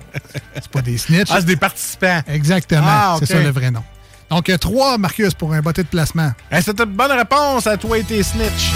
[0.54, 1.28] C'est pas des snitch.
[1.30, 2.20] Ah, c'est des participants.
[2.26, 2.82] Exactement.
[2.86, 3.82] Ah, C'est ça le vrai nom.
[4.30, 6.32] Donc, 3, Marcus, pour un botté de placement.
[6.50, 8.72] Hey, C'était une bonne réponse à toi et tes snitch.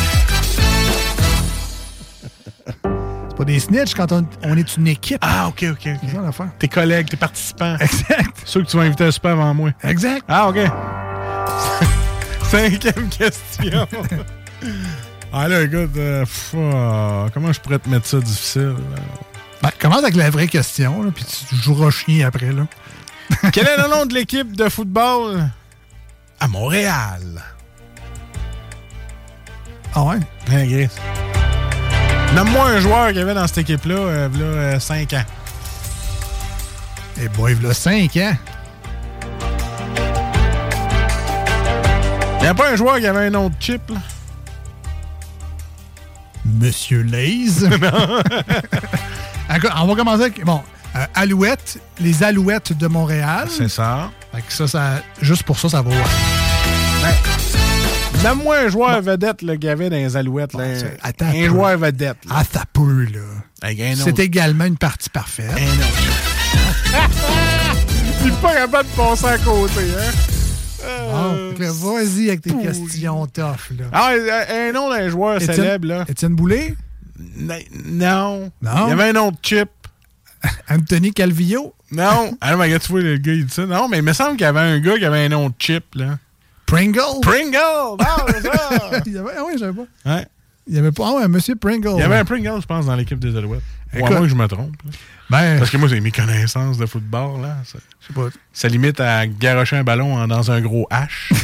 [3.43, 5.19] Pas des snitch quand on, on est une équipe.
[5.21, 5.81] Ah, OK, OK.
[5.83, 6.51] C'est l'affaire.
[6.61, 7.77] Tes collègues, tes participants.
[7.81, 8.41] Exact.
[8.45, 9.71] Ceux que tu vas inviter à souper avant moi.
[9.83, 10.23] Exact.
[10.29, 10.59] Ah, OK.
[12.45, 13.89] Cinquième question.
[15.33, 18.77] ah là, écoute, euh, pff, ah, comment je pourrais te mettre ça difficile?
[19.61, 22.53] Ben, commence avec la vraie question, là, puis tu joueras chien après.
[22.53, 22.69] Là.
[23.53, 25.49] Quel est le nom de l'équipe de football
[26.39, 27.43] à Montréal?
[29.97, 30.21] Ah ouais?
[30.49, 31.42] Hein, Chris?
[32.35, 35.25] Nomme-moi un joueur qu'il y avait dans cette équipe-là, euh, là, 5 ans.
[37.21, 38.37] Eh boy, il a 5 ans.
[42.39, 43.97] Il n'y a pas un joueur qui avait un nom de chip, là?
[46.45, 47.69] Monsieur Laze.
[49.51, 50.45] Encore, on va commencer avec.
[50.45, 50.63] Bon,
[50.97, 53.49] euh, Alouette, les Alouettes de Montréal.
[53.51, 54.11] C'est ça.
[54.35, 55.93] Fait que ça, ça, juste pour ça, ça vaut.
[58.23, 60.55] Nomme-moi un joueur vedette là, qu'il y avait dans les Alouettes.
[60.55, 60.65] Là.
[61.21, 62.19] un joueur vedette.
[62.25, 62.35] là.
[62.37, 63.21] Ah, ça peut, là.
[63.63, 65.51] Un C'est également une partie parfaite.
[65.51, 65.57] Un.
[68.25, 70.13] Il est pas capable de passer à côté, hein?
[71.11, 73.85] Bon, que vas-y avec tes questions tough, là.
[73.93, 74.13] Ah,
[74.51, 76.05] un nom d'un joueur Étienne- célèbre, là.
[76.09, 76.75] Étienne Boulay?
[77.39, 77.53] N-
[77.87, 78.51] Non.
[78.63, 78.87] Non?
[78.87, 79.69] Il y avait un autre chip.
[80.71, 81.75] Anthony Calvillo?
[81.91, 82.37] Non.
[82.41, 83.67] ah, mais regarde, tu vois, le gars, il dit ça.
[83.67, 85.55] Non, mais il me semble qu'il y avait un gars qui avait un nom de
[85.59, 86.19] chip, là.
[86.73, 87.21] Pringle?
[87.23, 87.97] Pringle!
[87.99, 89.01] Non, c'est ça!
[89.07, 90.11] Il y avait- ah oui, j'avais pas.
[90.15, 90.27] Ouais.
[90.67, 91.05] Il y avait pas.
[91.09, 91.91] Ah ouais, Monsieur Pringle.
[91.97, 93.61] Il y avait un Pringle, je pense, dans l'équipe des Alouettes.
[93.99, 94.75] Ou à moins que je me trompe.
[94.85, 94.91] là.
[95.29, 97.57] Ben, Parce que moi, c'est mes connaissances de football, là.
[97.65, 98.29] Ça, je sais pas.
[98.53, 101.09] ça limite à garocher un ballon en- dans un gros H.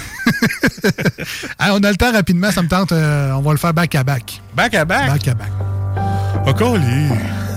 [1.60, 2.92] Hey, on a le temps rapidement, ça me tente.
[2.92, 4.40] euh, on va le faire back à back.
[4.54, 5.08] Back à back?
[5.10, 5.50] Back à back.
[6.46, 7.08] Encore lui.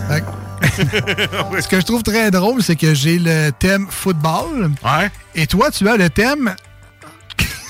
[0.09, 4.71] Fait que- Ce que je trouve très drôle, c'est que j'ai le thème football.
[4.83, 5.11] Ouais.
[5.35, 6.53] Et toi, tu as le thème.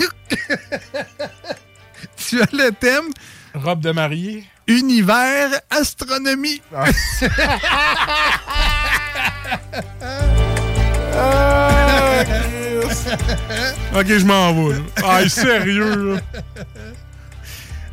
[2.18, 3.06] tu as le thème?
[3.54, 4.46] Robe de mariée.
[4.68, 6.62] univers astronomie.
[6.76, 6.86] Ah,
[12.24, 12.98] Chris.
[13.96, 14.74] ok, je m'en vais.
[14.74, 14.80] là.
[15.04, 16.20] Ah, sérieux, là.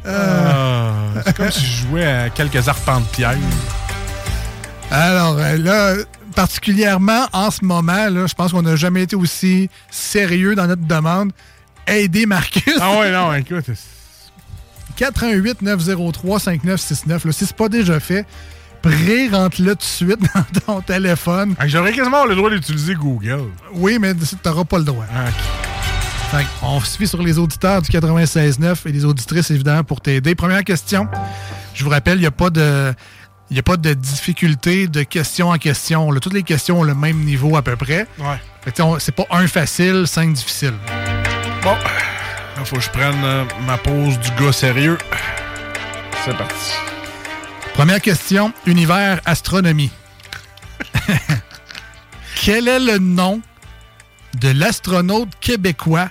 [0.06, 0.92] Ah,
[1.26, 3.36] c'est comme si je jouais à quelques arpents de pierre.
[4.90, 5.94] Alors euh, là,
[6.34, 10.86] particulièrement en ce moment, là, je pense qu'on n'a jamais été aussi sérieux dans notre
[10.86, 11.32] demande.
[11.88, 12.74] Aider Marcus.
[12.80, 13.64] Ah ouais, non, écoute.
[14.96, 17.24] 88 903 5969.
[17.24, 18.26] Là, si c'est pas déjà fait,
[18.84, 21.54] exprès, rentre-le tout de suite dans ton téléphone.
[21.58, 23.44] Ah, J'aurais quasiment le droit d'utiliser Google.
[23.74, 25.04] Oui, mais tu n'auras pas le droit.
[26.30, 30.34] Fait on se fie sur les auditeurs du 96.9 et les auditrices, évidemment, pour t'aider.
[30.34, 31.08] Première question.
[31.74, 32.92] Je vous rappelle, il n'y a pas de...
[33.50, 36.10] Il n'y a pas de difficulté de question en question.
[36.10, 36.20] là.
[36.20, 38.06] Toutes les questions ont le même niveau à peu près.
[38.18, 38.38] Ouais.
[38.62, 40.74] Fait que, tu sais, on- C'est pas un facile, cinq difficiles.
[41.62, 41.74] Bon,
[42.58, 44.98] il faut que je prenne euh, ma pause du gars sérieux.
[46.24, 46.72] C'est parti.
[47.74, 49.90] Première question, univers astronomie.
[52.44, 53.40] Quel est le nom
[54.40, 56.08] de l'astronaute québécois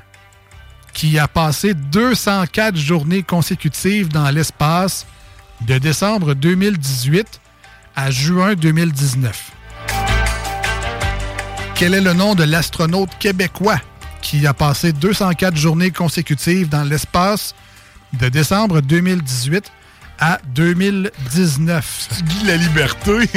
[0.93, 5.05] qui a passé 204 journées consécutives dans l'espace
[5.61, 7.39] de décembre 2018
[7.95, 9.51] à juin 2019?
[11.75, 13.79] Quel est le nom de l'astronaute québécois
[14.21, 17.53] qui a passé 204 journées consécutives dans l'espace
[18.13, 19.71] de décembre 2018
[20.19, 22.07] à 2019?
[22.11, 23.29] C'est Guy la liberté.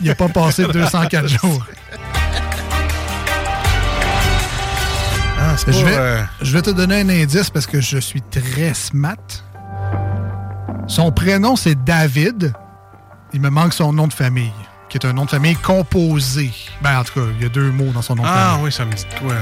[0.00, 1.66] Il n'a pas passé 204 jours.
[5.38, 7.98] Ah, c'est Je pas, vais, euh, je vais te donner un indice parce que je
[7.98, 9.16] suis très smart.
[10.86, 12.52] Son prénom, c'est David.
[13.32, 14.52] Il me manque son nom de famille,
[14.88, 16.50] qui est un nom de famille composé.
[16.82, 18.64] Ben, en tout cas, il y a deux mots dans son nom de Ah famille.
[18.64, 19.34] oui, ça me dit quoi?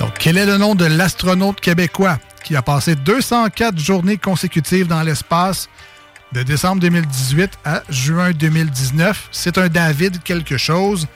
[0.00, 5.02] Donc, quel est le nom de l'astronaute québécois qui a passé 204 journées consécutives dans
[5.02, 5.68] l'espace
[6.32, 9.28] de décembre 2018 à juin 2019?
[9.30, 11.06] C'est un David quelque chose.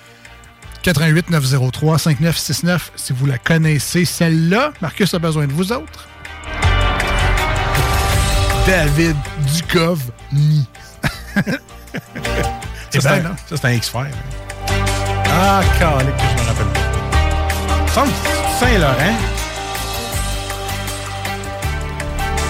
[0.83, 4.73] 88 903 5969 si vous la connaissez, celle-là.
[4.81, 6.09] Marcus a besoin de vous autres.
[8.67, 10.67] David Duchovny.
[12.95, 13.37] Eh ça, c'est ben, un, non.
[13.47, 14.15] ça, c'est un X-Files.
[15.27, 16.88] Ah, calique que je me rappelle pas.
[17.93, 19.17] Ça me dit Saint-Laurent.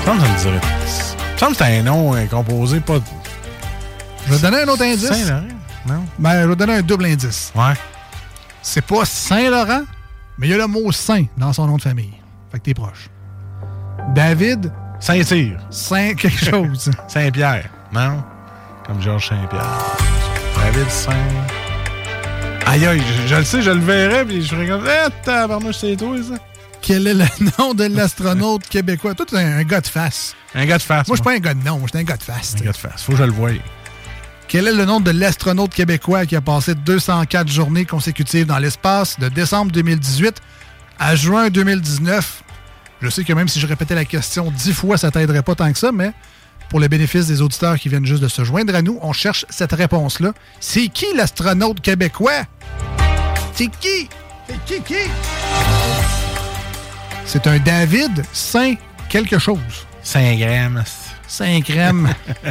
[0.04, 0.60] Ça me semble que ça me dirait.
[0.60, 2.98] Ça me semble que c'est un nom euh, composé pas.
[4.26, 5.08] Je vais te donner un autre indice.
[5.08, 5.46] Saint-Laurent?
[5.86, 6.04] Non?
[6.18, 7.52] Ben, je vais te donner un double indice.
[7.54, 7.74] Ouais.
[8.62, 9.82] C'est pas Saint-Laurent,
[10.38, 12.14] mais il y a le mot Saint dans son nom de famille.
[12.50, 13.08] Fait que t'es proche.
[14.14, 14.72] David.
[15.00, 15.58] Saint-Cyr.
[15.70, 16.90] Saint quelque chose.
[17.06, 17.68] Saint-Pierre.
[17.92, 18.22] Non?
[18.86, 19.62] Comme Georges Saint-Pierre.
[20.56, 21.12] David Saint.
[22.70, 24.86] Aïe aïe, je, je le sais, je le verrais, puis je comme.
[24.86, 26.34] Eh, tabarnouche, c'est toi, ça.
[26.82, 27.24] Quel est le
[27.58, 29.14] nom de l'astronaute québécois?
[29.14, 30.36] Toi, t'es un gars de face.
[30.54, 31.08] Un gars de face.
[31.08, 32.56] Moi, je suis pas un gars de nom, je suis un gars de face.
[32.60, 33.02] Un gars de face.
[33.02, 33.52] Faut que je le voie.
[34.48, 39.18] Quel est le nom de l'astronaute québécois qui a passé 204 journées consécutives dans l'espace
[39.18, 40.36] de décembre 2018
[40.98, 42.42] à juin 2019?
[43.00, 45.72] Je sais que même si je répétais la question dix fois, ça t'aiderait pas tant
[45.72, 46.12] que ça, mais
[46.68, 49.44] pour le bénéfice des auditeurs qui viennent juste de se joindre à nous, on cherche
[49.48, 50.32] cette réponse-là.
[50.60, 52.42] C'est qui l'astronaute québécois?
[53.54, 54.08] C'est qui?
[54.46, 55.10] C'est qui qui?
[57.24, 58.74] C'est un David Saint
[59.08, 59.58] quelque chose.
[60.02, 60.84] Saint-Gramme.
[61.26, 62.14] Saint-Crème.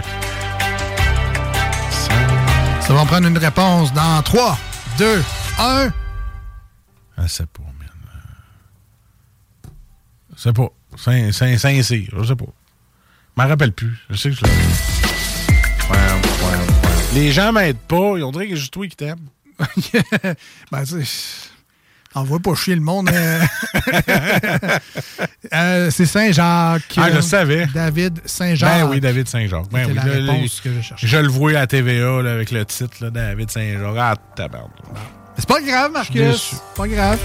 [2.81, 4.57] Ça va en prendre une réponse dans 3,
[4.98, 5.23] 2,
[5.60, 5.89] 1.
[7.18, 7.89] Je sais pas, man.
[10.35, 10.69] Je sais pas.
[10.95, 12.45] Saint- Saint- Saint-Cyr, je sais pas.
[13.38, 13.93] Je m'en rappelle plus.
[14.09, 14.49] Je sais que je l'ai.
[17.14, 18.14] Les gens m'aident pas.
[18.18, 19.19] Ils ont dirait que c'est juste toi qui t'aime.
[20.72, 21.49] ben, tu sais,
[22.15, 23.09] envoie pas chier le monde.
[23.14, 23.39] euh.
[25.53, 26.93] Euh, c'est Saint-Jacques.
[26.97, 27.68] Ah, je le savais.
[27.73, 28.81] David Saint-Jacques.
[28.81, 29.69] Ben oui, David Saint-Jacques.
[29.72, 31.07] Ben C'était oui, la là, réponse que je cherchais.
[31.07, 33.95] Je le vois à TVA là, avec le titre là, David Saint-Jacques.
[33.97, 34.72] Ah, tabarnak.
[35.38, 36.15] C'est pas grave, Marcus.
[36.15, 36.55] déçu.
[36.76, 37.19] Pas grave.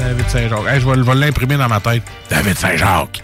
[0.00, 0.66] David Saint-Jacques.
[0.66, 2.02] Hey, je vais, je vais l'imprimer dans ma tête.
[2.28, 3.22] David Saint-Jacques.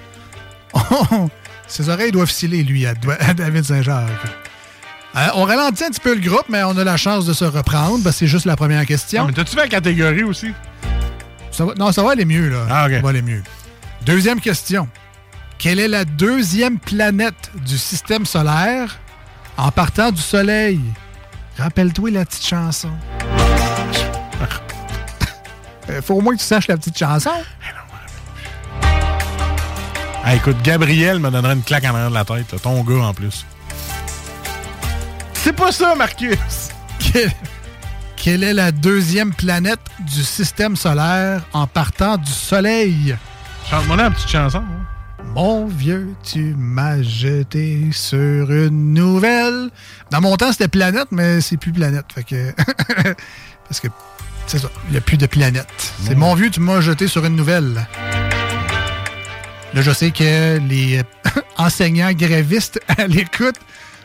[1.66, 4.08] Ses oreilles doivent filer, lui, à, David Saint-Jacques.
[5.16, 7.44] Euh, on ralentit un petit peu le groupe, mais on a la chance de se
[7.44, 8.02] reprendre.
[8.02, 9.26] parce que c'est juste la première question.
[9.26, 10.52] Mais t'as-tu la catégorie aussi?
[11.50, 12.66] Ça va- non, ça va aller mieux, là.
[12.68, 12.86] Ah.
[12.90, 13.42] Ça va aller mieux.
[14.04, 14.88] Deuxième question.
[15.58, 18.98] Quelle est la deuxième planète du système solaire
[19.56, 20.80] en partant du Soleil?
[21.56, 22.90] Rappelle-toi la petite chanson.
[25.90, 27.28] Euh, faut au moins que tu saches la petite chanson.
[30.26, 32.50] Ah, écoute, Gabriel me donnerait une claque en arrière de la tête.
[32.52, 32.58] là.
[32.58, 33.44] Ton gars, en plus.
[35.34, 36.38] C'est pas ça, Marcus!
[36.98, 37.30] Quelle,
[38.16, 39.80] quelle est la deuxième planète
[40.14, 43.16] du système solaire en partant du Soleil?
[43.70, 44.58] Chante-moi la petite chanson.
[44.58, 44.86] hein.
[45.34, 49.68] Mon vieux, tu m'as jeté sur une nouvelle.
[50.10, 52.06] Dans mon temps, c'était planète, mais c'est plus planète.
[52.14, 52.52] Fait que.
[53.68, 53.88] Parce que,
[54.46, 55.66] c'est ça, il n'y a plus de planète.
[56.04, 57.86] C'est mon vieux, tu m'as jeté sur une nouvelle.
[59.74, 61.02] Là, je sais que les
[61.56, 63.56] enseignants grévistes à l'écoute.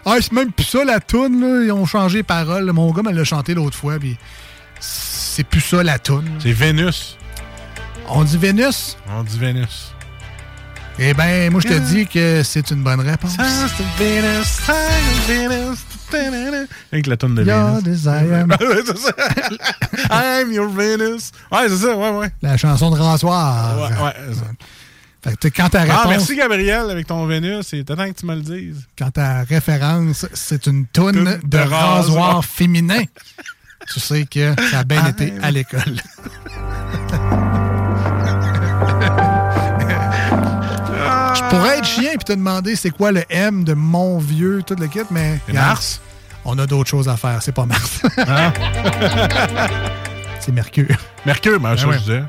[0.06, 1.64] Ah, c'est même plus ça la toune, là.
[1.66, 2.72] Ils ont changé les paroles.
[2.72, 4.18] Mon gars me l'a chanté l'autre fois, puis
[4.80, 6.28] c'est plus ça la toune.
[6.40, 7.18] C'est Vénus.
[8.08, 8.98] On dit Vénus?
[9.16, 9.94] On dit Vénus.
[10.98, 13.38] Eh ben, moi, je te dis que c'est une bonne réponse.
[16.92, 18.00] Avec la tonne de Your Venus.
[18.02, 19.16] ça.
[20.42, 21.32] I'm your Venus.
[21.52, 22.32] Ouais, c'est ça, ouais, ouais.
[22.42, 23.78] La chanson de Ransoir.
[23.78, 24.46] Ouais, ouais, c'est ça.
[25.22, 27.68] Fait que quand ta réponse, Ah, merci Gabriel avec ton Vénus.
[27.68, 28.88] C'est temps que tu me le dises.
[28.98, 32.46] quand ta référence, c'est une toune de, de rasoir rasoir.
[32.46, 33.04] féminin,
[33.94, 35.98] tu sais que ça a bien Ah, été à l'école.
[41.36, 44.76] Je pourrais être chien puis te demander c'est quoi le M de mon vieux, tout
[44.80, 45.40] le kit, mais.
[45.48, 46.02] Regarde, Mars?
[46.46, 48.02] On a d'autres choses à faire, c'est pas Mars.
[48.18, 48.52] Ah.
[50.40, 50.96] c'est Mercure.
[51.26, 51.94] Mercure, ben, ça, ouais.
[51.96, 52.24] je disais.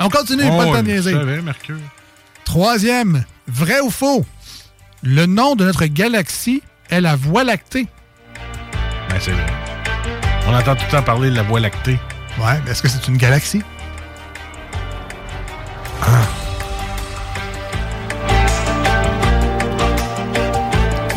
[0.00, 1.12] On continue, Oh, pas le temps de je niaiser.
[1.12, 1.76] savais, Mercure.
[2.44, 4.24] Troisième, vrai ou faux?
[5.02, 7.86] Le nom de notre galaxie est la Voie lactée.
[9.08, 9.46] Ben, c'est vrai.
[10.46, 11.98] On entend tout le temps parler de la Voie lactée.
[12.38, 13.62] Ouais, mais est-ce que c'est une galaxie?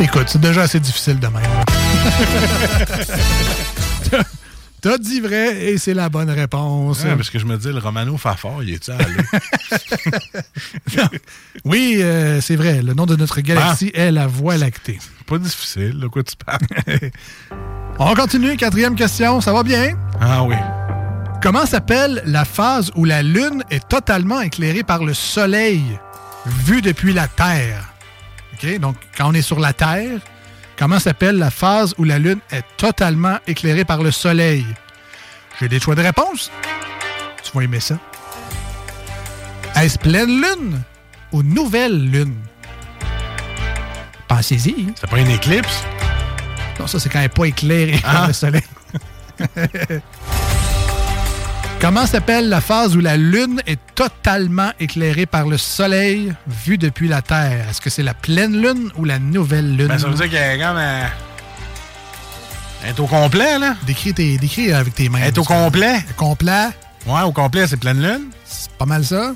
[0.00, 1.42] Écoute, c'est déjà assez difficile de même.
[4.80, 7.02] T'as- dit vrai et c'est la bonne réponse.
[7.04, 9.04] Ouais, parce que je me dis, le Romano Fafard, il est-tu allé?
[11.64, 12.82] Oui, euh, c'est vrai.
[12.82, 14.98] Le nom de notre galaxie est la Voie lactée.
[15.26, 16.58] Pas difficile, de quoi tu parles?
[17.98, 18.56] On continue.
[18.56, 19.40] Quatrième question.
[19.40, 19.94] Ça va bien?
[20.20, 20.56] ah oui.
[21.42, 25.82] Comment s'appelle la phase où la Lune est totalement éclairée par le Soleil,
[26.46, 27.92] vu depuis la Terre?
[28.54, 28.78] OK?
[28.80, 30.18] Donc, quand on est sur la Terre,
[30.78, 34.64] comment s'appelle la phase où la Lune est totalement éclairée par le Soleil?
[35.60, 36.50] J'ai des choix de réponse.
[37.42, 37.96] Tu vas aimer ça.
[39.76, 40.82] Est-ce pleine Lune
[41.32, 42.34] ou nouvelle Lune?
[44.28, 44.92] Pensez-y.
[45.00, 45.84] C'est pas une éclipse?
[46.78, 48.26] Non, ça, c'est quand elle n'est pas éclairée par Ah.
[48.28, 48.62] le soleil.
[51.80, 57.06] Comment s'appelle la phase où la Lune est totalement éclairée par le soleil vu depuis
[57.06, 57.66] la Terre?
[57.70, 59.86] Est-ce que c'est la pleine Lune ou la nouvelle Lune?
[59.86, 60.76] Ben, ça veut dire qu'elle est comme.
[60.76, 61.04] euh,
[62.82, 63.76] Elle est au complet, là?
[63.86, 65.20] Décris, tes- décris avec tes mains.
[65.22, 66.04] Elle est au complet?
[66.16, 66.68] Complet?
[67.06, 68.26] Ouais, au complet, c'est pleine lune?
[68.44, 69.32] C'est pas mal ça?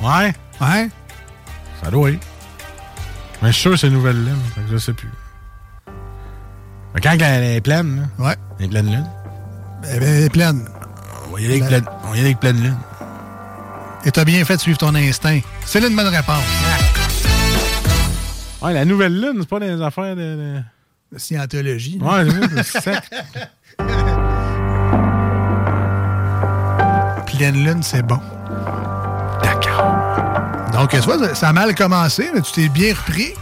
[0.00, 0.32] Ouais.
[0.60, 0.88] Ouais.
[1.82, 2.20] Ça doit être.
[3.42, 5.10] Mais je suis sûr que c'est nouvelle lune, fait que je sais plus.
[6.94, 8.36] Mais quand elle est pleine, là, Ouais.
[8.60, 9.06] elle est pleine lune.
[9.90, 10.64] Elle est pleine.
[11.34, 12.76] On va y aller avec, La- pleine, on va y aller avec pleine lune.
[14.04, 15.40] Et t'as bien fait de suivre ton instinct.
[15.64, 16.44] C'est là une bonne réponse.
[18.62, 20.20] Ouais, la nouvelle lune, c'est pas des affaires de.
[20.22, 20.60] de-
[21.12, 21.98] La scientologie.
[22.00, 22.24] Ouais,
[22.62, 23.02] c'est sec.
[27.26, 28.20] Pleine Lune, c'est bon.
[29.42, 29.92] D'accord.
[30.72, 33.32] Donc, tu vois, ça- ça a mal commencé, mais tu t'es bien repris.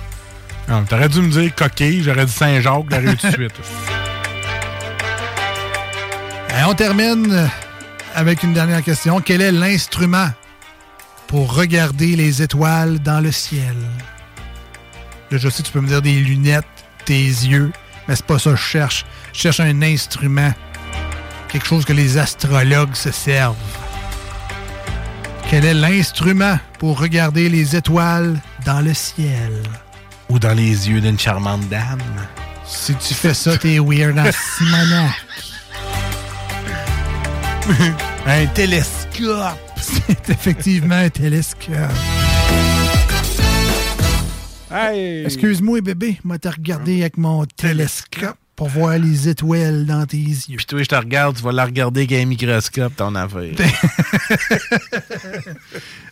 [0.68, 3.52] Non, T'aurais dû me dire coquille, j'aurais dit Saint-Jacques, j'aurais eu tout de suite.
[6.58, 7.50] Et on termine
[8.14, 9.20] avec une dernière question.
[9.20, 10.28] Quel est l'instrument
[11.26, 13.76] pour regarder les étoiles dans le ciel?
[15.30, 16.64] Là, je sais, tu peux me dire des lunettes,
[17.04, 17.72] tes yeux,
[18.06, 19.06] mais c'est pas ça que je cherche.
[19.32, 20.52] Je cherche un instrument.
[21.48, 23.56] Quelque chose que les astrologues se servent.
[25.48, 29.62] Quel est l'instrument pour regarder les étoiles dans le ciel?
[30.30, 32.00] Ou dans les yeux d'une charmante dame.
[32.66, 35.12] Si tu fais ça, t'es weird en Simonac.
[38.26, 39.58] un télescope.
[39.80, 41.74] C'est effectivement un télescope.
[44.70, 45.24] Hey.
[45.24, 50.56] Excuse-moi, bébé, moi te regardé avec mon télescope pour voir les étoiles dans tes yeux.
[50.56, 53.52] Puis toi, je te regarde, tu vas la regarder avec un microscope, ton affaire.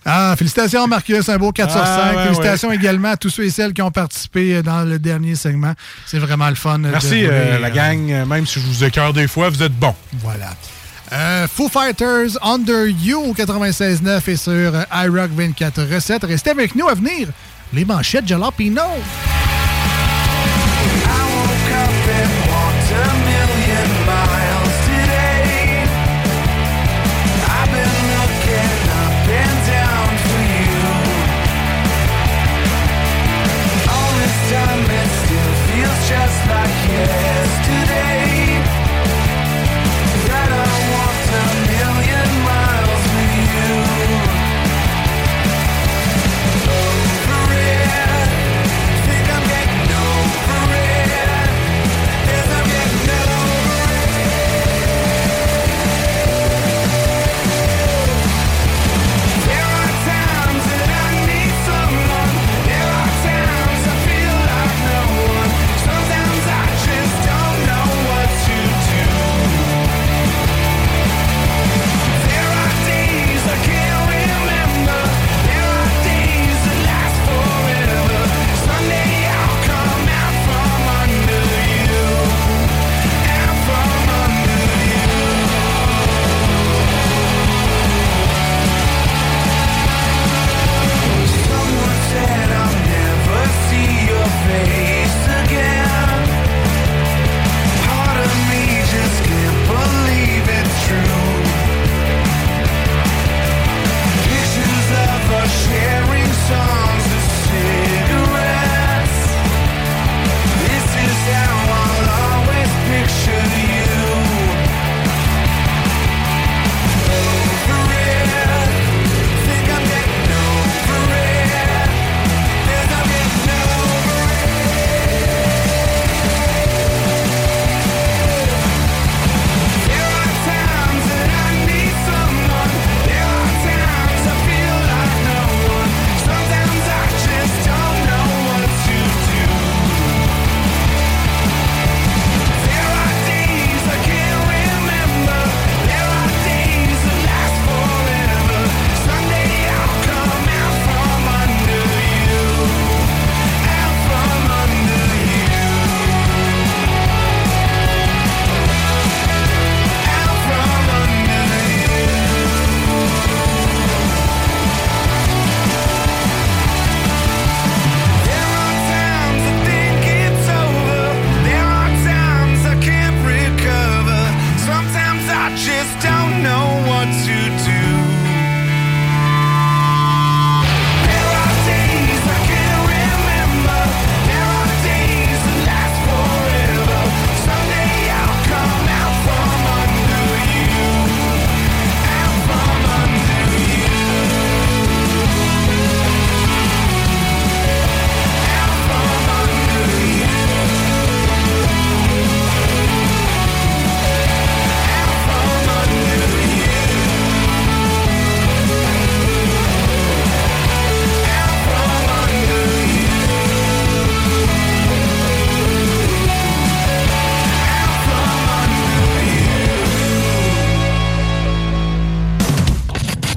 [0.04, 2.16] Ah, félicitations Marcus, un beau 4 sur Ah, 5.
[2.16, 5.74] ouais, félicitations également à tous ceux et celles qui ont participé dans le dernier segment.
[6.06, 6.78] C'est vraiment le fun.
[6.78, 8.10] de Merci, euh, la euh, gang.
[8.10, 9.94] euh, Même si je vous écœure des fois, vous êtes bons.
[10.14, 10.54] Voilà.
[11.12, 16.24] Euh, Foo Fighters Under You au 96.9 et sur euh, iRock 24 recettes.
[16.24, 17.28] Restez avec nous à venir.
[17.72, 18.82] Les manchettes Jalapino.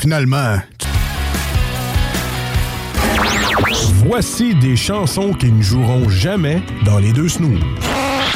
[0.00, 0.56] Finalement.
[4.06, 7.60] Voici des chansons qui ne joueront jamais dans les deux snooze.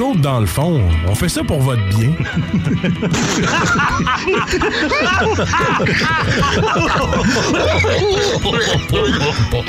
[0.00, 2.10] Nous autres, dans le fond, on fait ça pour votre bien.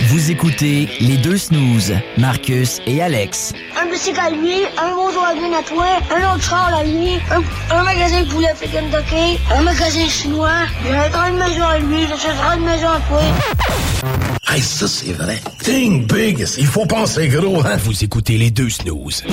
[0.08, 3.52] Vous écoutez les deux snooze, Marcus et Alex.
[3.78, 5.86] Un bicycle à lui, un bonjour à bien à toi,
[6.16, 10.96] un autre char à lui, un, un magasin de poulet Kentucky, un magasin chinois, j'ai
[10.96, 14.41] un une maison à lui, j'achèterai une maison à toi.
[14.48, 15.40] Hey, ça, c'est vrai.
[15.64, 16.46] Think big.
[16.58, 17.78] Il faut penser gros, hein?
[17.78, 19.24] Vous écoutez les deux snooze.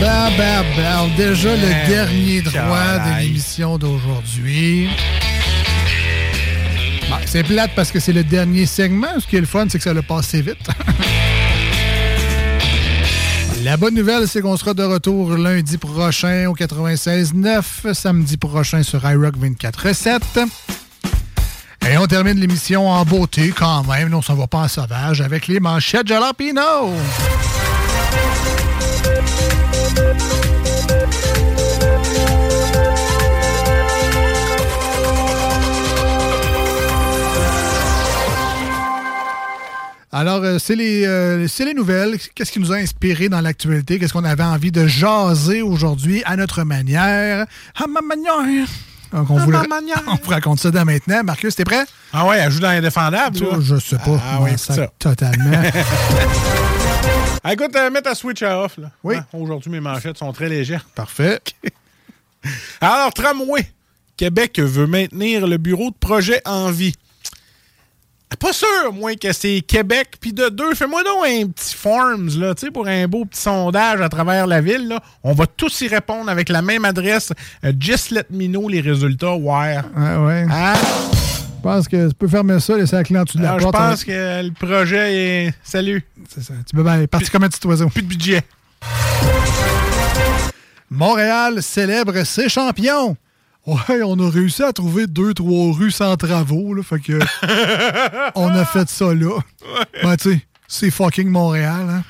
[0.00, 1.10] Bam, bam, bam.
[1.16, 4.88] Déjà le dernier droit de l'émission d'aujourd'hui.
[7.08, 9.20] Bon, c'est plate parce que c'est le dernier segment.
[9.20, 10.66] Ce qui est le fun, c'est que ça l'a passé vite.
[13.64, 19.08] La bonne nouvelle, c'est qu'on sera de retour lundi prochain au 96.9, samedi prochain sur
[19.08, 20.48] iRock 24.7.
[21.88, 24.08] Et on termine l'émission en beauté quand même.
[24.08, 26.60] Non, on s'en va pas en sauvage avec les manchettes Jalapino.
[40.14, 42.18] Alors, euh, c'est les, euh, c'est les nouvelles.
[42.34, 43.98] Qu'est-ce qui nous a inspiré dans l'actualité?
[43.98, 47.46] Qu'est-ce qu'on avait envie de jaser aujourd'hui à notre manière?
[47.74, 48.68] À ma manière!
[49.10, 50.02] Donc, on, À vous ma manière.
[50.06, 51.24] on vous raconte ça dès maintenant.
[51.24, 51.84] Marcus, t'es prêt?
[52.12, 53.56] Ah ouais, elle joue dans Indéfendable, toi?
[53.60, 54.20] Je sais pas.
[54.22, 54.92] Ah Moi, ouais, ça, c'est ça.
[54.98, 55.62] Totalement.
[57.44, 58.76] Ah, écoute, euh, mets ta switch à off.
[58.78, 58.92] Là.
[59.02, 59.16] Oui.
[59.16, 60.86] Ouais, Aujourd'hui, mes manchettes sont très légères.
[60.94, 61.40] Parfait.
[62.80, 63.66] Alors, Tramway.
[64.16, 66.94] Québec veut maintenir le bureau de projet en vie.
[68.38, 70.14] Pas sûr, moi, que c'est Québec.
[70.20, 73.40] Puis de deux, fais-moi donc un petit forms, là, tu sais, pour un beau petit
[73.40, 74.88] sondage à travers la ville.
[74.88, 75.02] Là.
[75.22, 77.32] On va tous y répondre avec la même adresse.
[77.64, 79.34] Euh, just let me know les résultats.
[79.34, 79.76] Ouais.
[79.96, 80.46] Ouais, ouais.
[80.50, 80.72] Hein?
[81.14, 83.60] Je pense que tu peux fermer ça, laisser la clé en dessous de la Alors,
[83.60, 83.76] je porte.
[83.76, 85.14] pense que le projet
[85.46, 85.54] est.
[85.62, 86.02] Salut.
[86.34, 86.54] C'est ça.
[86.68, 87.88] Tu peux bien partir comme un petit oiseau.
[87.88, 88.42] Plus de budget.
[90.90, 93.16] Montréal célèbre ses champions.
[93.66, 96.82] Ouais, on a réussi à trouver deux, trois rues sans travaux, là.
[96.82, 97.18] Fait que.
[98.34, 99.38] on a fait ça là.
[100.02, 102.02] Ben, tu sais, c'est fucking Montréal, hein.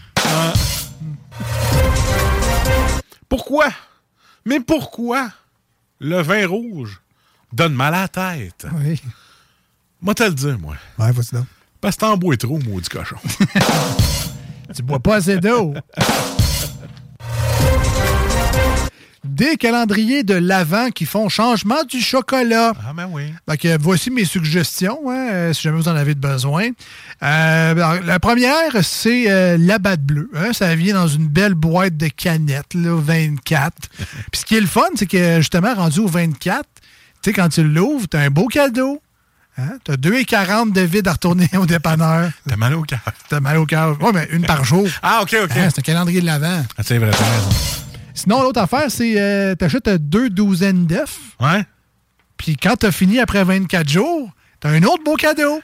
[3.29, 3.69] Pourquoi?
[4.45, 5.31] Mais pourquoi
[6.01, 7.01] le vin rouge
[7.53, 8.67] donne mal à la tête?
[8.75, 9.01] Oui.
[10.01, 10.75] Moi, te le dire, moi.
[10.99, 11.47] Ouais, vas-y donc.
[11.81, 13.17] Parce que t'en bois trop, maudit cochon.
[14.75, 15.75] Tu bois pas assez d'eau.
[19.25, 22.73] des calendriers de l'Avent qui font changement du chocolat.
[22.85, 23.33] Ah, ben oui.
[23.61, 26.69] Que voici mes suggestions, hein, euh, si jamais vous en avez besoin.
[27.23, 30.29] Euh, alors, la première, c'est euh, la batte bleue.
[30.35, 30.53] hein.
[30.53, 33.73] ça vient dans une belle boîte de canettes, là, 24.
[34.33, 36.65] Puis ce qui est le fun, c'est que justement, rendu au 24,
[37.23, 39.01] tu sais, quand tu l'ouvres, tu as un beau cadeau.
[39.59, 39.77] Hein?
[39.85, 42.31] Tu as 2,40 de vide à retourner au dépanneur.
[42.49, 43.01] T'as mal au cœur.
[43.29, 43.97] T'as mal au cœur.
[44.01, 44.89] Oui, mais une par jour.
[45.03, 45.51] Ah, OK, OK.
[45.55, 46.65] Hein, c'est un calendrier de l'avant.
[46.77, 47.82] Ah, c'est vrai, t'as raison.
[48.15, 51.19] Sinon, l'autre affaire, c'est euh, t'achètes deux douzaines d'œufs.
[51.41, 51.65] Ouais.
[52.37, 54.31] Puis quand t'as fini après 24 jours,
[54.61, 55.61] t'as un autre beau cadeau.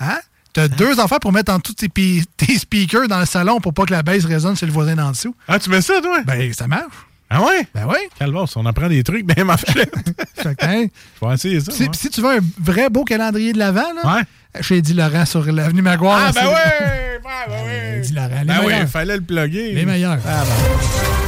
[0.00, 0.18] Hein?
[0.52, 1.74] T'as deux affaires pour mettre en tous
[2.36, 5.10] tes, speakers dans le salon pour pas que la baisse résonne sur le voisin d'en
[5.10, 5.34] dessous.
[5.46, 6.22] Ah, tu mets ça, toi?
[6.24, 6.94] Ben, ça marche.
[7.30, 7.66] Ah ouais?
[7.74, 7.98] Ben oui.
[8.18, 9.56] Calvos, on apprend des trucs, ben ma.
[9.58, 10.86] Fait que, hein,
[11.20, 11.72] Je vais essayer ça.
[11.72, 14.22] si, si tu veux un vrai beau calendrier de l'Avent, là,
[14.62, 16.28] chez Eddie Laurent sur l'avenue Maguire.
[16.28, 17.20] Ah, ben ouais!
[17.22, 17.98] Ben, ben oui!
[17.98, 19.72] Eddie Laurent, les Ben oui, il fallait le plugger.
[19.72, 20.18] Les meilleurs.
[20.26, 21.27] Ah, ben.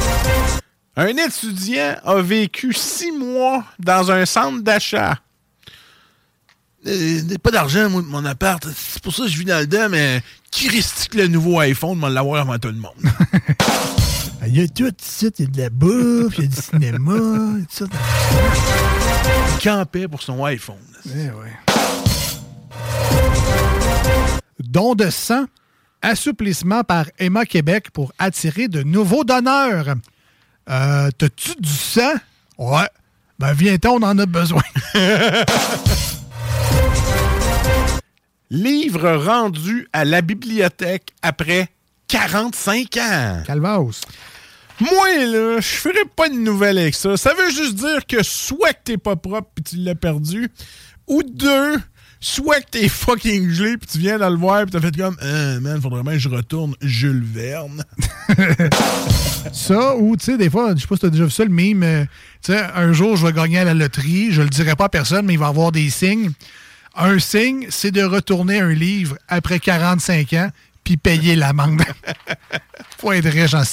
[0.95, 5.17] Un étudiant a vécu six mois dans un centre d'achat.
[6.85, 8.65] Euh, pas d'argent, moi, de mon appart.
[8.75, 11.99] C'est pour ça que je vis dans le dedans, mais qui ristique le nouveau iPhone
[11.99, 12.91] de l'avoir avant tout le monde?
[14.47, 16.61] Il y a tout ici, il y a de la bouffe, il y a du
[16.61, 17.85] cinéma, tout ça.
[19.53, 20.77] Il campait pour son iPhone?
[21.05, 21.53] Eh ouais.
[24.59, 25.45] Don de sang,
[26.01, 29.93] assouplissement par Emma Québec pour attirer de nouveaux donneurs.
[30.71, 32.13] Euh, T'as-tu du sang?
[32.57, 32.87] Ouais.
[33.39, 34.61] Ben viens-t'en, on en a besoin.
[38.49, 41.69] Livre rendu à la bibliothèque après
[42.07, 43.43] 45 ans.
[43.45, 44.01] Calvaus.
[44.79, 47.17] Moi, là, je ferais pas de nouvelles avec ça.
[47.17, 50.49] Ça veut juste dire que soit que t'es pas propre puis tu l'as perdu,
[51.07, 51.77] ou deux,
[52.21, 55.17] soit que t'es fucking gelé puis tu viens dans le voir puis t'as fait comme,
[55.21, 57.83] euh, man, faudrait bien que je retourne Jules Verne.
[59.51, 61.49] Ça, ou, tu sais, des fois, je sais pas si t'as déjà vu ça, le
[61.49, 62.05] mime, euh,
[62.43, 64.89] tu sais, un jour, je vais gagner à la loterie, je le dirai pas à
[64.89, 66.31] personne, mais il va avoir des signes.
[66.95, 70.51] Un signe, c'est de retourner un livre après 45 ans,
[70.83, 71.81] puis payer l'amende.
[72.99, 73.63] Faut être riche en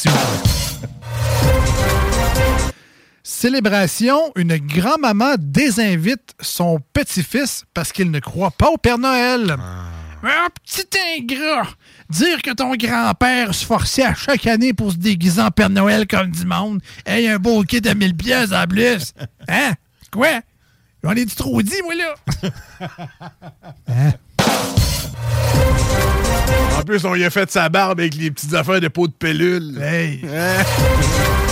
[3.40, 9.54] Célébration, une grand-maman désinvite son petit-fils parce qu'il ne croit pas au Père Noël.
[10.24, 11.68] Ah, petit ingrat!
[12.10, 16.08] Dire que ton grand-père se forçait à chaque année pour se déguiser en Père Noël
[16.08, 16.80] comme du monde.
[17.06, 19.12] Hey, un beau kit de 1000 pièces en plus.
[19.48, 19.74] Hein?
[20.10, 20.40] Quoi?
[21.04, 22.14] J'en ai-tu trop dit, moi, là?
[23.86, 24.14] Hein?
[26.76, 29.12] En plus, on y a fait sa barbe avec les petites affaires de peau de
[29.12, 29.80] pellule.
[29.80, 30.22] Hey!
[30.24, 30.64] Hein?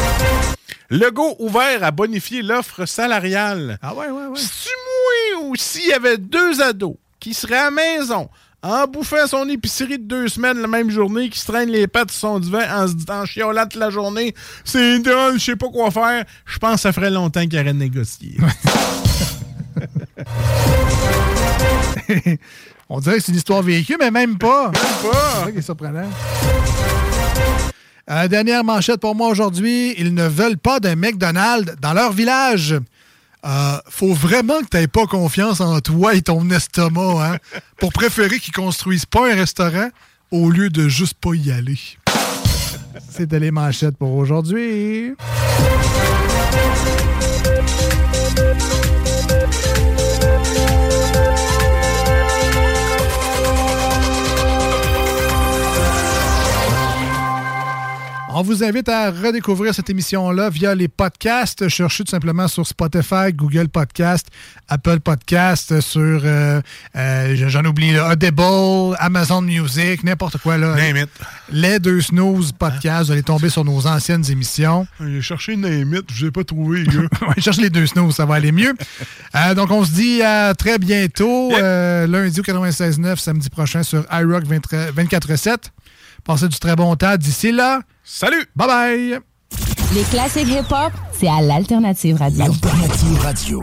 [0.91, 3.79] Legault ouvert à bonifier l'offre salariale.
[3.83, 4.39] Ah ouais, ouais, ouais.
[4.39, 8.29] Si moi ou s'il y avait deux ados qui seraient à la maison
[8.63, 12.11] en bouffant son épicerie de deux semaines la même journée, qui se traînent les pattes
[12.11, 14.35] sur son divan en se en chiolant toute la journée,
[14.65, 17.73] c'est drôle, je sais pas quoi faire, je pense que ça ferait longtemps qu'il aurait
[17.73, 18.37] négocié.
[22.89, 24.67] On dirait que c'est une histoire vécue, mais même pas.
[24.67, 25.35] Même pas.
[25.35, 26.09] C'est ça qui est surprenant.
[28.09, 29.95] Euh, dernière manchette pour moi aujourd'hui.
[29.99, 32.77] Ils ne veulent pas d'un McDonald's dans leur village.
[33.45, 37.39] Euh, faut vraiment que tu n'aies pas confiance en toi et ton estomac hein,
[37.79, 39.89] pour préférer qu'ils construisent pas un restaurant
[40.31, 41.79] au lieu de juste pas y aller.
[43.11, 45.15] C'était les manchettes pour aujourd'hui.
[58.39, 61.71] On vous invite à redécouvrir cette émission-là via les podcasts.
[61.71, 64.27] Cherchez tout simplement sur Spotify, Google Podcast,
[64.69, 66.61] Apple Podcast, sur, euh,
[66.97, 70.59] euh, j'en oublie, là, Audible, Amazon Music, n'importe quoi.
[70.59, 70.75] Là.
[70.75, 71.09] Name it.
[71.49, 74.87] Les deux snooze podcasts, vous allez tomber sur nos anciennes émissions.
[75.01, 76.85] J'ai cherché Name it, je l'ai pas trouvé,
[77.39, 78.75] cherche les deux snooze, ça va aller mieux.
[79.35, 84.45] Euh, donc, on se dit à très bientôt, lundi au 96.9, samedi prochain sur iRock
[84.45, 85.71] 20 24.7.
[86.27, 87.17] Passez du très bon temps.
[87.17, 88.45] D'ici là, salut!
[88.57, 89.19] Bye bye!
[89.95, 92.45] Les classiques hip-hop, c'est à l'Alternative Radio.
[92.45, 93.63] Alternative Radio.